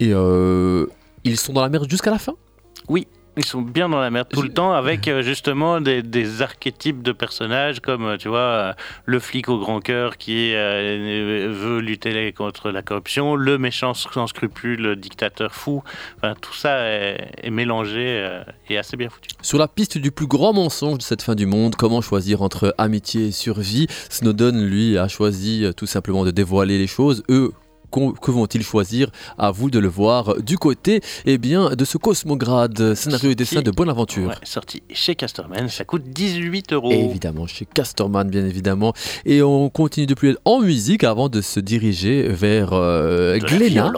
Et 0.00 0.10
euh, 0.12 0.86
ils 1.24 1.38
sont 1.38 1.52
dans 1.54 1.62
la 1.62 1.70
merde 1.70 1.88
jusqu'à 1.88 2.10
la 2.10 2.18
fin 2.18 2.34
Ils 3.38 3.44
sont 3.44 3.60
bien 3.60 3.90
dans 3.90 4.00
la 4.00 4.10
merde 4.10 4.28
tout 4.32 4.40
le 4.40 4.48
temps 4.48 4.72
avec 4.72 5.08
euh, 5.08 5.20
justement 5.20 5.82
des, 5.82 6.40
archétypes 6.40 7.02
de 7.02 7.12
personnages 7.12 7.80
comme 7.80 8.06
euh, 8.06 8.16
tu 8.16 8.28
vois 8.28 8.38
euh, 8.38 8.72
le 9.04 9.18
flic 9.18 9.50
au 9.50 9.58
grand 9.58 9.80
cœur 9.80 10.16
qui 10.16 10.52
veut 10.52 11.80
lutter 11.80 12.32
contre 12.32 12.70
la 12.70 12.80
corruption, 12.80 13.36
le 13.36 13.58
méchant 13.58 13.92
sans 13.92 14.26
scrupule, 14.26 14.80
le 14.80 14.96
dictateur 14.96 15.52
fou. 15.52 15.82
Enfin, 16.16 16.34
tout 16.40 16.54
ça 16.54 16.88
est, 16.88 17.30
est 17.42 17.50
mélangé 17.50 18.40
et 18.70 18.78
assez 18.78 18.96
bien 18.96 19.10
foutu. 19.10 19.28
Sur 19.42 19.58
la 19.58 19.68
piste 19.68 19.98
du 19.98 20.10
plus 20.10 20.26
grand 20.26 20.54
mensonge 20.54 20.98
de 20.98 21.02
cette 21.02 21.22
fin 21.22 21.34
du 21.34 21.46
monde, 21.46 21.76
comment 21.76 22.00
choisir 22.00 22.42
entre 22.42 22.74
amitié 22.78 23.26
et 23.26 23.32
survie? 23.32 23.86
Snowden, 24.08 24.64
lui, 24.64 24.96
a 24.96 25.08
choisi 25.08 25.66
tout 25.76 25.86
simplement 25.86 26.24
de 26.24 26.30
dévoiler 26.30 26.78
les 26.78 26.86
choses. 26.86 27.22
Eux, 27.28 27.52
que 28.20 28.30
vont-ils 28.30 28.62
choisir? 28.62 29.10
À 29.38 29.50
vous 29.50 29.70
de 29.70 29.78
le 29.78 29.88
voir 29.88 30.40
du 30.42 30.58
côté 30.58 31.00
eh 31.24 31.38
bien, 31.38 31.70
de 31.70 31.84
ce 31.84 31.98
Cosmograde, 31.98 32.94
scénario 32.94 33.30
et 33.30 33.34
dessin 33.34 33.62
de 33.62 33.70
Bonaventure. 33.70 34.28
Ouais, 34.28 34.34
sorti 34.44 34.82
chez 34.90 35.14
Casterman, 35.14 35.68
ça 35.68 35.84
coûte 35.84 36.04
18 36.04 36.72
euros. 36.72 36.92
Évidemment, 36.92 37.46
chez 37.46 37.66
Castorman, 37.66 38.28
bien 38.28 38.44
évidemment. 38.44 38.92
Et 39.24 39.42
on 39.42 39.68
continue 39.70 40.06
de 40.06 40.14
plus 40.14 40.36
en 40.44 40.60
musique 40.60 41.04
avant 41.04 41.28
de 41.28 41.40
se 41.40 41.60
diriger 41.60 42.28
vers 42.28 42.70
euh, 42.72 43.32
la 43.32 43.38
Glénat. 43.38 43.92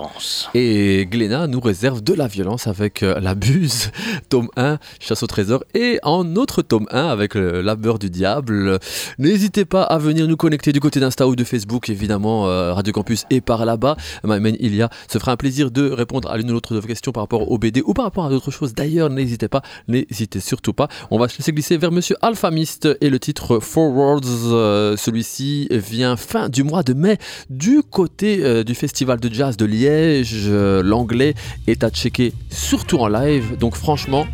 Et 0.55 1.07
Glénat 1.11 1.47
nous 1.47 1.61
réserve 1.61 2.03
de 2.03 2.15
la 2.15 2.27
violence 2.27 2.67
avec 2.67 3.03
euh, 3.03 3.19
la 3.21 3.35
buse, 3.35 3.91
tome 4.29 4.49
1, 4.57 4.79
chasse 5.01 5.23
au 5.23 5.27
trésor, 5.27 5.65
et 5.75 5.99
en 6.03 6.37
autre 6.37 6.63
tome 6.63 6.87
1 6.91 7.09
avec 7.09 7.35
le 7.35 7.61
labeur 7.61 7.99
du 7.99 8.11
diable. 8.11 8.79
N'hésitez 9.19 9.65
pas 9.65 9.83
à 9.83 9.99
venir 9.99 10.27
nous 10.29 10.37
connecter 10.37 10.73
du 10.73 10.81
côté 10.81 11.01
d'Insta 11.01 11.27
ou 11.27 11.37
de 11.37 11.45
Facebook, 11.45 11.89
évidemment, 11.89 12.49
euh, 12.49 12.73
Radio 12.73 12.93
Campus 12.93 13.25
est 13.31 13.41
par 13.41 13.65
là-bas. 13.65 13.88
Mamen 14.25 14.57
Ilia 14.61 14.89
se 15.11 15.19
fera 15.19 15.33
un 15.33 15.37
plaisir 15.37 15.71
de 15.71 15.91
répondre 15.91 16.31
à 16.31 16.37
l'une 16.37 16.51
ou 16.51 16.55
l'autre 16.55 16.75
de 16.75 16.81
vos 16.81 16.87
questions 16.87 17.13
par 17.13 17.23
rapport 17.23 17.51
au 17.51 17.59
BD 17.59 17.83
ou 17.85 17.95
par 17.95 18.05
rapport 18.05 18.27
à 18.27 18.31
d'autres 18.31 18.51
choses. 18.51 18.75
D'ailleurs, 18.75 19.11
n'hésitez 19.11 19.49
pas, 19.49 19.63
n'hésitez 19.89 20.41
surtout 20.41 20.73
pas. 20.73 20.89
On 21.11 21.19
va 21.19 21.29
se 21.29 21.39
laisser 21.39 21.53
glisser 21.53 21.77
vers 21.77 21.93
Monsieur 21.93 22.17
Alphamist 22.23 22.89
et 23.01 23.11
le 23.11 23.19
titre 23.19 23.59
Forwards. 23.61 24.21
euh, 24.25 24.97
Celui-ci 24.97 25.69
vient 25.71 26.17
fin 26.17 26.49
du 26.49 26.63
mois 26.63 26.83
de 26.83 26.95
mai 26.95 27.19
du 27.51 27.83
côté 27.83 28.45
euh, 28.45 28.65
du 28.65 28.75
festival 28.75 29.21
de 29.21 29.33
jazz 29.33 29.57
de 29.57 29.65
Liège. 29.65 30.45
Euh, 30.47 30.83
L'anglais 30.83 31.35
est 31.67 31.85
à 31.85 31.91
checker 31.91 32.33
surtout 32.51 32.99
en 32.99 33.09
live. 33.09 33.57
Donc 33.59 33.75
franchement, 33.75 34.27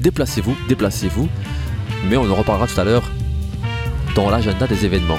déplacez-vous, 0.00 0.56
déplacez-vous. 0.68 1.28
Mais 2.08 2.16
on 2.16 2.30
en 2.30 2.34
reparlera 2.34 2.66
tout 2.66 2.80
à 2.80 2.84
l'heure 2.84 3.10
dans 4.14 4.30
l'agenda 4.30 4.66
des 4.66 4.84
événements. 4.84 5.18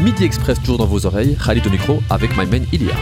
Midi 0.00 0.24
Express 0.24 0.58
toujours 0.60 0.78
dans 0.78 0.86
vos 0.86 1.06
oreilles, 1.06 1.36
Khalid 1.44 1.66
au 1.66 1.70
micro 1.70 2.02
avec 2.10 2.36
My 2.36 2.46
Man 2.46 2.66
Ilia. 2.72 2.94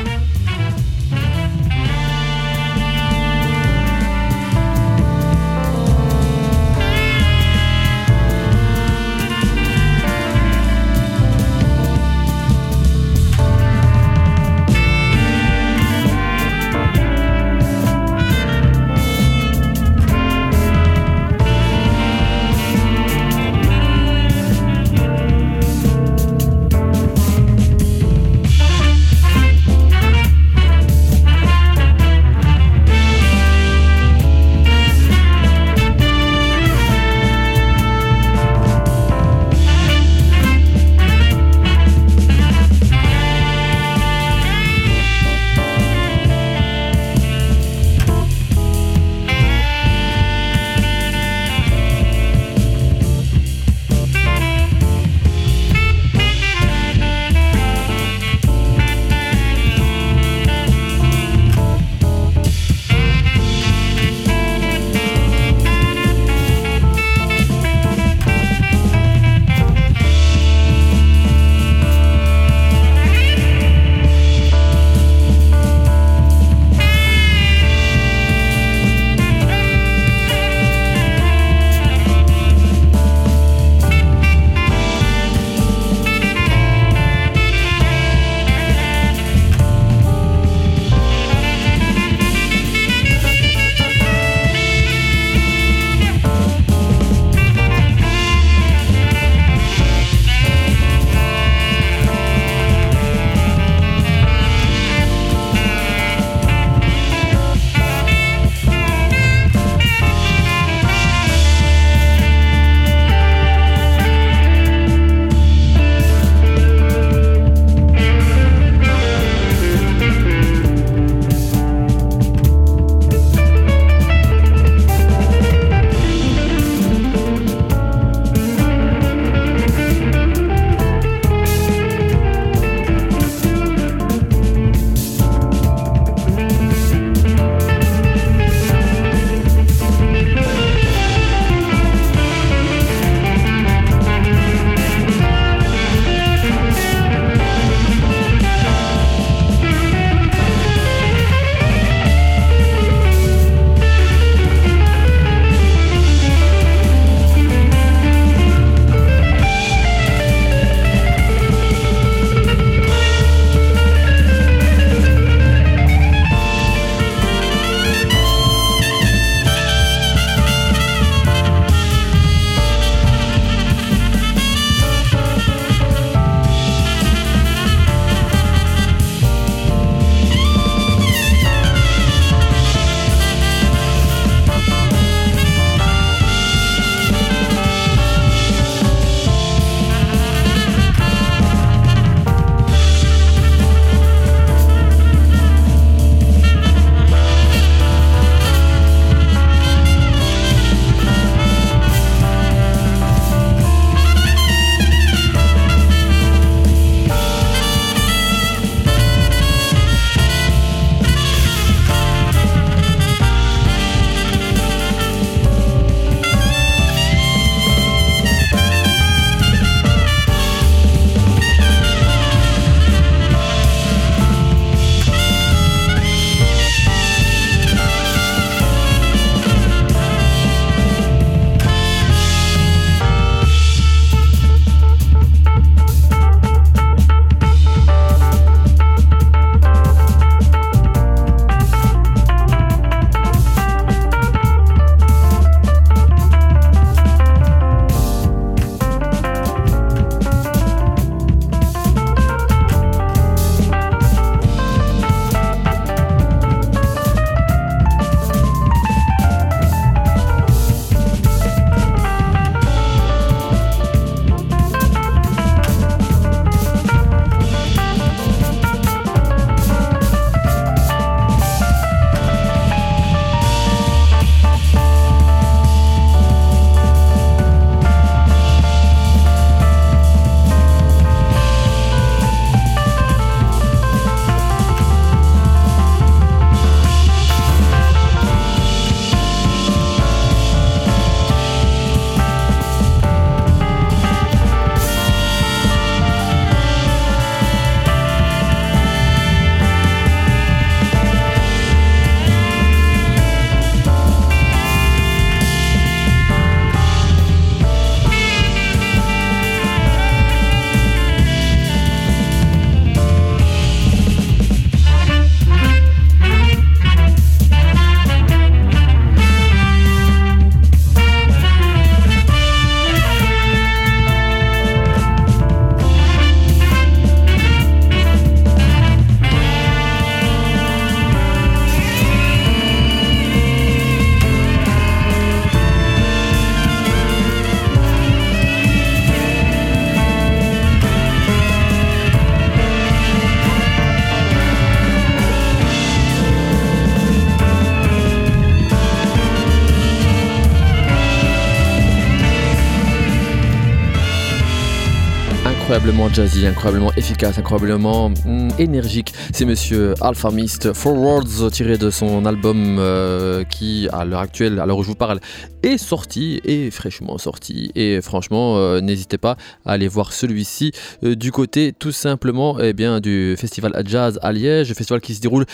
Incroyablement 355.90 356.14
jazzy, 356.14 356.46
incroyablement 356.46 356.92
efficace, 356.96 357.38
incroyablement 357.38 358.10
mm, 358.10 358.50
énergique. 358.60 359.12
C'est 359.32 359.44
monsieur 359.44 359.94
Alpha 360.00 360.30
Mist 360.30 360.72
Forwards 360.72 361.50
tiré 361.50 361.78
de 361.78 361.90
son 361.90 362.26
album 362.26 362.76
euh, 362.78 363.42
qui 363.42 363.88
à 363.92 364.04
l'heure 364.04 364.20
actuelle, 364.20 364.60
à 364.60 364.66
l'heure 364.66 364.78
où 364.78 364.82
je 364.84 364.88
vous 364.88 364.94
parle, 364.94 365.18
est 365.64 365.78
sorti 365.78 366.40
et 366.44 366.70
fraîchement 366.70 367.18
sorti. 367.18 367.72
Et 367.74 368.00
franchement, 368.02 368.56
euh, 368.56 368.80
n'hésitez 368.80 369.18
pas 369.18 369.36
à 369.66 369.72
aller 369.72 369.88
voir 369.88 370.12
celui-ci 370.12 370.70
euh, 371.02 371.16
du 371.16 371.32
côté 371.32 371.74
tout 371.76 371.92
simplement 371.92 372.60
eh 372.60 372.72
bien, 372.72 373.00
du 373.00 373.34
festival 373.36 373.72
Jazz 373.84 374.20
à 374.22 374.30
Liège, 374.30 374.72
festival 374.74 375.00
qui 375.00 375.16
se 375.16 375.20
déroule, 375.20 375.46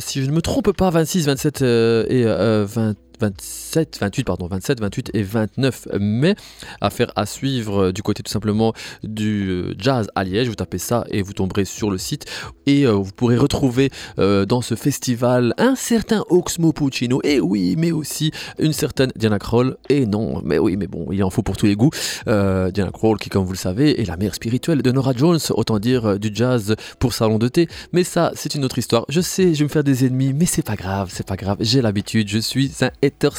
si 0.00 0.24
je 0.24 0.26
ne 0.28 0.32
me 0.34 0.42
trompe 0.42 0.72
pas, 0.72 0.90
26, 0.90 1.26
27 1.26 1.62
euh, 1.62 2.04
et 2.08 2.24
euh, 2.26 2.66
20. 2.68 2.94
27, 3.22 3.98
28, 4.00 4.24
pardon, 4.24 4.48
27, 4.48 4.80
28 4.80 5.10
et 5.14 5.22
29 5.22 5.88
mai. 6.00 6.34
Affaire 6.80 7.12
à 7.14 7.24
suivre 7.24 7.84
euh, 7.84 7.92
du 7.92 8.02
côté 8.02 8.24
tout 8.24 8.32
simplement 8.32 8.72
du 9.04 9.48
euh, 9.48 9.74
jazz 9.78 10.08
à 10.16 10.24
Liège. 10.24 10.48
Vous 10.48 10.56
tapez 10.56 10.78
ça 10.78 11.04
et 11.08 11.22
vous 11.22 11.32
tomberez 11.32 11.64
sur 11.64 11.88
le 11.88 11.98
site. 11.98 12.24
Et 12.66 12.84
euh, 12.84 12.92
vous 12.92 13.12
pourrez 13.12 13.36
retrouver 13.36 13.90
dans 14.16 14.60
ce 14.60 14.74
festival 14.74 15.54
un 15.58 15.74
certain 15.74 16.24
Oxmo 16.30 16.72
Puccino. 16.72 17.20
Et 17.22 17.40
oui, 17.40 17.74
mais 17.78 17.92
aussi 17.92 18.32
une 18.58 18.72
certaine 18.72 19.12
Diana 19.14 19.38
Kroll. 19.38 19.76
Et 19.88 20.06
non, 20.06 20.42
mais 20.44 20.58
oui, 20.58 20.76
mais 20.76 20.86
bon, 20.86 21.06
il 21.12 21.22
en 21.22 21.30
faut 21.30 21.42
pour 21.42 21.56
tous 21.56 21.66
les 21.66 21.76
goûts. 21.76 21.90
Diana 22.26 22.90
Kroll, 22.92 23.18
qui, 23.18 23.28
comme 23.28 23.44
vous 23.44 23.52
le 23.52 23.58
savez, 23.58 24.00
est 24.00 24.04
la 24.04 24.16
mère 24.16 24.34
spirituelle 24.34 24.82
de 24.82 24.90
Nora 24.90 25.12
Jones, 25.14 25.38
autant 25.50 25.78
dire 25.78 26.18
du 26.18 26.30
jazz 26.32 26.74
pour 26.98 27.14
salon 27.14 27.38
de 27.38 27.48
thé. 27.48 27.68
Mais 27.92 28.04
ça, 28.04 28.32
c'est 28.34 28.54
une 28.54 28.64
autre 28.64 28.78
histoire. 28.78 29.04
Je 29.08 29.20
sais, 29.20 29.54
je 29.54 29.60
vais 29.60 29.64
me 29.64 29.68
faire 29.68 29.84
des 29.84 30.04
ennemis, 30.06 30.32
mais 30.32 30.46
c'est 30.46 30.62
pas 30.62 30.76
grave, 30.76 31.10
c'est 31.12 31.26
pas 31.26 31.36
grave. 31.36 31.58
J'ai 31.60 31.82
l'habitude, 31.82 32.28
je 32.28 32.38
suis 32.38 32.72
un 32.80 32.90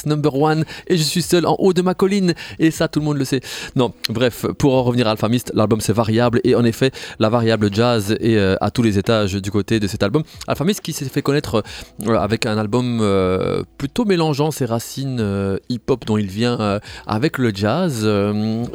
number 0.06 0.36
one 0.36 0.66
et 0.88 0.98
je 0.98 1.04
suis 1.04 1.22
seul 1.22 1.46
en 1.46 1.56
haut 1.60 1.74
de 1.74 1.82
ma 1.82 1.94
colline. 1.94 2.34
Et 2.60 2.72
ça, 2.72 2.88
tout 2.88 3.00
le 3.00 3.06
monde 3.06 3.18
le 3.18 3.26
sait. 3.26 3.42
Non, 3.76 3.94
bref, 4.10 4.46
pour 4.58 4.76
en 4.76 4.84
revenir 4.84 5.08
à 5.08 5.12
Alpha 5.12 5.30
Mist, 5.30 5.52
l'album 5.54 5.82
c'est 5.82 5.94
variable 5.94 6.42
et 6.44 6.56
en 6.56 6.64
effet, 6.64 6.92
la 7.20 7.30
variable 7.30 7.74
jazz 7.74 8.16
est 8.20 8.36
euh, 8.36 8.56
à 8.62 8.72
tous 8.72 8.84
les 8.84 8.98
étages 8.98 9.34
du 9.34 9.52
côté 9.52 9.80
de 9.80 9.88
cet 9.88 10.04
album. 10.04 10.24
Alpha 10.48 10.64
Mist 10.64 10.82
qui 10.82 10.94
s'est 10.94 11.06
fait 11.06 11.22
connaître 11.22 11.64
euh, 12.08 12.16
avec 12.16 12.46
un 12.46 12.58
album 12.58 13.00
euh, 13.02 13.64
plutôt 13.78 14.06
mélangeant 14.06 14.52
ses 14.52 14.66
racines 14.66 15.22
hip-hop 15.70 16.06
dont 16.06 16.18
il 16.18 16.28
vient 16.28 16.80
avec 17.08 17.38
le 17.38 17.52
jazz. 17.54 18.06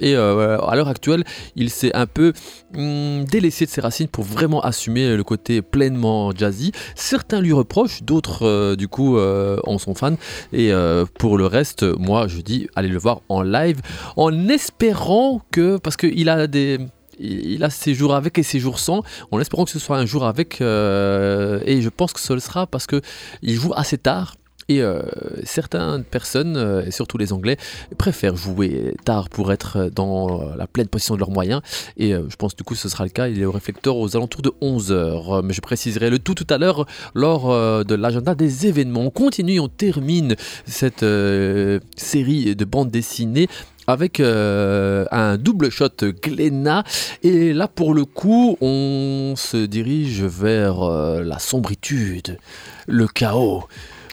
et 0.00 0.14
à 0.16 0.76
l'heure 0.76 0.88
actuelle, 0.88 1.24
il 1.56 1.70
s'est 1.70 1.94
un 1.94 2.06
peu 2.06 2.32
hum, 2.76 3.24
délaissé 3.24 3.66
de 3.66 3.70
ses 3.70 3.80
racines 3.80 4.08
pour 4.08 4.24
vraiment 4.24 4.60
assumer 4.60 5.16
le 5.16 5.24
côté 5.24 5.62
pleinement 5.62 6.32
jazzy. 6.32 6.72
Certains 6.94 7.40
lui 7.40 7.52
reprochent, 7.52 8.02
d'autres 8.02 8.74
du 8.76 8.88
coup 8.88 9.18
en 9.18 9.78
sont 9.78 9.94
fans. 9.94 10.16
Et 10.52 10.72
euh, 10.88 11.04
pour 11.18 11.36
le 11.36 11.46
reste, 11.46 11.82
moi 11.82 12.26
je 12.28 12.40
dis 12.40 12.68
allez 12.74 12.88
le 12.88 12.98
voir 12.98 13.20
en 13.28 13.42
live 13.42 13.80
en 14.16 14.48
espérant 14.48 15.42
que, 15.50 15.76
parce 15.76 15.96
qu'il 15.96 16.28
a 16.28 17.70
ses 17.70 17.94
jours 17.94 18.14
avec 18.14 18.38
et 18.38 18.42
ses 18.42 18.58
jours 18.58 18.78
sans, 18.78 19.02
en 19.30 19.40
espérant 19.40 19.64
que 19.64 19.70
ce 19.70 19.78
soit 19.78 19.98
un 19.98 20.06
jour 20.06 20.24
avec, 20.24 20.60
euh, 20.60 21.60
et 21.66 21.82
je 21.82 21.88
pense 21.88 22.12
que 22.12 22.20
ce 22.20 22.32
le 22.32 22.40
sera 22.40 22.66
parce 22.66 22.86
que 22.86 23.00
il 23.42 23.54
joue 23.54 23.72
assez 23.76 23.98
tard. 23.98 24.36
Et 24.70 24.82
euh, 24.82 25.00
certaines 25.44 26.04
personnes, 26.04 26.58
euh, 26.58 26.90
surtout 26.90 27.16
les 27.16 27.32
Anglais, 27.32 27.56
préfèrent 27.96 28.36
jouer 28.36 28.94
tard 29.02 29.30
pour 29.30 29.50
être 29.50 29.90
dans 29.94 30.42
euh, 30.42 30.56
la 30.58 30.66
pleine 30.66 30.88
possession 30.88 31.14
de 31.14 31.20
leurs 31.20 31.30
moyens. 31.30 31.62
Et 31.96 32.12
je 32.12 32.36
pense 32.36 32.54
du 32.54 32.64
coup 32.64 32.74
ce 32.74 32.90
sera 32.90 33.04
le 33.04 33.10
cas. 33.10 33.28
Il 33.28 33.40
est 33.40 33.46
au 33.46 33.52
réflecteur 33.52 33.96
aux 33.96 34.14
alentours 34.14 34.42
de 34.42 34.52
11h. 34.60 35.42
Mais 35.42 35.54
je 35.54 35.62
préciserai 35.62 36.10
le 36.10 36.18
tout 36.18 36.34
tout 36.34 36.46
à 36.50 36.58
l'heure 36.58 36.86
lors 37.14 37.48
de 37.84 37.94
l'agenda 37.94 38.34
des 38.34 38.66
événements. 38.66 39.00
On 39.00 39.10
continue, 39.10 39.58
on 39.58 39.68
termine 39.68 40.36
cette 40.66 41.04
série 41.96 42.54
de 42.54 42.64
bandes 42.64 42.90
dessinées 42.90 43.48
avec 43.86 44.20
un 44.20 45.36
double 45.38 45.70
shot 45.70 46.12
Glenna. 46.22 46.84
Et 47.22 47.52
là, 47.52 47.68
pour 47.68 47.94
le 47.94 48.04
coup, 48.04 48.56
on 48.60 49.34
se 49.36 49.64
dirige 49.64 50.22
vers 50.22 50.80
la 51.22 51.38
sombritude, 51.38 52.38
le 52.86 53.06
chaos, 53.08 53.64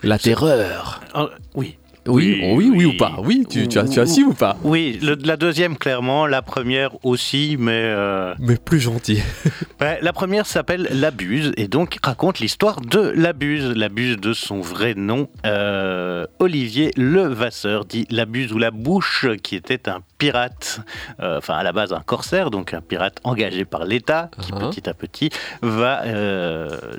la 0.03 0.17
terreur. 0.19 1.01
Ah, 1.13 1.27
oui. 1.55 1.77
Oui, 2.07 2.39
Oui, 2.43 2.53
oui, 2.53 2.69
oui, 2.69 2.71
oui. 2.77 2.85
ou 2.85 2.97
pas 2.99 3.15
Oui, 3.23 3.47
tu, 3.49 3.67
tu, 3.67 3.79
as, 3.79 3.85
tu 3.87 3.99
as 3.99 4.05
su 4.05 4.23
ou 4.25 4.33
pas? 4.35 4.57
Oui, 4.63 4.99
le- 5.01 5.17
la 5.25 5.37
deuxième 5.37 5.75
clairement, 5.75 6.27
la 6.27 6.43
première 6.43 7.03
aussi, 7.03 7.55
mais 7.57 7.71
euh, 7.83 8.35
Mais 8.37 8.57
plus 8.57 8.79
gentil. 8.79 9.23
ouais, 9.81 9.97
la 10.03 10.13
première 10.13 10.45
s'appelle 10.45 10.87
L'Abuse 10.91 11.51
et 11.57 11.67
donc 11.67 11.97
raconte 12.03 12.37
l'histoire 12.39 12.79
de 12.79 12.99
L'Abuse, 12.99 13.73
L'Abuse 13.75 14.17
de 14.17 14.33
son 14.33 14.61
vrai 14.61 14.93
nom, 14.93 15.29
euh, 15.47 16.27
Olivier 16.37 16.91
Levasseur, 16.95 17.85
dit 17.85 18.05
L'Abuse 18.11 18.53
ou 18.53 18.59
la 18.59 18.69
Bouche, 18.69 19.25
qui 19.41 19.55
était 19.55 19.89
un 19.89 20.01
pirate, 20.19 20.81
euh, 21.21 21.39
enfin 21.39 21.55
à 21.55 21.63
la 21.63 21.71
base 21.71 21.91
un 21.91 22.01
corsaire, 22.01 22.51
donc 22.51 22.75
un 22.75 22.81
pirate 22.81 23.17
engagé 23.23 23.65
par 23.65 23.83
l'État, 23.83 24.29
qui 24.41 24.51
Uh-huh. 24.51 24.69
petit 24.69 24.87
à 24.87 24.93
petit 24.93 25.29
va 25.63 26.03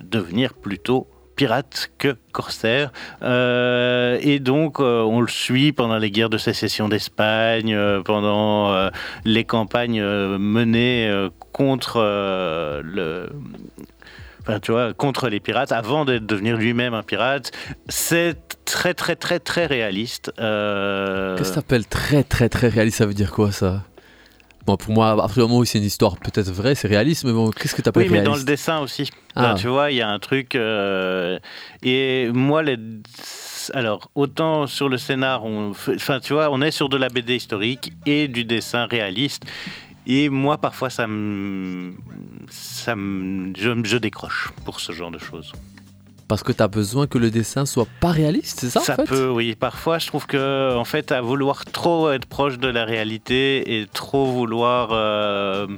devenir 0.03 0.53
plutôt 0.55 1.07
pirate 1.37 1.91
que 1.99 2.17
corsaire. 2.33 2.91
Euh, 3.23 4.19
et 4.23 4.41
donc, 4.41 4.81
euh, 4.81 5.03
on 5.03 5.21
le 5.21 5.29
suit 5.29 5.73
pendant 5.73 5.99
les 5.99 6.11
guerres 6.11 6.31
de 6.31 6.39
sécession 6.39 6.89
d'Espagne, 6.89 7.75
euh, 7.75 8.03
pendant 8.03 8.73
euh, 8.73 8.89
les 9.25 9.45
campagnes 9.45 10.03
menées 10.03 11.29
contre 11.53 12.01
le. 12.83 13.29
Enfin, 14.41 14.61
tu 14.61 14.71
vois, 14.71 14.95
contre 14.95 15.29
les 15.29 15.41
pirates, 15.41 15.73
avant 15.73 16.05
de 16.05 16.19
devenir 16.19 16.57
lui-même 16.57 16.95
un 16.95 17.03
pirate, 17.03 17.51
c'est 17.89 18.37
très 18.65 18.95
très 18.95 19.17
très 19.17 19.41
très 19.41 19.67
réaliste. 19.67 20.33
Qu'est-ce 20.37 21.51
que 21.51 21.55
t'appelles 21.55 21.87
très 21.87 22.23
très 22.23 22.49
très 22.49 22.69
réaliste 22.69 22.99
Ça 22.99 23.07
veut 23.07 23.15
dire 23.15 23.33
quoi 23.33 23.53
ça? 23.53 23.83
Bon, 24.67 24.77
pour 24.77 24.93
moi, 24.93 25.13
à 25.13 25.17
partir 25.17 25.35
du 25.45 25.49
moment 25.49 25.59
où 25.61 25.65
c'est 25.65 25.79
une 25.79 25.85
histoire 25.85 26.17
peut-être 26.17 26.51
vraie, 26.51 26.75
c'est 26.75 26.89
réaliste, 26.89 27.23
mais 27.25 27.33
bon, 27.33 27.51
qu'est-ce 27.51 27.75
que 27.75 27.83
t'appelles 27.83 28.03
Oui, 28.03 28.09
mais 28.09 28.19
réaliste 28.19 28.33
dans 28.33 28.39
le 28.39 28.45
dessin 28.45 28.81
aussi. 28.81 29.11
Ah. 29.37 29.43
Là, 29.43 29.55
tu 29.55 29.69
vois, 29.69 29.93
il 29.93 29.97
y 29.99 30.03
a 30.03 30.09
un 30.09 30.19
truc. 30.19 30.57
euh, 30.57 31.39
et 31.83 32.29
moi, 32.33 32.65
les. 32.65 32.77
Alors, 33.75 34.11
autant 34.17 34.67
sur 34.67 34.89
le 34.89 34.99
scénar, 34.99 35.45
on, 35.45 35.71
enfin, 35.71 36.19
tu 36.21 36.33
vois, 36.33 36.51
on 36.51 36.61
est 36.63 36.71
sur 36.73 36.89
de 36.89 36.97
la 36.97 37.09
BD 37.09 37.37
historique 37.37 37.93
et 38.07 38.27
du 38.29 38.45
dessin 38.45 38.87
réaliste. 38.87 39.45
Et 40.09 40.29
moi, 40.29 40.59
parfois, 40.59 40.91
ça 40.91 41.07
me, 41.07 41.95
ça 42.49 42.95
me, 42.97 43.53
je, 43.57 43.71
je 43.85 43.97
décroche 43.99 44.51
pour 44.65 44.81
ce 44.81 44.93
genre 44.93 45.11
de 45.11 45.19
choses. 45.19 45.53
Parce 46.29 46.43
que 46.43 46.51
t'as 46.53 46.67
besoin 46.69 47.07
que 47.07 47.19
le 47.19 47.31
dessin 47.31 47.67
soit 47.67 47.87
pas 48.01 48.11
réaliste, 48.11 48.61
c'est 48.61 48.71
ça, 48.71 48.81
en 48.81 48.83
fait 48.83 49.05
peut, 49.05 49.29
oui. 49.29 49.55
Parfois, 49.55 49.99
je 49.99 50.09
trouve 50.09 50.27
que, 50.27 50.75
en 50.77 50.85
fait, 50.85 51.13
à 51.13 51.21
vouloir 51.21 51.65
trop 51.65 52.11
être 52.11 52.27
proche 52.27 52.59
de 52.59 52.67
la 52.69 52.85
réalité 52.85 53.79
et 53.81 53.87
trop 53.87 54.27
vouloir 54.27 54.89
euh, 54.91 55.69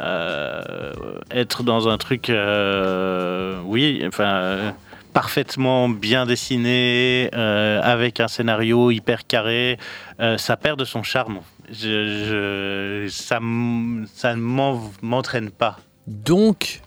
euh, 0.00 0.92
être 1.30 1.62
dans 1.62 1.88
un 1.88 1.98
truc, 1.98 2.28
euh, 2.30 3.60
oui, 3.64 4.02
enfin, 4.06 4.74
parfaitement 5.12 5.88
bien 5.88 6.26
dessiné, 6.26 7.30
avec 7.32 8.20
un 8.20 8.28
scénario 8.28 8.90
hyper 8.90 9.26
carré, 9.26 9.78
ça 10.36 10.56
perd 10.56 10.78
de 10.78 10.84
son 10.84 11.02
charme. 11.02 11.40
Je, 11.70 13.06
je- 13.06 13.08
ça 13.10 13.38
ça 14.14 14.34
ne 14.36 14.40
m'en- 14.40 14.90
m'entraîne 15.00 15.50
pas. 15.50 15.78
Donc, 16.06 16.80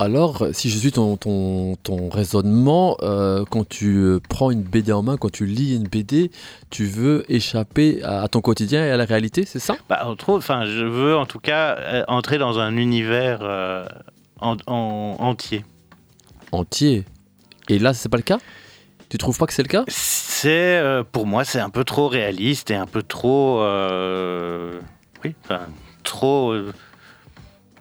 alors, 0.00 0.46
si 0.52 0.70
je 0.70 0.78
suis 0.78 0.92
ton, 0.92 1.16
ton, 1.18 1.76
ton 1.76 2.08
raisonnement, 2.08 2.96
euh, 3.02 3.44
quand 3.50 3.68
tu 3.68 3.96
euh, 3.98 4.18
prends 4.30 4.50
une 4.50 4.62
BD 4.62 4.92
en 4.92 5.02
main, 5.02 5.18
quand 5.18 5.30
tu 5.30 5.44
lis 5.44 5.76
une 5.76 5.88
BD, 5.88 6.30
tu 6.70 6.86
veux 6.86 7.24
échapper 7.30 8.02
à, 8.02 8.22
à 8.22 8.28
ton 8.28 8.40
quotidien 8.40 8.82
et 8.86 8.90
à 8.90 8.96
la 8.96 9.04
réalité, 9.04 9.44
c'est 9.44 9.58
ça? 9.58 9.76
Bah, 9.90 10.06
je 10.18 10.84
veux 10.86 11.16
en 11.16 11.26
tout 11.26 11.38
cas 11.38 11.76
euh, 11.78 12.04
entrer 12.08 12.38
dans 12.38 12.58
un 12.58 12.78
univers 12.78 13.40
euh, 13.42 13.84
en- 14.40 14.56
en- 14.66 15.16
entier. 15.18 15.64
Entier? 16.50 17.04
Et 17.68 17.78
là, 17.78 17.92
c'est 17.92 18.08
pas 18.08 18.16
le 18.16 18.22
cas? 18.22 18.38
Tu 19.10 19.18
trouves 19.18 19.36
pas 19.36 19.46
que 19.46 19.52
c'est 19.52 19.62
le 19.62 19.68
cas? 19.68 19.84
C'est, 19.88 20.82
pour 21.12 21.26
moi, 21.26 21.44
c'est 21.44 21.60
un 21.60 21.68
peu 21.68 21.84
trop 21.84 22.08
réaliste 22.08 22.70
et 22.70 22.74
un 22.76 22.86
peu 22.86 23.02
trop, 23.02 23.58
oui, 25.22 25.34
enfin, 25.44 25.60
trop. 26.04 26.54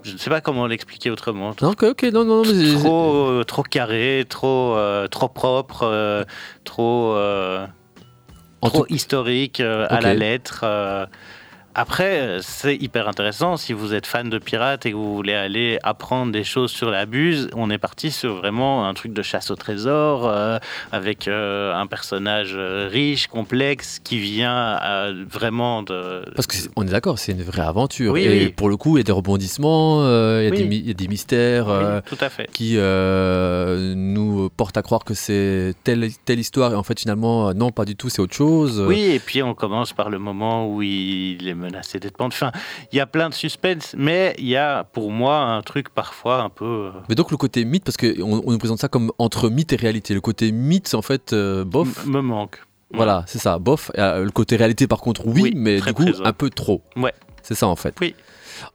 Je 0.04 0.14
ne 0.14 0.18
sais 0.18 0.30
pas 0.30 0.42
comment 0.42 0.68
l'expliquer 0.68 1.10
autrement. 1.12 1.54
Non, 1.62 1.70
ok, 1.72 1.84
ok, 1.84 2.04
non, 2.14 2.26
non, 2.26 2.44
mais 2.46 2.76
Trop, 2.80 3.28
euh, 3.28 3.44
trop 3.44 3.64
carré, 3.64 4.26
trop, 4.28 4.76
euh, 4.76 5.08
trop 5.08 5.28
propre, 5.30 5.84
euh, 5.84 6.24
trop, 6.64 7.16
trop 8.62 8.86
tout- 8.86 8.94
historique 8.94 9.60
à 9.60 10.00
la 10.02 10.14
lettre. 10.14 10.66
Après, 11.84 12.40
c'est 12.42 12.76
hyper 12.76 13.08
intéressant. 13.08 13.56
Si 13.56 13.72
vous 13.72 13.94
êtes 13.94 14.06
fan 14.06 14.30
de 14.30 14.38
pirates 14.38 14.86
et 14.86 14.92
que 14.92 14.98
vous 14.98 15.16
voulez 15.16 15.34
aller 15.34 15.80
apprendre 15.82 16.30
des 16.34 16.44
choses 16.44 16.72
sur 16.72 16.92
la 16.92 17.06
buse, 17.06 17.48
on 17.56 17.70
est 17.70 17.78
parti 17.78 18.12
sur 18.12 18.36
vraiment 18.36 18.86
un 18.86 18.94
truc 18.94 19.14
de 19.14 19.22
chasse 19.22 19.50
au 19.50 19.56
trésor 19.56 20.28
euh, 20.28 20.58
avec 20.92 21.30
euh, 21.30 21.74
un 21.74 21.88
personnage 21.88 22.52
euh, 22.54 22.90
riche, 22.92 23.28
complexe, 23.28 24.00
qui 24.04 24.20
vient 24.20 24.78
euh, 24.84 25.24
vraiment 25.30 25.82
de. 25.82 26.26
Parce 26.36 26.48
qu'on 26.48 26.82
est 26.86 26.90
d'accord, 26.92 27.18
c'est 27.18 27.32
une 27.32 27.44
vraie 27.44 27.62
aventure. 27.62 28.12
Oui, 28.12 28.24
et 28.24 28.30
oui. 28.48 28.50
pour 28.50 28.68
le 28.68 28.76
coup, 28.76 28.98
il 28.98 29.00
y 29.00 29.02
a 29.02 29.04
des 29.06 29.14
rebondissements, 29.14 30.02
il 30.04 30.44
y 30.44 30.48
a 30.48 30.50
Oui. 30.52 30.58
des 30.58 30.66
mi- 30.66 30.80
il 30.80 30.88
y, 30.90 30.92
a 30.92 30.94
des 30.94 31.08
mystères. 31.08 31.68
Oui, 31.68 32.02
tout 32.06 32.18
à 32.20 32.28
fait. 32.30 32.50
qui 32.52 32.76
nous 32.76 34.50
portent 34.58 34.76
à 34.76 34.82
croire 34.82 35.06
que 35.06 35.14
c'est 35.14 35.74
telle, 35.86 36.10
telle 36.26 36.40
histoire 36.40 36.74
et 36.74 36.76
en 36.76 36.84
fait 36.84 37.00
finalement 37.00 37.54
non 37.54 37.72
pas 37.72 37.86
du 37.86 37.96
tout 37.96 38.10
c'est 38.10 38.22
autre 38.22 38.34
chose 38.36 38.84
Oui, 38.86 39.00
et 39.12 39.20
puis 39.20 39.42
on 39.44 39.54
commence 39.54 39.94
par 39.94 40.10
le 40.10 40.20
moment 40.20 40.68
où 40.68 40.82
il 40.82 41.48
est 41.48 41.54
menacé 41.70 42.00
d'être 42.00 42.18
pendu. 42.18 42.36
Enfin, 42.36 42.52
il 42.92 42.96
y 42.98 43.00
a 43.00 43.06
plein 43.06 43.30
de 43.30 43.34
suspense, 43.34 43.96
mais 43.98 44.36
il 44.38 44.48
y 44.48 44.56
a 44.58 44.84
pour 44.84 45.12
moi 45.12 45.38
un 45.38 45.62
truc 45.62 45.90
parfois 45.90 46.42
un 46.42 46.50
peu. 46.50 46.66
euh, 46.66 46.92
Mais 47.10 47.16
donc 47.16 47.32
le 47.32 47.38
côté 47.38 47.66
mythe, 47.66 47.84
parce 47.84 47.98
qu'on 47.98 48.42
on 48.46 48.52
nous 48.52 48.58
présente 48.58 48.80
ça 48.80 48.88
comme 48.88 49.12
entre 49.18 49.50
mythe 49.50 49.74
et 49.74 49.76
réalité. 49.76 50.14
Le 50.14 50.22
côté 50.22 50.52
mythe, 50.52 50.94
en 50.94 51.02
fait, 51.02 51.34
euh, 51.34 51.64
bof. 51.64 52.06
m- 52.06 52.12
me 52.14 52.22
manque. 52.22 52.62
Voilà, 52.92 53.24
c'est 53.28 53.38
ça, 53.38 53.60
bof. 53.60 53.92
Euh, 54.00 54.24
le 54.24 54.32
côté 54.32 54.56
réalité, 54.56 54.88
par 54.88 55.00
contre, 55.00 55.28
oui, 55.28 55.42
Oui, 55.44 55.54
mais 55.56 55.80
du 55.80 55.94
coup, 55.94 56.04
présent. 56.04 56.24
un 56.26 56.34
peu 56.34 56.50
trop. 56.50 56.82
Ouais. 56.96 57.14
C'est 57.44 57.54
ça, 57.56 57.68
en 57.68 57.76
fait. 57.76 57.96
Oui. 58.02 58.16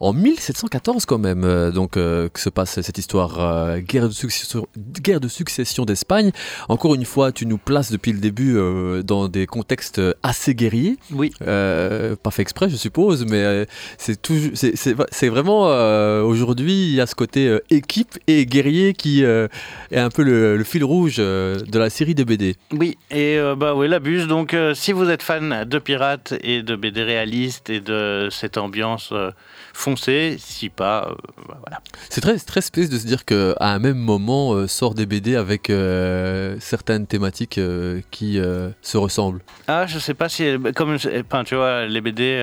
En 0.00 0.12
1714, 0.12 1.06
quand 1.06 1.18
même, 1.18 1.44
euh, 1.44 1.70
donc, 1.70 1.96
euh, 1.96 2.28
que 2.28 2.40
se 2.40 2.48
passe 2.48 2.80
cette 2.80 2.98
histoire 2.98 3.40
euh, 3.40 3.78
guerre, 3.78 4.08
de 4.08 4.14
succession, 4.14 4.66
guerre 4.76 5.20
de 5.20 5.28
succession 5.28 5.84
d'Espagne. 5.84 6.30
Encore 6.68 6.94
une 6.94 7.04
fois, 7.04 7.32
tu 7.32 7.46
nous 7.46 7.58
places 7.58 7.90
depuis 7.90 8.12
le 8.12 8.18
début 8.18 8.56
euh, 8.56 9.02
dans 9.02 9.28
des 9.28 9.46
contextes 9.46 10.00
assez 10.22 10.54
guerriers. 10.54 10.96
Oui. 11.12 11.32
Pas 11.38 12.30
fait 12.30 12.42
exprès, 12.42 12.68
je 12.68 12.76
suppose, 12.76 13.24
mais 13.26 13.66
c'est 13.98 15.28
vraiment 15.28 15.64
aujourd'hui 16.24 16.88
il 16.88 16.94
y 16.94 17.00
a 17.00 17.06
ce 17.06 17.14
côté 17.14 17.58
équipe 17.70 18.18
et 18.26 18.46
guerrier 18.46 18.94
qui 18.94 19.22
est 19.22 19.48
un 19.96 20.10
peu 20.10 20.22
le, 20.22 20.56
le 20.56 20.64
fil 20.64 20.84
rouge 20.84 21.16
de 21.16 21.78
la 21.78 21.90
série 21.90 22.14
de 22.14 22.24
BD. 22.24 22.56
Oui, 22.72 22.96
et 23.10 23.38
bah 23.56 23.74
oui, 23.74 23.88
la 23.88 23.98
buse. 23.98 24.26
Donc, 24.26 24.56
si 24.74 24.92
vous 24.92 25.10
êtes 25.10 25.22
fan 25.22 25.64
de 25.64 25.78
pirates 25.78 26.34
et 26.42 26.62
de 26.62 26.76
BD 26.76 27.02
réalistes 27.02 27.70
et 27.70 27.80
de 27.80 28.28
cette 28.30 28.58
ambiance, 28.58 29.12
foncez. 29.74 30.36
Si 30.38 30.68
pas, 30.70 31.08
euh, 31.08 31.14
bah, 31.48 31.58
voilà. 31.60 31.80
C'est 32.08 32.20
très, 32.20 32.38
très 32.38 32.60
space 32.60 32.88
de 32.88 32.98
se 32.98 33.06
dire 33.06 33.24
qu'à 33.24 33.54
un 33.60 33.78
même 33.78 33.98
moment 33.98 34.54
euh, 34.54 34.66
sort 34.66 34.94
des 34.94 35.06
BD 35.06 35.36
avec 35.36 35.68
euh, 35.68 36.56
certaines 36.60 37.06
thématiques 37.06 37.60
qui 38.10 38.40
se 38.82 38.96
ressemblent. 38.96 39.40
Ah, 39.68 39.86
je 39.86 39.98
sais 39.98 40.14
pas 40.14 40.28
si, 40.28 40.56
comme, 40.74 40.96
enfin, 40.96 41.44
tu 41.44 41.54
vois, 41.54 41.86
les 41.86 42.00
BD 42.00 42.40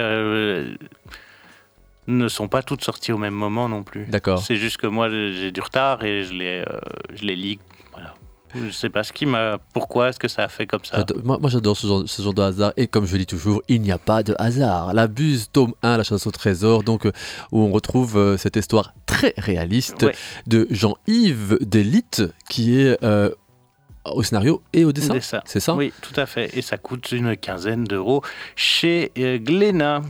ne 2.08 2.28
sont 2.28 2.48
pas 2.48 2.64
toutes 2.64 2.84
sorties 2.84 3.12
au 3.12 3.18
même 3.18 3.34
moment 3.34 3.70
non 3.70 3.84
plus. 3.84 4.06
D'accord. 4.06 4.40
C'est 4.40 4.56
juste 4.56 4.78
que 4.78 4.88
moi, 4.88 5.10
j'ai 5.10 5.52
du 5.52 5.62
retard 5.62 6.04
et 6.04 6.24
je 6.24 6.34
les, 6.34 6.64
euh, 6.68 6.80
je 7.14 7.26
les 7.26 7.36
lis. 7.36 7.60
Je 8.56 8.70
sais 8.72 8.90
pas 8.90 9.04
ce 9.04 9.14
qui 9.14 9.26
m'a. 9.26 9.58
Pourquoi 9.74 10.10
est-ce 10.10 10.20
que 10.20 10.28
ça 10.28 10.44
a 10.44 10.48
fait 10.48 10.68
comme 10.68 10.84
ça 10.84 11.06
Moi, 11.24 11.38
moi, 11.40 11.50
j'adore 11.50 11.78
ce 11.78 11.88
genre, 11.88 12.04
ce 12.06 12.22
genre 12.22 12.34
de 12.34 12.42
hasard 12.42 12.74
et 12.78 12.88
comme 12.88 13.06
je 13.06 13.16
dis 13.18 13.26
toujours, 13.26 13.62
il 13.68 13.82
n'y 13.82 13.92
a 13.92 13.98
pas 13.98 14.24
de 14.24 14.36
hasard. 14.40 14.94
La 14.94 15.08
buse, 15.08 15.50
tome 15.52 15.74
1, 15.84 15.98
la 15.98 16.04
chasse 16.04 16.28
au 16.28 16.32
trésor, 16.32 16.84
donc 16.84 17.06
euh, 17.06 17.12
où 17.52 17.60
on 17.62 17.72
retrouve 17.72 18.18
euh, 18.18 18.38
cette 18.38 18.56
histoire 18.56 18.94
très 19.06 19.34
réaliste 19.38 20.04
Ouais. 20.04 20.16
de 20.48 20.68
Jean-Yves 20.70 21.58
Delite 21.62 22.24
qui 22.50 22.80
est 22.80 22.98
euh, 23.04 23.30
au 24.06 24.24
scénario 24.24 24.62
et 24.74 24.84
au 24.86 24.92
dessin. 24.92 25.14
Dessin. 25.14 25.42
C'est 25.46 25.60
ça? 25.60 25.76
Oui, 25.76 25.94
tout 26.02 26.20
à 26.20 26.26
fait. 26.26 26.58
Et 26.58 26.62
ça 26.62 26.78
coûte 26.78 27.12
une 27.12 27.38
quinzaine 27.38 27.84
d'euros 27.84 28.24
chez 28.56 29.12
Glénat. 29.16 30.02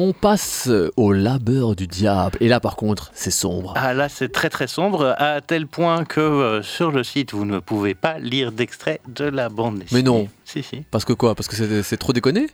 On 0.00 0.12
passe 0.12 0.68
euh, 0.68 0.92
au 0.96 1.10
labeur 1.10 1.74
du 1.74 1.88
diable 1.88 2.38
et 2.40 2.46
là 2.46 2.60
par 2.60 2.76
contre 2.76 3.10
c'est 3.14 3.32
sombre. 3.32 3.74
Ah 3.76 3.94
là, 3.94 4.08
c'est 4.08 4.28
très 4.28 4.48
très 4.48 4.68
sombre, 4.68 5.16
à 5.18 5.40
tel 5.40 5.66
point 5.66 6.04
que 6.04 6.20
euh, 6.20 6.62
sur 6.62 6.92
le 6.92 7.02
site, 7.02 7.32
vous 7.34 7.44
ne 7.44 7.58
pouvez 7.58 7.96
pas 7.96 8.20
lire 8.20 8.52
d'extrait 8.52 9.00
de 9.08 9.24
la 9.24 9.48
bande 9.48 9.80
dessinée. 9.80 10.02
Mais 10.02 10.08
non. 10.08 10.28
Si, 10.44 10.62
si. 10.62 10.84
Parce 10.92 11.04
que 11.04 11.14
quoi? 11.14 11.34
Parce 11.34 11.48
que 11.48 11.56
c'est 11.56 11.82
c'est 11.82 11.96
trop 11.96 12.12
déconné? 12.12 12.46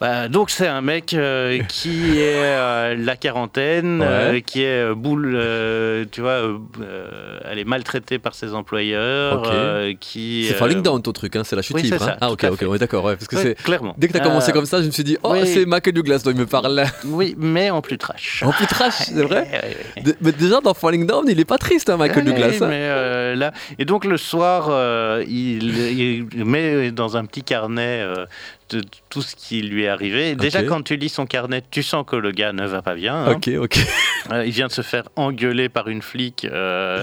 Bah, 0.00 0.28
donc 0.28 0.48
c'est 0.48 0.66
un 0.66 0.80
mec 0.80 1.12
euh, 1.12 1.62
qui 1.68 2.12
est 2.18 2.34
euh, 2.36 2.96
la 2.98 3.16
quarantaine, 3.16 4.00
Ouais. 4.00 4.06
euh, 4.08 4.40
qui 4.40 4.62
est 4.62 4.82
euh, 4.90 4.94
boule, 4.94 5.38
tu 6.10 6.22
vois, 6.22 6.40
elle 7.44 7.58
est 7.58 7.64
maltraitée 7.64 8.18
par 8.18 8.34
ses 8.34 8.54
employeurs, 8.54 9.42
qui. 10.00 10.46
C'est 10.48 10.54
Falling 10.54 10.80
Down 10.82 11.02
ton 11.02 11.12
truc, 11.12 11.36
hein, 11.36 11.42
c'est 11.44 11.54
la 11.54 11.60
chute 11.62 11.76
oui, 11.76 11.82
libre. 11.82 11.96
hein. 12.00 12.06
ça, 12.06 12.16
ah 12.20 12.30
ok, 12.30 12.46
ok, 12.50 12.64
on 12.66 12.74
est 12.74 12.78
d'accord, 12.78 13.04
ouais, 13.04 13.16
parce 13.16 13.28
que 13.28 13.36
ouais, 13.36 13.42
c'est... 13.42 13.54
clairement. 13.62 13.94
Dès 13.98 14.08
que 14.08 14.14
t'as 14.14 14.20
commencé 14.20 14.52
comme 14.52 14.64
ça, 14.66 14.80
je 14.80 14.86
me 14.86 14.90
suis 14.90 15.04
dit, 15.04 15.18
oh 15.22 15.32
oui. 15.34 15.46
c'est 15.46 15.66
Michael 15.66 15.92
Douglas 15.94 16.22
dont 16.24 16.30
il 16.30 16.36
me 16.38 16.46
parle. 16.46 16.82
Oui, 17.04 17.34
mais 17.36 17.68
en 17.70 17.82
plus 17.82 17.98
trash. 17.98 18.42
En 18.46 18.52
plus 18.52 18.66
trash, 18.66 18.94
c'est 19.00 19.22
vrai. 19.22 19.46
De- 20.02 20.16
mais 20.22 20.32
déjà 20.32 20.60
dans 20.62 20.72
Falling 20.72 21.06
Down, 21.06 21.24
il 21.28 21.38
est 21.38 21.44
pas 21.44 21.58
triste, 21.58 21.90
hein, 21.90 21.98
Michael 21.98 22.24
Douglas. 22.24 22.56
hein. 22.62 22.66
mais 22.68 23.36
là, 23.36 23.52
et 23.78 23.84
donc 23.84 24.06
le 24.06 24.16
soir, 24.16 24.70
il, 25.28 26.24
il 26.32 26.44
met 26.46 26.90
dans 26.90 27.18
un 27.18 27.24
petit 27.26 27.42
carnet 27.42 28.02
de 28.70 28.82
tout 29.08 29.22
ce 29.22 29.34
qui 29.36 29.62
lui 29.62 29.84
est 29.84 29.88
arrivé. 29.88 30.34
Déjà, 30.34 30.62
quand 30.62 30.82
tu 30.82 30.96
lis 30.96 31.08
son 31.08 31.26
carnet, 31.26 31.62
tu 31.70 31.82
sens 31.82 32.04
que 32.06 32.16
le 32.16 32.30
gars 32.30 32.52
ne 32.52 32.66
va 32.66 32.82
pas 32.82 32.94
bien. 32.94 33.14
hein. 33.26 33.32
Ok, 33.32 33.48
ok. 33.56 33.78
Euh, 34.32 34.44
il 34.44 34.52
vient 34.52 34.66
de 34.66 34.72
se 34.72 34.82
faire 34.82 35.04
engueuler 35.16 35.70
par 35.70 35.88
une 35.88 36.02
flic, 36.02 36.44
euh, 36.44 37.02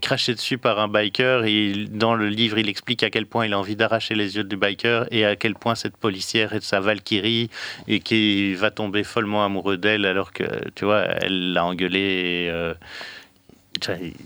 craché 0.00 0.34
dessus 0.34 0.58
par 0.58 0.78
un 0.78 0.88
biker. 0.88 1.44
Et 1.46 1.72
dans 1.90 2.14
le 2.14 2.28
livre, 2.28 2.58
il 2.58 2.68
explique 2.68 3.02
à 3.02 3.08
quel 3.08 3.24
point 3.24 3.46
il 3.46 3.54
a 3.54 3.58
envie 3.58 3.76
d'arracher 3.76 4.14
les 4.14 4.36
yeux 4.36 4.44
du 4.44 4.56
biker 4.58 5.06
et 5.10 5.24
à 5.24 5.36
quel 5.36 5.54
point 5.54 5.74
cette 5.74 5.96
policière 5.96 6.52
est 6.52 6.58
de 6.58 6.62
sa 6.64 6.80
Valkyrie 6.80 7.48
et 7.88 8.00
qu'il 8.00 8.54
va 8.56 8.70
tomber 8.70 9.04
follement 9.04 9.42
amoureux 9.44 9.78
d'elle 9.78 10.04
alors 10.04 10.32
que, 10.32 10.44
tu 10.74 10.84
vois, 10.84 11.00
elle 11.22 11.54
l'a 11.54 11.64
engueulé. 11.64 11.98
Et, 11.98 12.50
euh, 12.50 12.74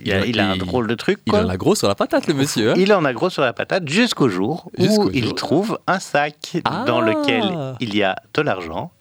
il, 0.04 0.12
a, 0.12 0.24
il 0.26 0.40
a 0.40 0.50
un 0.50 0.56
drôle 0.56 0.86
de 0.86 0.94
truc. 0.94 1.18
Il 1.26 1.34
en 1.34 1.48
a 1.48 1.56
gros 1.56 1.74
sur 1.74 1.88
la 1.88 1.94
patate, 1.94 2.26
le 2.26 2.34
monsieur. 2.34 2.70
hein. 2.70 2.74
Il 2.76 2.92
en 2.92 3.04
a 3.04 3.12
gros 3.12 3.30
sur 3.30 3.42
la 3.42 3.52
patate 3.52 3.88
jusqu'au 3.88 4.28
jour 4.28 4.70
où 4.78 5.10
il 5.12 5.34
trouve 5.34 5.78
un 5.86 5.98
sac 5.98 6.58
dans 6.86 7.00
Ah. 7.02 7.06
lequel 7.06 7.74
il 7.80 7.94
y 7.96 8.02
a 8.02 8.16
de 8.34 8.42
l'argent, 8.42 8.92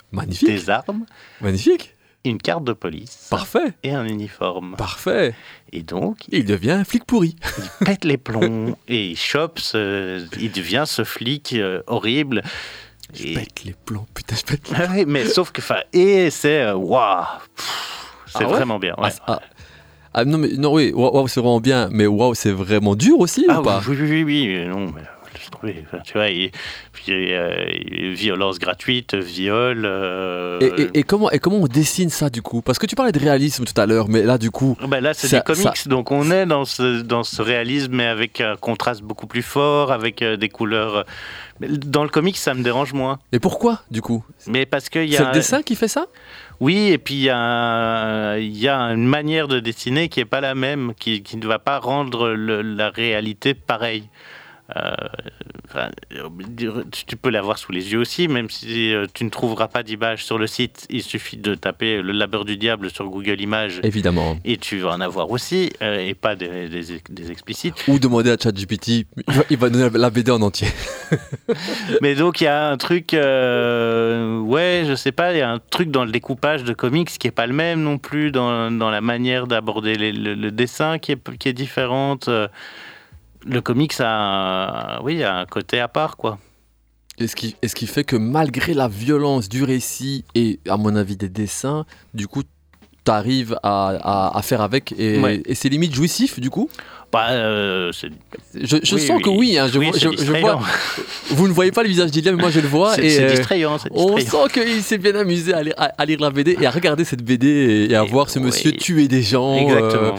des 0.42 0.70
armes, 0.70 1.06
magnifique. 1.42 1.96
une 2.26 2.38
carte 2.40 2.64
de 2.66 2.74
police 2.74 3.28
Parfait, 3.30 3.74
et 3.84 3.92
un 3.94 4.06
uniforme. 4.06 4.76
parfait. 4.78 5.34
Et 5.72 5.82
donc, 5.84 6.18
Il 6.30 6.46
devient 6.46 6.72
un 6.72 6.84
flic 6.84 7.06
pourri. 7.06 7.36
il 7.82 7.86
pète 7.86 8.04
les 8.06 8.18
plombs 8.18 8.76
et 8.88 9.08
il 9.12 9.18
chope, 9.18 9.60
ce- 9.60 10.26
il 10.40 10.52
devient 10.52 10.84
ce 10.86 11.04
flic 11.04 11.54
euh, 11.54 11.82
horrible. 11.88 12.42
Je 13.14 13.28
Et- 13.28 13.34
pète 13.36 13.64
les 13.64 13.74
plombs, 13.74 14.06
putain, 14.14 14.36
je 14.36 14.44
pète 14.44 14.70
les 14.70 14.76
Ah 14.78 14.92
ouais, 14.92 15.06
mais 15.06 15.26
sauf 15.26 15.52
que, 15.52 15.62
et 15.94 16.30
c'est 16.30 16.62
euh, 16.64 16.74
waouh, 16.76 17.24
c'est 18.26 18.40
Ah 18.44 18.48
ouais 18.48 18.54
vraiment 18.54 18.80
bien. 18.80 18.94
ouais. 18.98 19.10
Ah, 19.28 19.40
ah. 19.40 19.42
Ah, 20.20 20.26
non, 20.26 20.40
mais 20.40 20.50
non, 20.58 20.74
oui, 20.74 20.92
waouh, 20.96 21.28
c'est 21.28 21.40
vraiment 21.40 21.60
bien, 21.60 21.90
mais 21.92 22.08
waouh, 22.08 22.34
c'est 22.34 22.52
vraiment 22.52 22.96
dur 22.96 23.20
aussi 23.20 23.46
Ah 23.48 23.60
ou 23.60 23.64
pas? 23.64 23.84
oui, 23.88 23.96
oui, 24.02 24.10
oui, 24.10 24.24
oui, 24.24 24.56
euh, 24.56 24.68
non, 24.68 24.80
mais 24.88 25.02
euh, 25.02 25.38
tomber. 25.52 25.84
Enfin, 25.86 26.00
tu 26.04 26.14
vois, 26.14 26.24
euh, 26.24 27.66
et 27.70 28.14
violence 28.14 28.58
gratuite, 28.58 29.14
viol. 29.14 29.84
euh, 29.86 30.60
et, 30.60 30.82
et- 30.82 31.00
et 31.00 31.04
comment, 31.04 31.30
et 31.30 31.38
comment 31.38 31.58
on 31.58 31.68
dessine 31.68 32.10
ça 32.10 32.32
du 32.32 32.42
coup? 32.42 32.64
Parce 32.64 32.80
que 32.80 32.88
tu 32.88 32.96
parlais 32.96 33.12
de 33.12 33.20
réalisme 33.20 33.64
tout 33.64 33.80
à 33.80 33.86
l'heure, 33.86 34.10
mais 34.10 34.24
là 34.24 34.40
du 34.40 34.50
coup, 34.50 34.76
Ben 34.88 35.02
là, 35.02 35.14
c'est 35.14 35.30
des 35.30 35.42
comics, 35.42 35.88
donc 35.88 36.12
on 36.12 36.32
est 36.32 36.48
dans 36.48 36.66
ce, 36.66 37.02
dans 37.04 37.24
ce 37.24 37.44
réalisme, 37.44 37.94
mais 37.94 38.08
avec 38.08 38.42
un 38.42 38.56
contraste 38.56 39.04
beaucoup 39.04 39.28
plus 39.28 39.44
fort, 39.44 39.92
avec 39.92 40.24
euh, 40.24 40.36
des 40.36 40.50
couleurs. 40.50 41.06
euh, 41.62 41.68
Dans 41.86 42.04
le 42.04 42.10
comics, 42.10 42.38
ça 42.38 42.56
me 42.56 42.64
dérange 42.64 42.94
moins. 42.94 43.20
et 43.32 43.40
pourquoi 43.40 43.82
du 43.92 44.02
coup? 44.02 44.24
Mais 44.48 44.66
parce 44.66 44.90
qu'il 44.90 45.06
y 45.06 45.16
C'est 45.16 45.24
a. 45.24 45.28
le 45.28 45.34
dessin 45.34 45.62
qui 45.62 45.76
fait 45.76 45.88
ça? 45.88 46.08
Oui, 46.60 46.88
et 46.88 46.98
puis 46.98 47.16
il 47.16 47.24
y, 47.24 47.30
a 47.30 48.34
une 48.36 49.08
manière 49.08 49.48
de 49.48 49.60
dessiner 49.60 50.10
qui 50.10 50.20
n'est 50.20 50.26
pas 50.26 50.42
la 50.42 50.56
même, 50.56 50.94
qui, 50.96 51.24
ne 51.36 51.46
va 51.46 51.60
pas 51.60 51.78
rendre 51.78 52.30
la 52.30 52.90
réalité 52.90 53.54
pareille. 53.54 54.10
Euh, 54.76 54.96
tu 57.08 57.16
peux 57.18 57.30
l'avoir 57.30 57.58
sous 57.58 57.72
les 57.72 57.92
yeux 57.92 58.00
aussi, 58.00 58.28
même 58.28 58.50
si 58.50 58.94
euh, 58.94 59.06
tu 59.14 59.24
ne 59.24 59.30
trouveras 59.30 59.68
pas 59.68 59.84
d'image 59.84 60.24
sur 60.26 60.38
le 60.38 60.48
site. 60.48 60.86
Il 60.90 61.04
suffit 61.04 61.38
de 61.38 61.56
taper 61.56 62.02
le 62.02 62.12
labeur 62.14 62.46
du 62.46 62.58
diable 62.58 62.90
sur 62.90 63.06
Google 63.10 63.40
Images 63.42 63.80
Évidemment. 63.84 64.38
et 64.46 64.58
tu 64.58 64.80
vas 64.80 64.92
en 64.92 65.02
avoir 65.02 65.30
aussi, 65.32 65.72
euh, 65.82 66.00
et 66.00 66.14
pas 66.14 66.36
des, 66.36 66.68
des- 66.70 67.02
des 67.10 67.32
explicites. 67.32 67.86
Ou 67.88 68.00
demander 68.00 68.32
à 68.32 68.38
ChatGPT, 68.42 68.88
il 68.90 69.06
va- 69.28 69.44
il 69.50 69.58
va 69.58 69.70
donner 69.70 69.90
la 69.98 70.10
BD 70.10 70.32
en 70.32 70.42
entier. 70.42 70.68
Mais 72.02 72.16
donc 72.16 72.42
il 72.42 72.46
y 72.46 72.48
a 72.48 72.70
un 72.70 72.78
truc, 72.78 73.14
euh, 73.14 74.40
ouais, 74.40 74.84
je 74.88 74.96
sais 74.96 75.12
pas, 75.12 75.34
il 75.34 75.38
y 75.40 75.42
a 75.42 75.50
un 75.52 75.60
truc 75.60 75.92
dans 75.92 76.06
le 76.06 76.12
découpage 76.12 76.64
de 76.64 76.74
comics 76.74 77.10
qui 77.10 77.28
est 77.28 77.32
pas 77.32 77.48
le 77.48 77.54
même 77.54 77.82
non 77.82 77.98
plus, 77.98 78.32
dans, 78.32 78.72
dans 78.72 78.90
la 78.90 79.02
manière 79.02 79.48
d'aborder 79.48 79.96
le, 79.96 80.34
le 80.34 80.52
dessin 80.52 80.98
qui 81.00 81.12
est, 81.14 81.38
qui 81.38 81.50
est 81.50 81.54
différente. 81.54 82.30
Le 83.50 83.62
comics 83.62 83.94
a, 84.00 85.00
oui, 85.04 85.24
a 85.24 85.38
un 85.40 85.46
côté 85.46 85.80
à 85.80 85.88
part, 85.88 86.18
quoi. 86.18 86.38
Et 87.20 87.28
ce 87.28 87.36
qui, 87.36 87.56
et 87.62 87.68
ce 87.68 87.76
qui 87.76 87.88
fait 87.88 88.04
que 88.04 88.16
malgré 88.16 88.74
la 88.74 88.88
violence 88.88 89.50
du 89.50 89.64
récit 89.64 90.24
et 90.36 90.60
à 90.70 90.78
mon 90.78 90.96
avis 90.96 91.18
des 91.18 91.30
dessins, 91.30 91.86
du 92.14 92.28
coup, 92.28 92.44
tu 92.44 93.12
arrives 93.12 93.58
à, 93.64 93.88
à- 94.02 94.38
à 94.38 94.42
faire 94.42 94.62
avec 94.62 94.94
et, 94.98 95.20
Ouais. 95.20 95.42
et 95.46 95.56
c'est 95.56 95.70
limite 95.70 95.96
jouissif 95.96 96.40
du 96.40 96.50
coup? 96.50 96.70
Bah, 97.12 97.30
euh, 97.32 97.92
Je, 98.54 98.78
je 98.84 98.96
oui, 98.96 99.02
sens 99.02 99.22
que 99.22 99.30
oui, 99.30 99.58
hein, 99.58 99.70
je, 99.72 99.80
Oui, 99.80 99.86
vois- 99.88 99.94
c'est 99.98 100.00
je- 100.02 100.12
je 100.12 100.16
distrayant. 100.18 100.58
vois. 100.58 100.68
Vous 101.30 101.48
ne 101.48 101.54
voyez 101.54 101.72
pas 101.72 101.82
le 101.84 101.88
visage 101.90 102.12
d'Ilia, 102.12 102.34
mais 102.34 102.38
moi 102.42 102.52
je 102.52 102.60
le 102.60 102.68
vois. 102.68 102.96
C'est 102.96 103.24
euh, 103.24 103.30
distrayant, 103.30 103.78
c'est 103.78 103.90
on 103.94 104.16
distrayant. 104.18 104.48
sent 104.50 104.60
qu'il 104.66 104.84
s'est 104.84 104.98
bien 104.98 105.16
amusé 105.16 105.54
à 105.54 105.64
lire, 105.64 105.74
à- 105.78 105.94
à 105.98 106.06
lire 106.06 106.20
la 106.20 106.30
BD 106.32 106.58
et 106.60 106.66
à 106.66 106.70
regarder 106.70 107.06
cette 107.06 107.24
BD 107.24 107.48
et, 107.48 107.92
et 107.92 107.96
à 107.96 108.04
voir 108.04 108.30
ce 108.30 108.40
monsieur 108.40 108.74
tuer 108.74 109.08
des 109.08 109.22
gens 109.24 109.54
euh, 109.56 109.60
Exactement. 109.62 110.16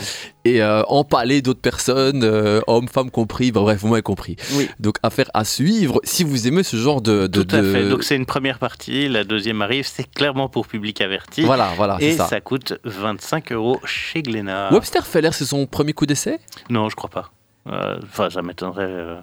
Et 0.55 0.63
euh, 0.63 0.83
empaler 0.89 1.43
d'autres 1.43 1.61
personnes, 1.61 2.23
euh, 2.25 2.61
hommes, 2.67 2.89
femmes 2.89 3.11
compris, 3.11 3.53
bah, 3.53 3.61
bref, 3.61 3.81
vous 3.81 3.89
m'avez 3.89 4.03
compris. 4.03 4.37
Oui. 4.55 4.69
Donc 4.81 4.97
affaire 5.03 5.31
à 5.35 5.45
suivre 5.45 6.01
si 6.05 6.25
vous 6.25 6.47
aimez 6.49 6.63
ce 6.63 6.77
genre 6.77 7.01
de... 7.01 7.27
de- 7.27 7.43
Tout 7.43 7.57
à 7.57 7.61
de- 7.63 7.73
fait. 7.73 7.89
Donc 7.89 8.03
c'est 8.05 8.17
une 8.17 8.27
première 8.27 8.59
partie, 8.59 9.09
la 9.09 9.25
deuxième 9.25 9.63
arrive, 9.63 9.87
c'est 9.87 10.09
clairement 10.11 10.49
pour 10.49 10.67
public 10.67 11.01
averti. 11.01 11.43
Voilà, 11.43 11.73
voilà, 11.77 11.97
Et 12.01 12.13
ça. 12.17 12.27
ça. 12.27 12.41
coûte 12.41 12.75
25 12.85 13.53
euros 13.53 13.81
chez 13.85 14.23
Glénat. 14.23 14.73
Webster 14.73 15.07
Feller, 15.07 15.31
c'est 15.33 15.45
son 15.45 15.67
premier 15.67 15.93
coup 15.93 16.07
d'essai? 16.07 16.39
Non, 16.71 16.89
je 16.89 16.97
crois 16.97 17.11
pas. 17.11 17.31
Euh, 17.69 17.99
Enfin, 18.05 18.31
ça 18.31 18.43
m'étonnerait. 18.43 18.85
euh. 18.85 19.17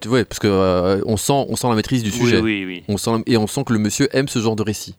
Tu 0.00 0.08
vois, 0.08 0.24
parce 0.24 0.40
que 0.40 0.48
euh, 0.48 1.00
on 1.06 1.16
sent, 1.16 1.46
on 1.48 1.54
sent 1.54 1.68
la 1.68 1.76
maîtrise 1.76 2.02
du 2.02 2.10
sujet. 2.10 2.40
Oui, 2.40 2.64
oui, 2.64 2.64
oui. 2.66 2.84
On 2.88 2.96
sent, 2.96 3.22
et 3.26 3.36
on 3.36 3.46
sent 3.46 3.62
que 3.64 3.72
le 3.72 3.78
monsieur 3.78 4.08
aime 4.16 4.26
ce 4.28 4.40
genre 4.40 4.56
de 4.56 4.62
récit. 4.64 4.96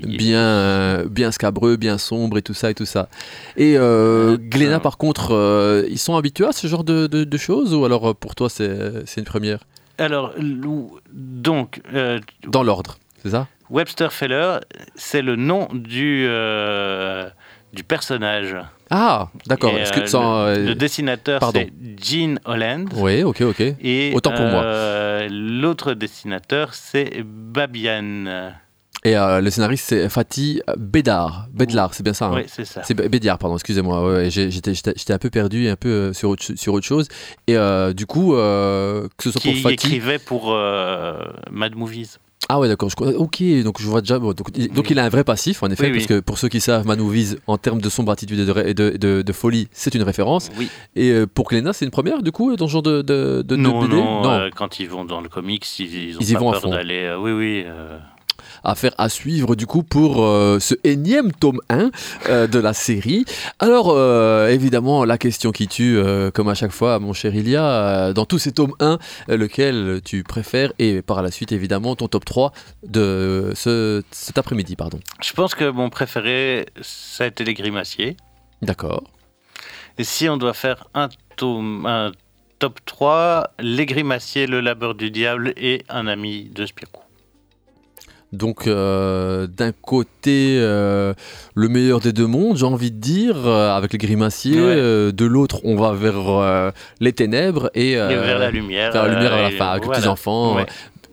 Bien, 0.00 0.38
euh, 0.40 1.04
bien 1.08 1.30
scabreux, 1.32 1.76
bien 1.76 1.98
sombre 1.98 2.38
et 2.38 2.42
tout 2.42 2.54
ça 2.54 2.70
et 2.70 2.74
tout 2.74 2.86
ça. 2.86 3.08
Et 3.56 3.74
euh, 3.76 4.36
Glénat, 4.38 4.80
par 4.80 4.96
contre, 4.98 5.32
euh, 5.34 5.84
ils 5.90 5.98
sont 5.98 6.16
habitués 6.16 6.46
à 6.46 6.52
ce 6.52 6.66
genre 6.66 6.84
de, 6.84 7.06
de- 7.06 7.24
de 7.24 7.36
choses 7.36 7.74
ou 7.74 7.84
alors 7.84 8.10
euh, 8.10 8.14
pour 8.14 8.34
toi 8.34 8.48
c'est 8.48 9.06
c'est 9.06 9.20
une 9.20 9.26
première? 9.26 9.60
Alors, 9.98 10.32
donc, 11.12 11.80
euh, 11.94 12.18
Dans 12.48 12.62
l'ordre, 12.62 12.98
c'est 13.22 13.30
ça? 13.30 13.46
Webster 13.70 14.12
Feller, 14.12 14.58
c'est 14.96 15.22
le 15.22 15.36
nom 15.36 15.68
du, 15.72 16.26
du 17.72 17.84
personnage. 17.84 18.56
Ah, 18.90 19.28
d'accord. 19.46 19.74
Euh, 19.74 20.56
le, 20.58 20.66
le 20.66 20.74
dessinateur, 20.74 21.40
pardon. 21.40 21.60
c'est 21.64 21.72
Gene 22.04 22.38
Holland. 22.44 22.88
Oui, 22.96 23.22
ok, 23.22 23.40
ok. 23.42 23.60
Et 23.60 24.12
Autant 24.14 24.32
pour 24.32 24.44
moi. 24.46 24.62
L'autre 25.30 25.94
dessinateur, 25.94 26.74
c'est 26.74 27.22
Babian. 27.24 28.52
Et 29.04 29.16
euh, 29.16 29.40
le 29.40 29.50
scénariste 29.50 29.86
c'est 29.88 30.08
Fatih 30.08 30.60
Bédard. 30.78 31.48
Bédlar, 31.52 31.92
c'est 31.92 32.04
bien 32.04 32.12
ça 32.12 32.26
hein 32.26 32.34
Oui, 32.36 32.42
c'est 32.46 32.64
ça. 32.64 32.82
C'est 32.84 32.94
Bé- 32.94 33.08
Bédiard, 33.08 33.36
pardon, 33.38 33.56
excusez-moi. 33.56 34.06
Ouais, 34.06 34.30
J'étais 34.30 35.12
un 35.12 35.18
peu 35.18 35.28
perdu, 35.30 35.68
un 35.68 35.74
peu 35.76 35.88
euh, 35.88 36.12
sur 36.12 36.28
autre, 36.30 36.44
sur 36.54 36.72
autre 36.72 36.86
chose. 36.86 37.08
Et 37.48 37.56
euh, 37.56 37.92
du 37.92 38.06
coup, 38.06 38.32
que 38.32 39.08
ce 39.24 39.30
soit 39.32 39.40
pour 39.40 39.54
Fatih. 39.56 39.74
écrivait 39.74 40.18
pour 40.20 40.56
Mad 41.50 41.74
Movies. 41.74 42.18
Ah 42.48 42.58
ouais, 42.60 42.68
d'accord. 42.68 42.90
Ok, 43.00 43.42
donc 43.64 43.80
je 43.80 43.86
vois 43.86 44.00
déjà. 44.02 44.18
bon, 44.18 44.32
donc, 44.34 44.48
il- 44.56 44.68
donc 44.68 44.84
Oui. 44.84 44.90
il 44.90 44.98
a 44.98 45.04
un 45.04 45.08
vrai 45.08 45.24
passif, 45.24 45.62
en 45.62 45.70
effet, 45.70 45.86
Oui, 45.86 45.92
parce 45.92 46.06
que 46.06 46.20
pour 46.20 46.38
ceux 46.38 46.48
qui 46.48 46.60
savent, 46.60 46.86
Manu 46.86 47.08
Vise, 47.10 47.38
en 47.46 47.56
termes 47.56 47.80
de 47.80 47.88
sombre 47.88 48.12
attitude 48.12 48.38
et 48.40 48.44
de, 48.44 48.50
ré- 48.50 48.70
et 48.70 48.74
de, 48.74 48.90
de- 48.96 49.22
de 49.22 49.32
folie, 49.32 49.68
c'est 49.72 49.94
une 49.94 50.02
référence. 50.02 50.50
Oui. 50.58 50.68
Et 50.96 51.24
pour 51.32 51.48
Glénat, 51.48 51.72
c'est 51.72 51.84
une 51.84 51.90
première, 51.92 52.20
du 52.22 52.30
coup, 52.32 52.54
dans 52.56 52.66
ce 52.66 52.72
genre 52.72 52.82
de, 52.82 53.00
de, 53.02 53.56
non, 53.56 53.82
BD 53.82 53.94
non, 53.96 54.30
euh, 54.30 54.48
quand 54.54 54.80
ils 54.80 54.88
vont 54.88 55.04
dans 55.04 55.20
le 55.20 55.28
comics, 55.28 55.66
ils, 55.78 56.10
ils 56.10 56.16
ont 56.16 56.20
Ils 56.20 56.30
y 56.30 56.34
pas 56.34 56.38
vont 56.40 56.52
à 56.52 56.60
peur 56.60 56.70
d'aller. 56.70 57.16
oui, 57.18 57.32
oui. 57.32 57.64
Affaire 58.64 58.94
à 58.98 59.08
suivre, 59.08 59.54
du 59.54 59.66
coup, 59.66 59.82
pour 59.82 60.22
euh, 60.24 60.58
ce 60.60 60.74
énième 60.84 61.32
tome 61.32 61.60
1 61.68 61.90
euh, 62.28 62.46
de 62.46 62.58
la 62.58 62.72
série. 62.72 63.24
Alors, 63.58 63.90
euh, 63.90 64.48
évidemment, 64.48 65.04
la 65.04 65.18
question 65.18 65.52
qui 65.52 65.68
tue, 65.68 65.98
comme 66.34 66.48
à 66.48 66.54
chaque 66.54 66.72
fois, 66.72 66.98
mon 66.98 67.12
cher 67.12 67.34
Ilia, 67.34 68.12
dans 68.12 68.24
tous 68.24 68.38
ces 68.38 68.52
tomes 68.52 68.74
1, 68.80 68.98
euh, 69.28 69.36
lequel 69.36 70.00
tu 70.04 70.22
préfères 70.22 70.72
Et 70.78 71.02
par 71.02 71.22
la 71.22 71.30
suite, 71.30 71.52
évidemment, 71.52 71.96
ton 71.96 72.08
top 72.08 72.24
3 72.24 72.52
de 72.86 73.52
ce, 73.54 74.02
cet 74.10 74.38
après-midi, 74.38 74.76
pardon. 74.76 75.00
Je 75.22 75.32
pense 75.32 75.54
que 75.54 75.70
mon 75.70 75.90
préféré, 75.90 76.66
ça 76.80 77.24
a 77.24 77.26
été 77.28 77.44
les 77.44 77.54
grimaciers. 77.54 78.16
D'accord. 78.60 79.04
Et 79.98 80.04
si 80.04 80.28
on 80.28 80.36
doit 80.36 80.54
faire 80.54 80.88
un, 80.94 81.08
tome, 81.36 81.86
un 81.86 82.12
top 82.58 82.80
3, 82.84 83.50
les 83.58 83.86
grimaciers, 83.86 84.46
le 84.46 84.60
labeur 84.60 84.94
du 84.94 85.10
diable 85.10 85.52
et 85.56 85.84
un 85.88 86.06
ami 86.06 86.50
de 86.54 86.66
Spirou. 86.66 87.01
Donc 88.32 88.66
euh, 88.66 89.46
d'un 89.46 89.72
côté 89.72 90.56
euh, 90.58 91.12
le 91.54 91.68
meilleur 91.68 92.00
des 92.00 92.12
deux 92.14 92.26
mondes, 92.26 92.56
j'ai 92.56 92.64
envie 92.64 92.90
de 92.90 92.96
dire, 92.96 93.36
euh, 93.46 93.76
avec 93.76 93.92
les 93.92 93.98
grimaciers, 93.98 94.58
Ouais. 94.60 95.12
de 95.12 95.24
l'autre 95.26 95.60
on 95.64 95.76
va 95.76 95.92
vers 95.92 96.72
les 97.00 97.12
ténèbres 97.12 97.70
et, 97.74 97.92
et 97.92 97.96
vers 97.96 98.38
la 98.38 98.50
lumière. 98.50 98.92
vers 98.92 99.06
la 99.06 99.14
lumière 99.14 99.34
à 99.34 99.42
la 99.42 99.48
euh, 99.48 99.58
fin, 99.58 99.66
avec 99.68 99.84
voilà. 99.84 99.98
les 99.98 100.02
petits 100.02 100.08
enfants. 100.08 100.56
Ouais. 100.56 100.66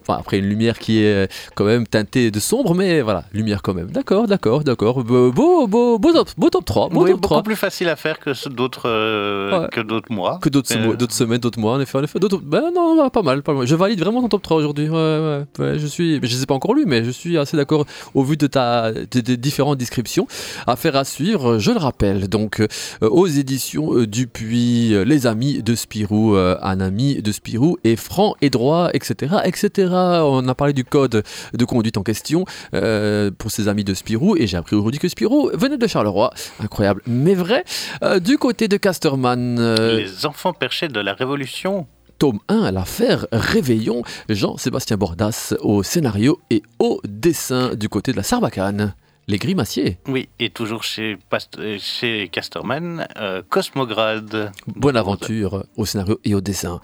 Enfin, 0.10 0.20
après 0.20 0.40
une 0.40 0.46
lumière 0.50 0.80
qui 0.80 1.04
est 1.04 1.14
euh, 1.14 1.28
quand 1.56 1.66
même 1.66 1.86
teintée 1.86 2.32
de 2.32 2.40
sombre, 2.40 2.74
mais 2.74 3.02
voilà, 3.02 3.26
lumière 3.32 3.62
quand 3.62 3.76
même. 3.76 3.92
D'accord, 3.92 4.26
d'accord, 4.28 4.64
d'accord. 4.64 5.04
Beau, 5.04 5.32
beau, 5.32 5.68
beau, 5.68 6.00
beau 6.00 6.12
top, 6.14 6.30
beau 6.38 6.50
top 6.50 6.66
3, 6.66 6.90
beau 6.90 7.04
Oui, 7.04 7.12
top 7.12 7.22
beaucoup 7.22 7.34
3. 7.36 7.44
plus 7.44 7.56
facile 7.56 7.90
à 7.90 7.96
faire 7.96 8.18
que 8.20 8.32
d'autres 8.50 8.88
euh, 8.90 9.68
Ouais. 9.76 9.84
d'autres 9.84 10.12
mois. 10.12 10.40
Que 10.42 10.50
d'autres 10.50 10.76
Euh, 10.76 10.96
d'autres 10.96 11.14
semaines, 11.14 11.38
d'autres 11.40 11.60
mois, 11.60 11.74
en 11.74 11.80
effet, 11.80 11.98
en 12.00 12.04
effet. 12.04 12.18
D'autres... 12.20 12.40
Ben 12.44 12.72
non, 12.76 13.08
pas 13.10 13.22
mal, 13.22 13.44
pas 13.44 13.54
mal. 13.54 13.68
Je 13.68 13.76
valide 13.76 14.00
vraiment 14.00 14.22
ton 14.22 14.30
top 14.30 14.42
3 14.42 14.58
aujourd'hui. 14.58 14.90
Ouais, 14.90 14.96
ouais, 14.96 15.42
ouais, 15.60 15.80
je 15.80 15.86
suis, 15.86 16.16
je 16.16 16.36
les 16.36 16.44
ai 16.44 16.46
pas 16.48 16.56
encore 16.56 16.74
lu, 16.74 16.86
mais 16.88 17.04
je 17.04 17.12
suis 17.12 17.38
assez 17.38 17.56
d'accord 17.56 17.86
au 18.16 18.24
vu 18.24 18.36
de 18.36 18.48
ta, 18.48 18.92
de- 18.92 19.20
des 19.22 19.38
différentes 19.38 19.78
descriptions. 19.78 20.28
Affaire 20.66 20.96
à 20.96 21.04
suivre, 21.04 21.60
je 21.60 21.70
le 21.72 21.78
rappelle. 21.78 22.28
Donc, 22.30 22.62
euh, 22.62 22.68
aux 23.02 23.28
éditions 23.28 23.94
Dupuis, 24.06 24.94
les 25.06 25.28
amis 25.28 25.62
de 25.62 25.76
Spirou, 25.76 26.36
un 26.36 26.80
ami 26.80 27.22
de 27.22 27.32
Spirou 27.32 27.78
est 27.84 27.96
franc 27.96 28.36
et 28.42 28.50
droit, 28.50 28.90
etc., 28.94 29.36
etc. 29.46 29.88
On 30.24 30.48
a 30.48 30.56
parlé 30.56 30.74
du 30.74 30.84
code 30.86 31.24
de 31.54 31.66
conduite 31.66 31.98
en 31.98 32.04
question 32.04 32.46
euh, 32.74 33.32
pour 33.38 33.52
ses 33.52 33.68
amis 33.68 33.84
de 33.84 33.94
Spirou, 33.94 34.36
et 34.38 34.48
j'ai 34.48 34.58
appris 34.58 34.76
aujourd'hui 34.76 35.00
que 35.00 35.08
Spirou 35.10 35.50
venait 35.54 35.78
de 35.78 35.88
Charleroi. 35.88 36.32
Incroyable, 36.64 37.02
mais 37.08 37.36
vrai. 37.36 37.64
Euh, 38.04 38.20
du 38.20 38.38
côté 38.38 38.68
de 38.68 38.78
Casterman. 38.78 39.58
euh, 39.60 39.98
Les 39.98 40.26
enfants 40.26 40.54
perchés 40.54 40.88
de 40.88 41.00
la 41.00 41.14
Révolution. 41.14 41.88
Tome 42.18 42.40
1, 42.50 42.72
l'affaire 42.72 43.26
Réveillon, 43.32 44.04
Jean-Sébastien 44.28 44.98
Bordas 44.98 45.54
au 45.62 45.84
scénario 45.84 46.40
et 46.50 46.64
au 46.80 47.00
dessin 47.08 47.76
du 47.76 47.88
côté 47.88 48.12
de 48.12 48.18
la 48.18 48.24
Sarbacane. 48.24 48.94
Les 49.30 49.38
grimaciers. 49.38 50.00
Oui, 50.08 50.28
et 50.40 50.50
toujours 50.50 50.84
chez, 50.84 51.16
Past- 51.30 51.60
chez 51.78 52.28
Casterman, 52.32 53.08
euh, 53.18 53.42
Cosmograde. 53.48 54.52
Bonne 54.68 54.98
aventure 54.98 55.64
au 55.78 55.86
scénario 55.86 56.20
et 56.26 56.34
au 56.34 56.42
dessin. 56.42 56.82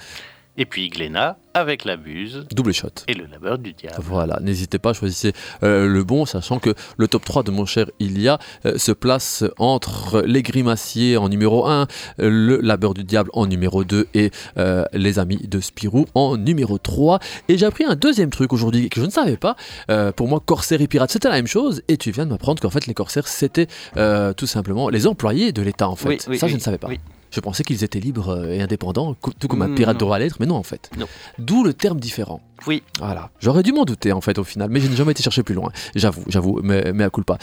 Et 0.58 0.66
puis 0.66 0.90
Glénat 0.90 1.38
avec 1.54 1.86
la 1.86 1.96
buse 1.96 2.46
Double 2.54 2.74
shot. 2.74 2.90
et 3.08 3.14
le 3.14 3.26
labeur 3.26 3.58
du 3.58 3.74
diable. 3.74 3.96
Voilà, 4.02 4.40
n'hésitez 4.42 4.78
pas, 4.78 4.94
choisissez 4.94 5.34
euh, 5.64 5.88
le 5.88 6.04
bon, 6.04 6.26
sachant 6.26 6.60
que 6.60 6.74
le 6.98 7.08
top 7.08 7.24
3 7.24 7.44
de 7.44 7.52
mon 7.52 7.66
cher 7.66 7.90
Ilia 8.00 8.40
euh, 8.66 8.78
se 8.78 8.92
place 8.92 9.44
entre 9.58 10.22
les 10.22 10.44
grimaciers 10.44 11.18
en 11.18 11.30
numéro 11.30 11.66
1, 11.66 11.82
euh, 11.82 12.30
le 12.30 12.60
labeur 12.62 12.94
du 12.94 13.04
diable 13.04 13.30
en 13.34 13.48
numéro 13.48 13.84
2 13.84 14.08
et 14.14 14.32
euh, 14.58 14.84
les 14.94 15.20
amis 15.20 15.48
de 15.48 15.60
Spirou 15.60 16.08
en 16.14 16.38
numéro 16.38 16.78
3. 16.78 17.20
Et 17.48 17.58
j'ai 17.58 17.66
appris 17.66 17.86
un 17.86 17.96
deuxième 17.96 18.30
truc 18.30 18.52
aujourd'hui 18.52 18.90
que 18.90 19.00
je 19.00 19.06
ne 19.06 19.12
savais 19.12 19.38
pas. 19.38 19.56
Pour 20.16 20.28
moi, 20.28 20.42
corsaires 20.46 20.82
et 20.82 20.88
pirates, 20.88 21.12
c'était 21.12 21.30
la 21.30 21.36
même 21.36 21.48
chose. 21.48 21.82
Et 21.88 21.98
tu 21.98 22.12
viens 22.12 22.26
de 22.26 22.32
m'apprendre 22.32 22.62
qu'en 22.62 22.70
fait, 22.70 22.86
les 22.88 22.94
corsaires, 22.94 23.28
c'était 23.28 23.68
tout 24.36 24.48
simplement 24.48 24.90
les 24.90 25.08
employés 25.08 25.52
de 25.52 25.62
l'État, 25.62 25.90
en 25.90 25.96
fait. 25.96 26.10
Oui, 26.10 26.18
oui, 26.28 26.38
Ça, 26.38 26.48
je 26.48 26.56
ne 26.56 26.60
savais 26.60 26.78
pas. 26.78 26.90
Je 27.36 27.42
pensais 27.42 27.64
qu'ils 27.66 27.84
étaient 27.84 28.00
libres 28.00 28.48
et 28.50 28.62
indépendants, 28.62 29.14
tout 29.40 29.50
comme 29.50 29.62
un 29.62 29.68
Mm, 29.68 29.76
pirate 29.76 29.96
non. 29.96 30.00
devrait 30.00 30.20
l'être, 30.20 30.38
mais 30.40 30.46
non, 30.46 30.56
en 30.56 30.64
fait. 30.64 30.90
D'où 31.38 31.66
le 31.66 31.74
terme 31.74 32.00
différent. 32.00 32.40
Oui, 32.68 32.82
Voilà, 33.00 33.30
j'aurais 33.40 33.62
dû 33.64 33.74
m'en 33.74 33.86
douter 33.86 34.12
en 34.12 34.22
fait 34.22 34.40
au 34.40 34.44
final, 34.44 34.70
mais 34.72 34.80
je 34.80 34.88
n'ai 34.88 34.96
jamais 34.96 35.12
été 35.12 35.22
chercher 35.22 35.44
plus 35.44 35.54
loin, 35.54 35.70
j'avoue, 35.94 36.24
j'avoue, 36.30 36.62
mais, 36.64 37.04
à 37.04 37.10
coup 37.10 37.22
pas. 37.22 37.38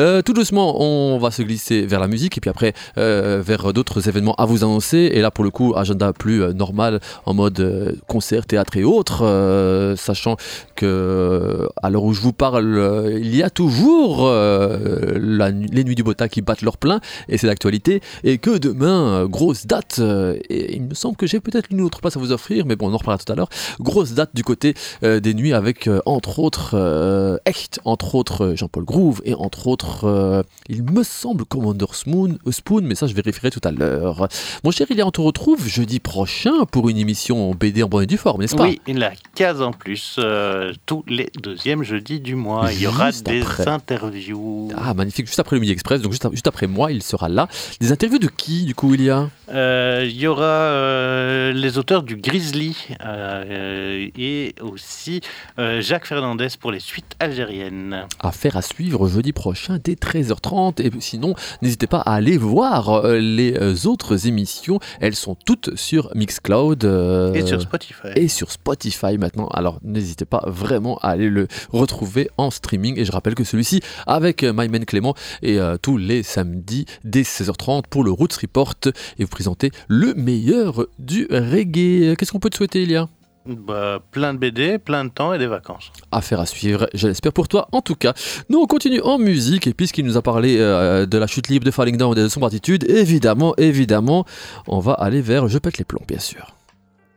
Euh, 0.00 0.22
tout 0.22 0.32
doucement, 0.32 0.80
on 0.80 1.18
va 1.18 1.30
se 1.30 1.42
glisser 1.42 1.86
vers 1.86 2.00
la 2.00 2.08
musique 2.08 2.38
et 2.38 2.40
puis 2.40 2.50
après 2.50 2.72
euh, 2.98 3.42
vers 3.44 3.72
d'autres 3.72 4.08
événements 4.08 4.34
à 4.34 4.46
vous 4.46 4.64
annoncer. 4.64 5.10
Et 5.12 5.20
là 5.20 5.30
pour 5.30 5.44
le 5.44 5.50
coup, 5.50 5.74
agenda 5.76 6.12
plus 6.12 6.42
euh, 6.42 6.52
normal 6.52 7.00
en 7.26 7.34
mode 7.34 8.00
concert, 8.08 8.46
théâtre 8.46 8.76
et 8.76 8.84
autres, 8.84 9.94
sachant 9.96 10.36
que 10.74 11.68
à 11.82 11.90
l'heure 11.90 12.04
où 12.04 12.14
je 12.14 12.20
vous 12.20 12.32
parle, 12.32 13.12
il 13.20 13.36
y 13.36 13.42
a 13.42 13.50
toujours 13.50 14.28
les 14.30 15.84
nuits 15.84 15.94
du 15.94 16.02
Bota 16.02 16.28
qui 16.28 16.42
battent 16.42 16.62
leur 16.62 16.78
plein 16.78 17.00
et 17.28 17.38
c'est 17.38 17.46
l'actualité. 17.46 18.00
Et 18.24 18.38
que 18.38 18.58
demain, 18.58 19.26
grosse 19.26 19.66
date, 19.66 20.00
et 20.48 20.74
il 20.74 20.82
me 20.82 20.94
semble 20.94 21.16
que 21.16 21.26
j'ai 21.26 21.40
peut-être 21.40 21.70
une 21.70 21.82
autre 21.82 22.00
place 22.00 22.16
à 22.16 22.20
vous 22.20 22.32
offrir, 22.32 22.66
mais 22.66 22.76
bon, 22.76 22.88
on 22.90 22.94
en 22.94 22.98
reparlera 22.98 23.22
tout 23.22 23.32
à 23.32 23.36
l'heure 23.36 23.48
grosse 23.80 24.12
date 24.12 24.30
du 24.34 24.42
côté 24.42 24.63
euh, 25.02 25.20
des 25.20 25.34
nuits 25.34 25.52
avec 25.52 25.86
euh, 25.86 26.00
entre 26.06 26.38
autres 26.38 26.70
euh, 26.74 27.36
Echt, 27.44 27.80
entre 27.84 28.14
autres 28.14 28.54
Jean-Paul 28.56 28.84
Groove 28.84 29.20
et 29.24 29.34
entre 29.34 29.66
autres, 29.66 30.44
il 30.68 30.82
me 30.82 31.02
semble 31.02 31.44
Commander 31.44 31.86
Spoon, 31.92 32.38
Spoon, 32.50 32.82
mais 32.82 32.94
ça 32.94 33.06
je 33.06 33.14
vérifierai 33.14 33.50
tout 33.50 33.60
à 33.64 33.70
l'heure. 33.70 34.28
Mon 34.64 34.70
cher, 34.70 34.86
il 34.90 35.02
on 35.02 35.10
te 35.10 35.20
retrouve 35.20 35.66
jeudi 35.68 36.00
prochain 36.00 36.64
pour 36.70 36.88
une 36.88 36.96
émission 36.96 37.54
BD 37.54 37.82
en 37.82 37.88
bonne 37.88 38.04
et 38.04 38.06
due 38.06 38.16
forme, 38.16 38.40
n'est-ce 38.40 38.56
pas? 38.56 38.64
Oui, 38.64 38.80
la 38.86 39.12
case 39.34 39.60
en 39.60 39.72
plus, 39.72 40.16
euh, 40.18 40.72
tous 40.86 41.04
les 41.08 41.30
deuxièmes 41.42 41.82
jeudis 41.82 42.20
du 42.20 42.34
mois. 42.34 42.72
Il 42.72 42.80
y 42.82 42.86
aura 42.86 43.12
des 43.12 43.42
après. 43.42 43.68
interviews. 43.68 44.70
Ah, 44.76 44.94
magnifique, 44.94 45.26
juste 45.26 45.40
après 45.40 45.56
le 45.56 45.60
Midi 45.60 45.72
Express, 45.72 46.00
donc 46.00 46.12
juste, 46.12 46.30
juste 46.30 46.46
après 46.46 46.66
moi, 46.66 46.92
il 46.92 47.02
sera 47.02 47.28
là. 47.28 47.48
Des 47.80 47.92
interviews 47.92 48.18
de 48.18 48.28
qui, 48.28 48.64
du 48.64 48.74
coup, 48.74 48.94
il 48.94 49.02
y 49.02 49.10
a 49.10 49.28
Euh, 49.52 50.06
Il 50.08 50.16
y 50.16 50.26
aura 50.26 50.42
euh, 50.42 51.52
les 51.52 51.78
auteurs 51.78 52.02
du 52.02 52.16
Grizzly 52.16 52.76
euh, 53.04 54.08
et 54.44 54.54
aussi 54.60 55.20
euh, 55.58 55.80
Jacques 55.80 56.06
Fernandez 56.06 56.48
pour 56.60 56.70
les 56.72 56.80
suites 56.80 57.14
algériennes. 57.18 58.06
Affaire 58.20 58.56
à 58.56 58.62
suivre 58.62 59.08
jeudi 59.08 59.32
prochain 59.32 59.78
dès 59.82 59.94
13h30. 59.94 60.82
Et 60.82 60.90
sinon, 61.00 61.34
n'hésitez 61.62 61.86
pas 61.86 61.98
à 62.00 62.14
aller 62.14 62.36
voir 62.36 62.90
euh, 63.06 63.18
les 63.18 63.54
euh, 63.54 63.74
autres 63.86 64.26
émissions. 64.26 64.78
Elles 65.00 65.14
sont 65.14 65.34
toutes 65.34 65.74
sur 65.76 66.10
Mixcloud. 66.14 66.84
euh, 66.84 67.32
Et 67.34 67.46
sur 67.46 67.60
Spotify. 67.60 68.08
et 68.16 68.28
sur 68.28 68.50
Spotify 68.50 69.16
maintenant. 69.18 69.46
Alors 69.48 69.78
n'hésitez 69.82 70.24
pas 70.24 70.42
vraiment 70.46 70.98
à 70.98 71.08
aller 71.08 71.28
le 71.30 71.48
retrouver 71.70 72.28
en 72.36 72.50
streaming. 72.50 72.98
Et 72.98 73.04
je 73.04 73.12
rappelle 73.12 73.34
que 73.34 73.44
celui-ci 73.44 73.80
avec 74.06 74.42
euh, 74.42 74.52
My 74.54 74.68
Man 74.68 74.84
Clément 74.84 75.14
et 75.42 75.58
euh, 75.58 75.76
tous 75.80 75.96
les 75.96 76.22
samedis 76.22 76.86
dès 77.04 77.22
16h30 77.22 77.84
pour 77.88 78.04
le 78.04 78.10
Roots 78.10 78.36
Report 78.40 78.74
et 79.18 79.24
vous 79.24 79.28
présenter 79.30 79.70
le 79.88 80.14
meilleur 80.14 80.86
du 80.98 81.26
reggae. 81.30 82.14
Qu'est-ce 82.16 82.32
qu'on 82.32 82.40
peut 82.40 82.50
te 82.50 82.56
souhaiter, 82.56 82.82
Elia 82.82 83.08
Bah, 83.46 84.00
plein 84.10 84.32
de 84.32 84.38
BD, 84.38 84.78
plein 84.78 85.04
de 85.04 85.10
temps 85.10 85.34
et 85.34 85.38
des 85.38 85.46
vacances. 85.46 85.92
Affaire 86.10 86.40
à 86.40 86.46
suivre, 86.46 86.88
je 86.94 87.08
l'espère 87.08 87.32
pour 87.32 87.46
toi 87.46 87.68
en 87.72 87.82
tout 87.82 87.94
cas. 87.94 88.14
Nous 88.48 88.58
on 88.58 88.66
continue 88.66 89.02
en 89.02 89.18
musique 89.18 89.66
et 89.66 89.74
puisqu'il 89.74 90.06
nous 90.06 90.16
a 90.16 90.22
parlé 90.22 90.56
euh, 90.58 91.04
de 91.04 91.18
la 91.18 91.26
chute 91.26 91.48
libre 91.48 91.66
de 91.66 91.70
Falling 91.70 91.98
Down 91.98 92.16
et 92.16 92.22
de 92.22 92.28
son 92.28 92.42
attitude, 92.42 92.88
évidemment, 92.88 93.54
évidemment, 93.56 94.24
on 94.66 94.78
va 94.78 94.92
aller 94.94 95.20
vers 95.20 95.48
Je 95.48 95.58
pète 95.58 95.76
les 95.76 95.84
plombs 95.84 96.04
bien 96.08 96.20
sûr. 96.20 96.54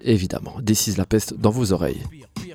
Évidemment, 0.02 0.56
décise 0.62 0.98
la 0.98 1.06
peste 1.06 1.34
dans 1.40 1.50
vos 1.50 1.72
oreilles. 1.72 2.04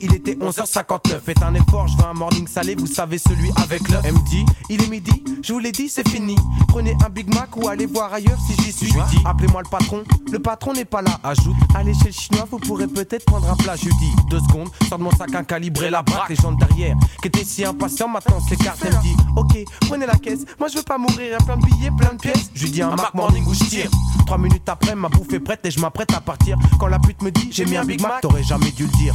il 0.00 0.14
était 0.14 0.34
11h59. 0.34 1.20
Faites 1.24 1.42
un 1.42 1.54
effort, 1.54 1.88
je 1.88 1.96
veux 1.96 2.04
un 2.04 2.14
morning 2.14 2.46
salé, 2.46 2.74
vous 2.74 2.86
savez 2.86 3.18
celui 3.18 3.50
avec 3.62 3.88
l'œuf. 3.88 4.02
Elle 4.04 4.14
me 4.14 4.28
dit, 4.28 4.44
il 4.70 4.82
est 4.82 4.88
midi, 4.88 5.22
je 5.42 5.52
vous 5.52 5.58
l'ai 5.58 5.72
dit, 5.72 5.88
c'est 5.88 6.06
fini. 6.08 6.36
Prenez 6.68 6.96
un 7.04 7.10
Big 7.10 7.32
Mac 7.34 7.56
ou 7.56 7.68
allez 7.68 7.86
voir 7.86 8.12
ailleurs 8.12 8.38
si 8.46 8.54
j'y 8.62 8.72
suis. 8.72 8.92
Appelez-moi 9.24 9.62
le 9.62 9.68
patron, 9.68 10.04
le 10.30 10.38
patron 10.38 10.72
n'est 10.72 10.84
pas 10.84 11.02
là. 11.02 11.18
Ajoute, 11.22 11.56
allez 11.74 11.94
chez 11.94 12.06
le 12.06 12.12
chinois, 12.12 12.46
vous 12.50 12.58
pourrez 12.58 12.86
peut-être 12.86 13.24
prendre 13.26 13.50
un 13.50 13.56
plat. 13.56 13.76
Je 13.76 13.88
dis, 13.88 14.12
deux 14.30 14.40
secondes, 14.40 14.68
sors 14.88 14.98
de 14.98 15.04
mon 15.04 15.10
sac 15.12 15.34
un 15.34 15.44
calibré, 15.44 15.90
la 15.90 16.02
braque, 16.02 16.28
les 16.28 16.36
gens 16.36 16.52
derrière, 16.52 16.96
qui 17.20 17.28
étaient 17.28 17.44
si 17.44 17.64
impatients, 17.64 18.08
maintenant 18.08 18.40
s'écartent. 18.40 18.80
Elle 18.84 18.94
me 18.94 19.02
dit, 19.02 19.16
ok, 19.36 19.58
prenez 19.88 20.06
la 20.06 20.16
caisse, 20.16 20.44
moi 20.58 20.68
je 20.68 20.78
veux 20.78 20.82
pas 20.82 20.98
mourir, 20.98 21.30
y 21.30 21.34
a 21.34 21.38
plein 21.38 21.56
de 21.56 21.64
billets, 21.64 21.90
plein 21.96 22.14
de 22.14 22.18
pièces. 22.18 22.50
Je 22.54 22.64
lui 22.64 22.70
dis 22.70 22.82
un 22.82 22.94
Mac 22.94 23.14
Morning 23.14 23.44
où 23.46 23.54
je 23.54 23.64
tire. 23.64 23.90
Trois 24.26 24.38
minutes 24.38 24.68
après, 24.68 24.94
ma 24.94 25.08
bouffe 25.08 25.32
est 25.32 25.40
prête 25.40 25.60
et 25.64 25.70
je 25.70 25.80
m'apprête 25.80 26.12
à 26.14 26.20
partir. 26.20 26.56
Quand 26.78 26.86
la 26.86 26.98
pute 26.98 27.22
me 27.22 27.30
dit, 27.30 27.48
j'ai 27.50 27.64
mis 27.66 27.76
un 27.76 27.84
Big 27.84 28.00
Mac, 28.00 28.20
t'aurais 28.22 28.42
jamais 28.42 28.70
dû 28.70 28.84
le 28.84 28.92
dire. 28.98 29.14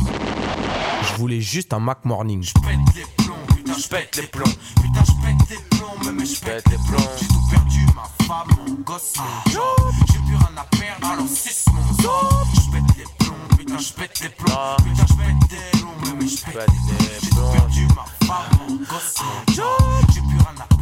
Je 1.03 1.15
voulais 1.15 1.41
juste 1.41 1.73
un 1.73 1.79
Mac 1.79 2.05
Morning. 2.05 2.43
Je 2.43 2.53
pète 2.53 2.95
les 2.95 3.23
plombs, 3.23 3.35
putain, 3.55 3.73
je 3.77 3.87
pète 3.87 4.15
les 4.15 4.27
plombs. 4.27 4.55
Putain, 4.75 5.03
je 5.05 5.11
pète 5.25 5.49
les 5.49 5.77
plombs, 5.77 6.13
mais 6.13 6.25
je 6.25 6.39
pète 6.39 6.69
les 6.69 6.77
plombs. 6.77 7.09
J'ai 7.19 7.27
tout 7.27 7.43
perdu, 7.49 7.85
ma 7.95 8.25
femme, 8.25 8.47
mon 8.65 8.73
gosse, 8.83 9.13
mon 9.17 9.51
job. 9.51 9.93
J'ai 10.07 10.19
plus 10.19 10.35
rien 10.35 10.55
à 10.57 10.63
perdre, 10.77 11.07
alors 11.07 11.27
suce 11.27 11.65
mon 11.73 12.03
job. 12.03 12.47
Je 12.55 12.71
pète 12.71 12.97
les 12.97 13.25
plombs, 13.25 13.57
putain, 13.57 13.77
je 13.77 13.93
pète 13.93 14.19
les 14.21 14.29
plombs. 14.29 14.75
Putain, 14.77 15.05
je 15.07 15.13
pète 15.13 15.51
les 15.51 15.79
plombs, 15.79 16.15
mais 16.19 16.27
je 16.27 16.37
pète 16.45 16.55
les 16.55 16.63
plombs. 16.65 16.97
J'ai 17.21 17.29
tout 17.29 17.51
perdu, 17.53 17.87
ma 17.95 18.27
femme, 18.27 18.59
mon 18.67 18.75
gosse, 18.75 19.15
mon 19.21 19.53
job. 19.53 19.65
J'ai 20.13 20.21
plus 20.21 20.37
rien 20.37 20.55
à 20.59 20.67
perdre, 20.67 20.78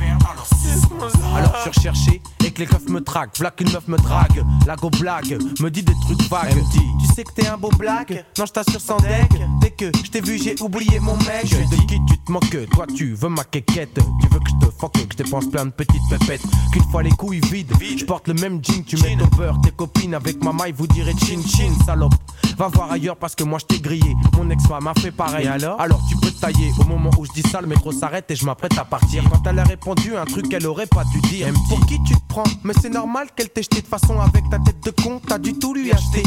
alors 1.35 1.55
je 1.55 1.61
suis 1.61 1.69
recherché 1.69 2.21
et 2.45 2.51
que 2.51 2.59
les 2.59 2.65
keufs 2.65 2.89
me 2.89 3.01
traquent. 3.01 3.37
V'là 3.37 3.51
qu'une 3.51 3.71
meuf 3.71 3.87
me 3.87 3.97
drague. 3.97 4.43
La 4.65 4.75
go 4.75 4.89
blague, 4.89 5.37
me 5.61 5.69
dit 5.69 5.83
des 5.83 5.93
trucs 6.01 6.21
vagues. 6.29 6.47
Elle 6.49 6.57
me 6.57 6.71
dit, 6.71 7.05
tu 7.07 7.13
sais 7.13 7.23
que 7.23 7.31
t'es 7.33 7.47
un 7.47 7.57
beau 7.57 7.69
blague? 7.77 8.25
Non, 8.37 8.45
je 8.45 8.51
t'assure 8.51 8.81
sans 8.81 8.97
deck. 8.97 9.29
Dès 9.61 9.71
que 9.71 9.91
je 10.03 10.09
t'ai 10.09 10.21
vu, 10.21 10.37
j'ai 10.37 10.55
oublié 10.61 10.99
mon 10.99 11.15
mec. 11.17 11.45
Je 11.45 11.57
de 11.57 11.81
qui 11.87 11.99
tu 12.07 12.17
te 12.17 12.31
moques 12.31 12.69
Toi, 12.71 12.85
tu 12.95 13.13
veux 13.13 13.29
ma 13.29 13.43
quéquette. 13.43 13.99
Tu 14.21 14.27
veux 14.27 14.39
que 14.39 14.49
je 14.49 14.65
te 14.65 14.71
fuck, 14.79 14.93
que 14.93 14.99
je 15.11 15.23
dépense 15.23 15.49
plein 15.49 15.65
de 15.65 15.71
petites 15.71 16.01
pépettes. 16.09 16.43
Qu'une 16.71 16.83
fois 16.83 17.03
les 17.03 17.11
couilles 17.11 17.41
vides, 17.51 17.73
je 17.97 18.05
porte 18.05 18.27
le 18.27 18.33
même 18.35 18.63
jean. 18.63 18.83
Tu 18.85 18.97
mets 18.97 19.17
ton 19.17 19.27
beurre, 19.37 19.59
tes 19.61 19.71
copines 19.71 20.13
avec 20.13 20.43
ma 20.43 20.53
maille, 20.53 20.73
vous 20.75 20.87
direz 20.87 21.13
chin 21.13 21.41
chin, 21.45 21.73
salope. 21.85 22.13
Va 22.57 22.67
voir 22.69 22.91
ailleurs 22.91 23.17
parce 23.17 23.35
que 23.35 23.43
moi 23.43 23.59
je 23.59 23.65
t'ai 23.65 23.79
grillé. 23.79 24.15
Mon 24.35 24.49
ex-femme 24.49 24.87
a 24.87 24.93
fait 24.95 25.11
pareil. 25.11 25.45
Et 25.45 25.49
alors? 25.49 25.79
Alors 25.79 26.01
tu 26.09 26.15
peux 26.17 26.26
te 26.37 26.41
tailler. 26.41 26.71
Au 26.79 26.83
moment 26.83 27.09
où 27.17 27.25
je 27.25 27.31
dis 27.31 27.41
ça, 27.49 27.61
le 27.61 27.67
métro 27.67 27.91
s'arrête 27.91 28.29
et 28.31 28.35
je 28.35 28.45
m'apprête 28.45 28.77
à 28.77 28.85
partir. 28.85 29.23
Quand 29.29 29.45
elle 29.47 29.59
a 29.59 29.63
répondu 29.63 30.15
un 30.15 30.25
truc 30.25 30.49
qu'elle 30.49 30.65
aurait 30.65 30.87
pas 30.87 31.03
dû 31.05 31.19
dire. 31.21 31.47
Elle 31.47 31.53
me 31.53 31.57
dit, 31.57 31.69
Pour 31.69 31.85
qui 31.85 32.01
tu 32.03 32.13
te 32.13 32.27
prends? 32.27 32.43
Mais 32.63 32.73
c'est 32.81 32.89
normal 32.89 33.27
qu'elle 33.35 33.49
t'ait 33.49 33.63
jeté 33.63 33.81
de 33.81 33.87
façon 33.87 34.19
avec 34.19 34.49
ta 34.49 34.59
tête 34.59 34.83
de 34.83 34.91
con. 34.91 35.21
T'as 35.25 35.37
du 35.37 35.53
tout 35.57 35.73
lui 35.73 35.91
acheter. 35.91 36.23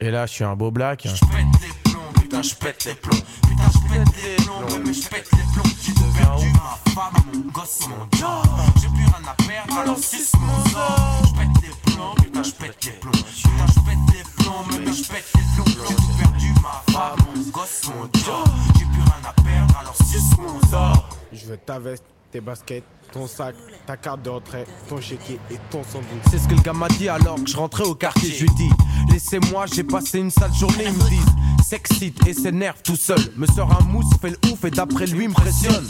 Et 0.00 0.10
là, 0.10 0.26
je 0.26 0.32
suis 0.32 0.44
un 0.44 0.54
beau 0.54 0.70
black. 0.70 1.02
Je 1.04 1.10
pète 1.10 1.46
les 1.62 1.90
plombs, 1.90 2.00
putain, 2.20 2.42
je 2.42 2.54
pète 2.54 2.84
les 2.84 2.94
plombs. 2.94 3.16
Putain, 3.48 3.70
je 3.72 3.94
pète 3.94 4.16
les 4.16 4.44
plombs, 4.44 4.82
mais 4.84 4.92
je 4.92 5.08
pète 5.08 5.28
les 5.32 5.42
plombs. 5.54 5.70
J'ai 5.82 5.92
perdu 5.92 6.46
ma 6.52 6.92
femme, 6.92 7.14
mon 7.32 7.50
gosse, 7.50 7.80
mon 7.88 8.18
job. 8.18 8.46
J'ai 8.80 8.88
plus 8.88 9.04
rien 9.04 9.22
à 9.26 9.34
perdre, 9.42 9.78
alors 9.80 9.98
suce 9.98 10.32
mon 10.38 10.70
sort. 10.70 11.22
Je 11.24 11.38
pète 11.38 11.62
les 11.62 11.92
plombs, 11.92 12.14
putain, 12.16 12.42
je 12.42 12.50
pète 12.52 12.84
les 12.84 12.92
plombs. 12.92 13.12
Putain, 13.12 13.66
je 13.68 13.80
pète 13.80 13.98
les 14.12 14.44
plombs, 14.44 14.64
mais 14.68 14.92
je 14.92 15.08
pète 15.08 15.24
les 15.34 15.64
plombs. 15.64 16.25
Ma 16.66 16.92
femme, 16.92 17.18
mon 17.32 17.42
gosse, 17.50 17.82
mon 17.86 18.02
job. 18.20 18.44
J'ai 18.76 18.84
plus 18.86 19.00
rien 19.00 19.22
à 19.24 19.32
perdre, 19.40 19.78
alors 19.78 19.94
suce 19.96 20.36
mon 20.36 20.60
sort. 20.68 21.08
Je 21.32 21.46
veux 21.46 21.56
ta 21.58 21.78
veste, 21.78 22.02
tes 22.32 22.40
baskets, 22.40 22.82
ton 23.12 23.28
sac, 23.28 23.54
ta 23.86 23.96
carte 23.96 24.22
de 24.22 24.30
retrait, 24.30 24.66
ton 24.88 25.00
chéquier 25.00 25.38
et 25.48 25.58
ton 25.70 25.84
sandwich. 25.84 26.22
C'est 26.28 26.38
ce 26.38 26.48
que 26.48 26.54
le 26.54 26.62
gars 26.62 26.72
m'a 26.72 26.88
dit 26.88 27.08
alors 27.08 27.36
que 27.36 27.48
je 27.48 27.56
rentrais 27.56 27.84
au 27.84 27.94
quartier. 27.94 28.32
Je 28.32 28.46
lui 28.46 28.54
dis, 28.56 28.70
laissez-moi, 29.12 29.66
j'ai 29.72 29.84
passé 29.84 30.18
une 30.18 30.32
sale 30.32 30.52
journée. 30.54 30.86
Ils 30.86 30.92
me 30.92 31.08
disent, 31.08 31.64
s'excite 31.64 32.26
et 32.26 32.34
s'énerve 32.34 32.82
tout 32.82 32.96
seul. 32.96 33.20
Me 33.36 33.46
sort 33.46 33.70
un 33.80 33.84
mousse, 33.84 34.12
fait 34.20 34.30
le 34.30 34.38
ouf 34.50 34.64
et 34.64 34.70
d'après 34.72 35.06
lui 35.06 35.26
impressionne. 35.26 35.86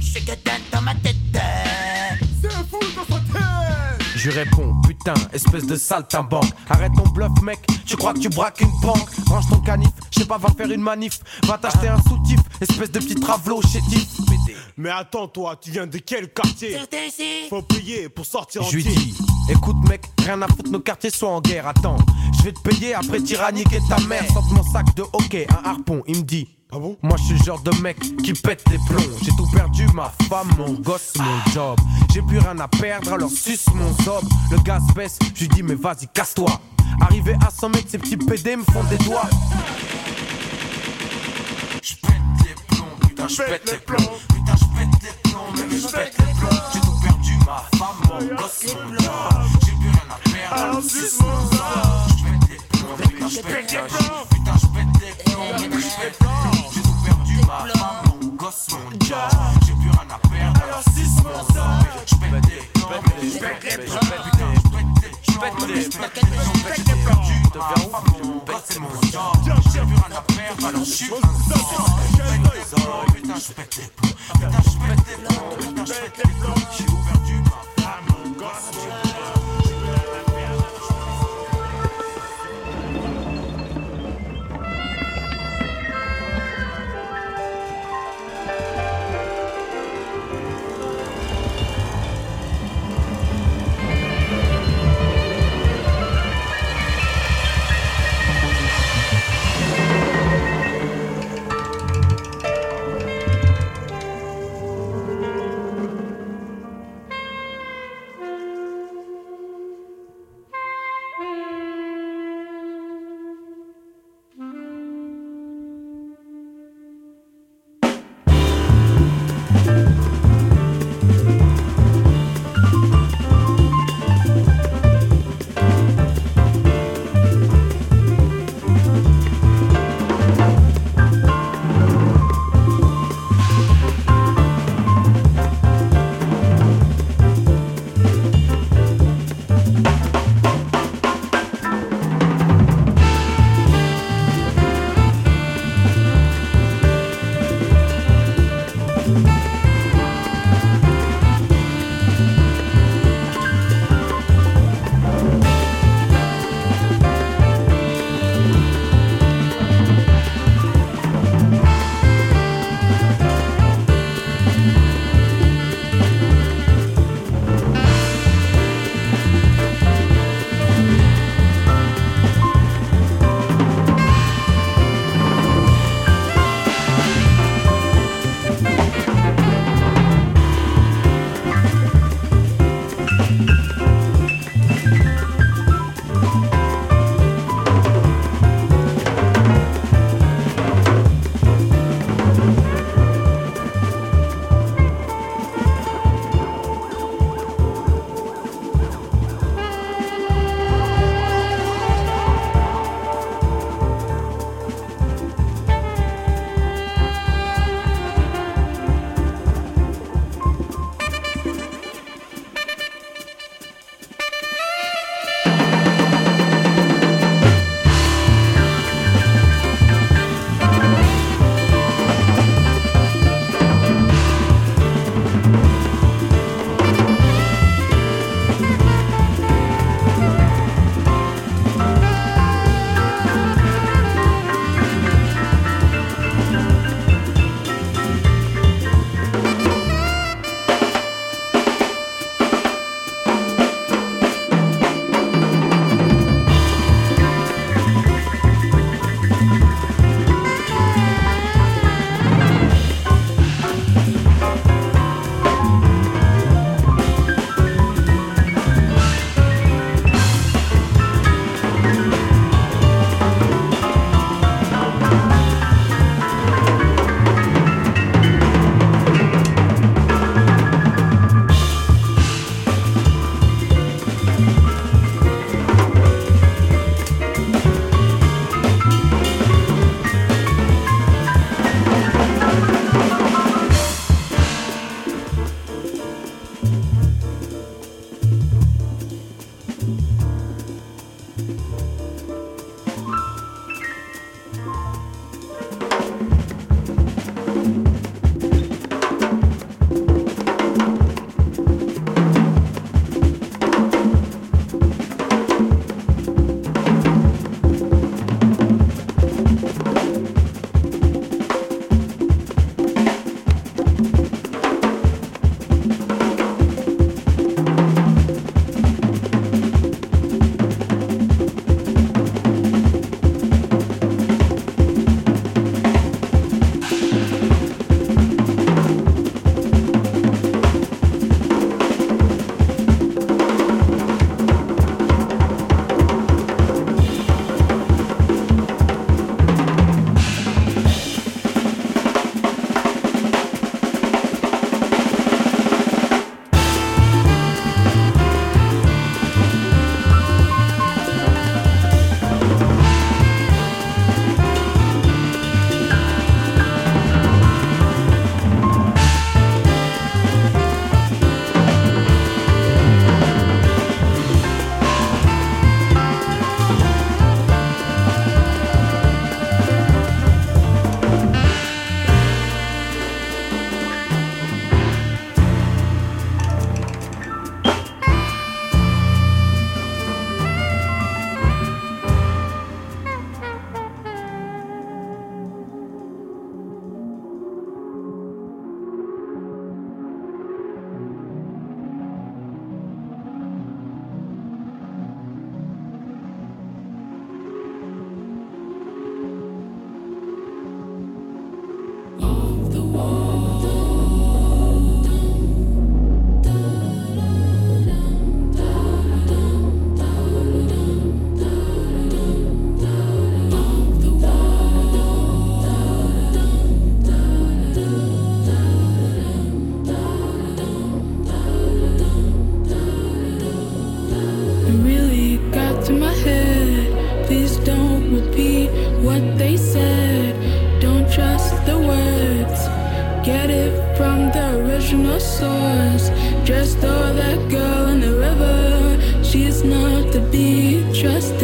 Je 0.00 0.20
que 0.20 0.36
t'as 0.42 0.58
dans 0.72 0.80
ma 0.80 0.94
tête. 0.94 1.16
Je 4.16 4.30
lui 4.30 4.38
réponds, 4.38 4.74
putain, 5.04 5.28
espèce 5.32 5.66
de 5.66 5.76
saltimbanque. 5.76 6.50
Arrête 6.68 6.92
ton 6.96 7.08
bluff, 7.10 7.30
mec, 7.42 7.60
tu 7.86 7.96
crois 7.96 8.14
que 8.14 8.20
tu 8.20 8.28
braques 8.28 8.60
une 8.60 8.72
banque? 8.80 9.08
Range 9.28 9.48
ton 9.48 9.60
canif, 9.60 9.90
je 10.10 10.20
sais 10.20 10.26
pas, 10.26 10.38
va 10.38 10.48
faire 10.50 10.70
une 10.70 10.80
manif. 10.80 11.20
Va 11.46 11.58
t'acheter 11.58 11.88
un 11.88 12.00
soutif, 12.02 12.40
espèce 12.60 12.90
de 12.90 12.98
petit 12.98 13.14
travelot 13.14 13.60
chétif. 13.62 14.08
Mais 14.76 14.90
attends, 14.90 15.28
toi, 15.28 15.56
tu 15.60 15.70
viens 15.70 15.86
de 15.86 15.98
quel 15.98 16.32
quartier? 16.32 16.76
Faut 17.48 17.62
payer 17.62 18.08
pour 18.08 18.26
sortir 18.26 18.62
Je 18.62 18.76
lui 18.76 18.82
dis, 18.82 19.14
écoute 19.48 19.76
mec, 19.88 20.02
rien 20.24 20.40
à 20.42 20.48
foutre, 20.48 20.70
nos 20.70 20.80
quartiers 20.80 21.10
sont 21.10 21.26
en 21.26 21.40
guerre. 21.40 21.68
Attends, 21.68 21.96
je 22.38 22.44
vais 22.44 22.52
te 22.52 22.60
payer 22.60 22.94
après 22.94 23.20
tyranniquer 23.20 23.78
ta 23.88 23.98
mère. 24.00 24.24
Sors 24.32 24.48
de 24.48 24.54
mon 24.54 24.64
sac 24.64 24.94
de 24.96 25.02
hockey, 25.12 25.46
un 25.50 25.68
harpon, 25.68 26.02
il 26.06 26.18
me 26.18 26.22
dit. 26.22 26.48
Ah 26.74 26.78
Moi 26.80 27.16
je 27.18 27.22
suis 27.22 27.34
le 27.34 27.44
genre 27.44 27.60
de 27.60 27.70
mec 27.82 27.96
qui 28.24 28.32
pète 28.32 28.64
les 28.68 28.78
plombs. 28.78 29.16
J'ai 29.22 29.30
tout 29.36 29.46
perdu, 29.52 29.86
ma 29.94 30.12
femme, 30.28 30.48
mon 30.58 30.72
gosse, 30.72 31.12
mon 31.18 31.52
job. 31.52 31.78
J'ai 32.12 32.20
plus 32.20 32.38
rien 32.38 32.58
à 32.58 32.66
perdre, 32.66 33.12
alors 33.12 33.30
suce 33.30 33.66
mon 33.74 33.92
zob. 34.02 34.24
Le 34.50 34.58
gaz 34.58 34.82
baisse, 34.92 35.18
je 35.36 35.42
lui 35.42 35.48
dis 35.50 35.62
mais 35.62 35.76
vas-y 35.76 36.08
casse-toi. 36.08 36.50
Arrivé 37.00 37.36
à 37.46 37.50
100 37.50 37.68
mètres, 37.68 37.86
ces 37.90 37.98
petits 37.98 38.16
PD 38.16 38.56
me 38.56 38.64
font 38.64 38.82
des 38.90 38.98
doigts. 39.04 39.30
Je 41.80 41.94
pète 41.94 42.10
les 42.44 42.76
plombs, 42.76 42.86
putain 43.00 43.28
je 43.28 43.36
pète 43.36 43.70
les 43.70 43.78
plombs. 43.78 44.18
Putain 44.34 44.54
je 44.56 44.76
pète 44.76 45.02
les 45.02 45.30
plombs, 45.30 45.40
mais 45.54 45.78
je 45.78 45.86
pète 45.86 46.14
les 46.18 46.34
plombs. 46.40 46.60
J'ai 46.72 46.80
tout 46.80 47.00
perdu, 47.04 47.36
ma 47.46 47.78
femme, 47.78 47.96
mon 48.08 48.34
gosse, 48.34 48.74
mon 48.74 48.98
job. 48.98 49.48
J'ai 49.64 49.72
plus 49.72 49.90
rien 49.90 50.08
à 50.10 50.28
perdre, 50.28 50.64
alors 50.64 50.82
suce 50.82 51.20
mon 51.20 51.56
zob 51.56 52.23
putain 52.96 53.28
je 53.28 53.40
pète 53.40 53.72
les 53.72 53.78
plombs 53.78 54.26
Putain 54.30 54.56
je 54.60 54.66
pète 54.66 54.92
les 55.02 55.12
plombs, 55.24 56.30
J'ai 56.74 56.82
tout 56.82 56.96
perdu, 57.04 57.36
ma 57.46 57.66
femme, 57.72 58.02
mon 58.20 58.28
gosse, 58.36 58.66
mon 58.72 58.90
job 59.06 59.16
J'ai 59.66 59.72
plus 59.72 59.90
rien 59.90 60.08
à 60.10 60.18
perdre, 60.28 60.62
alors 60.62 60.82
suce 60.94 61.16
mon 61.24 61.42
zob 61.54 61.86
Je 62.06 62.14
plombs 62.16 62.60
Putain 62.74 63.00
je 63.22 63.38
pète 63.38 63.64
les 63.64 63.76
je 63.76 63.98
J'ai 65.24 65.38
perdu, 65.38 67.30
gosse, 68.46 68.76
J'ai 69.02 69.42
rien 69.82 70.10
à 70.10 70.22
alors 70.68 70.84
Je 70.84 71.04
putain 73.12 73.36
je 73.36 73.52
Putain 74.34 74.62
je 74.64 74.76
pète 74.78 75.02
je 76.72 76.84
perdu, 76.84 77.36
ma 77.44 77.82
femme, 77.82 78.06
mon 78.08 78.30
gosse, 78.32 78.68
mon 78.74 78.82
job 78.82 79.43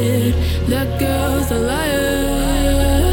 That 0.01 0.98
girl's 0.98 1.51
a 1.51 1.59
liar. 1.59 3.12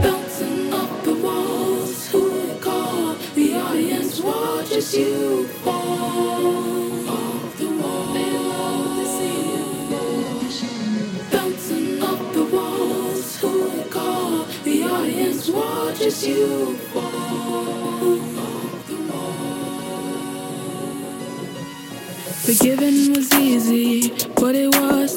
Bouncing 0.00 0.72
off 0.72 1.04
the 1.04 1.14
walls, 1.14 2.08
who 2.12 2.20
you 2.46 2.54
call? 2.60 3.14
The 3.34 3.54
audience? 3.54 4.20
Watches 4.20 4.96
you 4.96 5.48
fall 5.64 7.08
off 7.08 7.58
the 7.58 7.66
Forgiving 22.46 23.12
was 23.12 23.34
easy, 23.34 24.08
but 24.36 24.54
it 24.54 24.72
was 24.76 25.15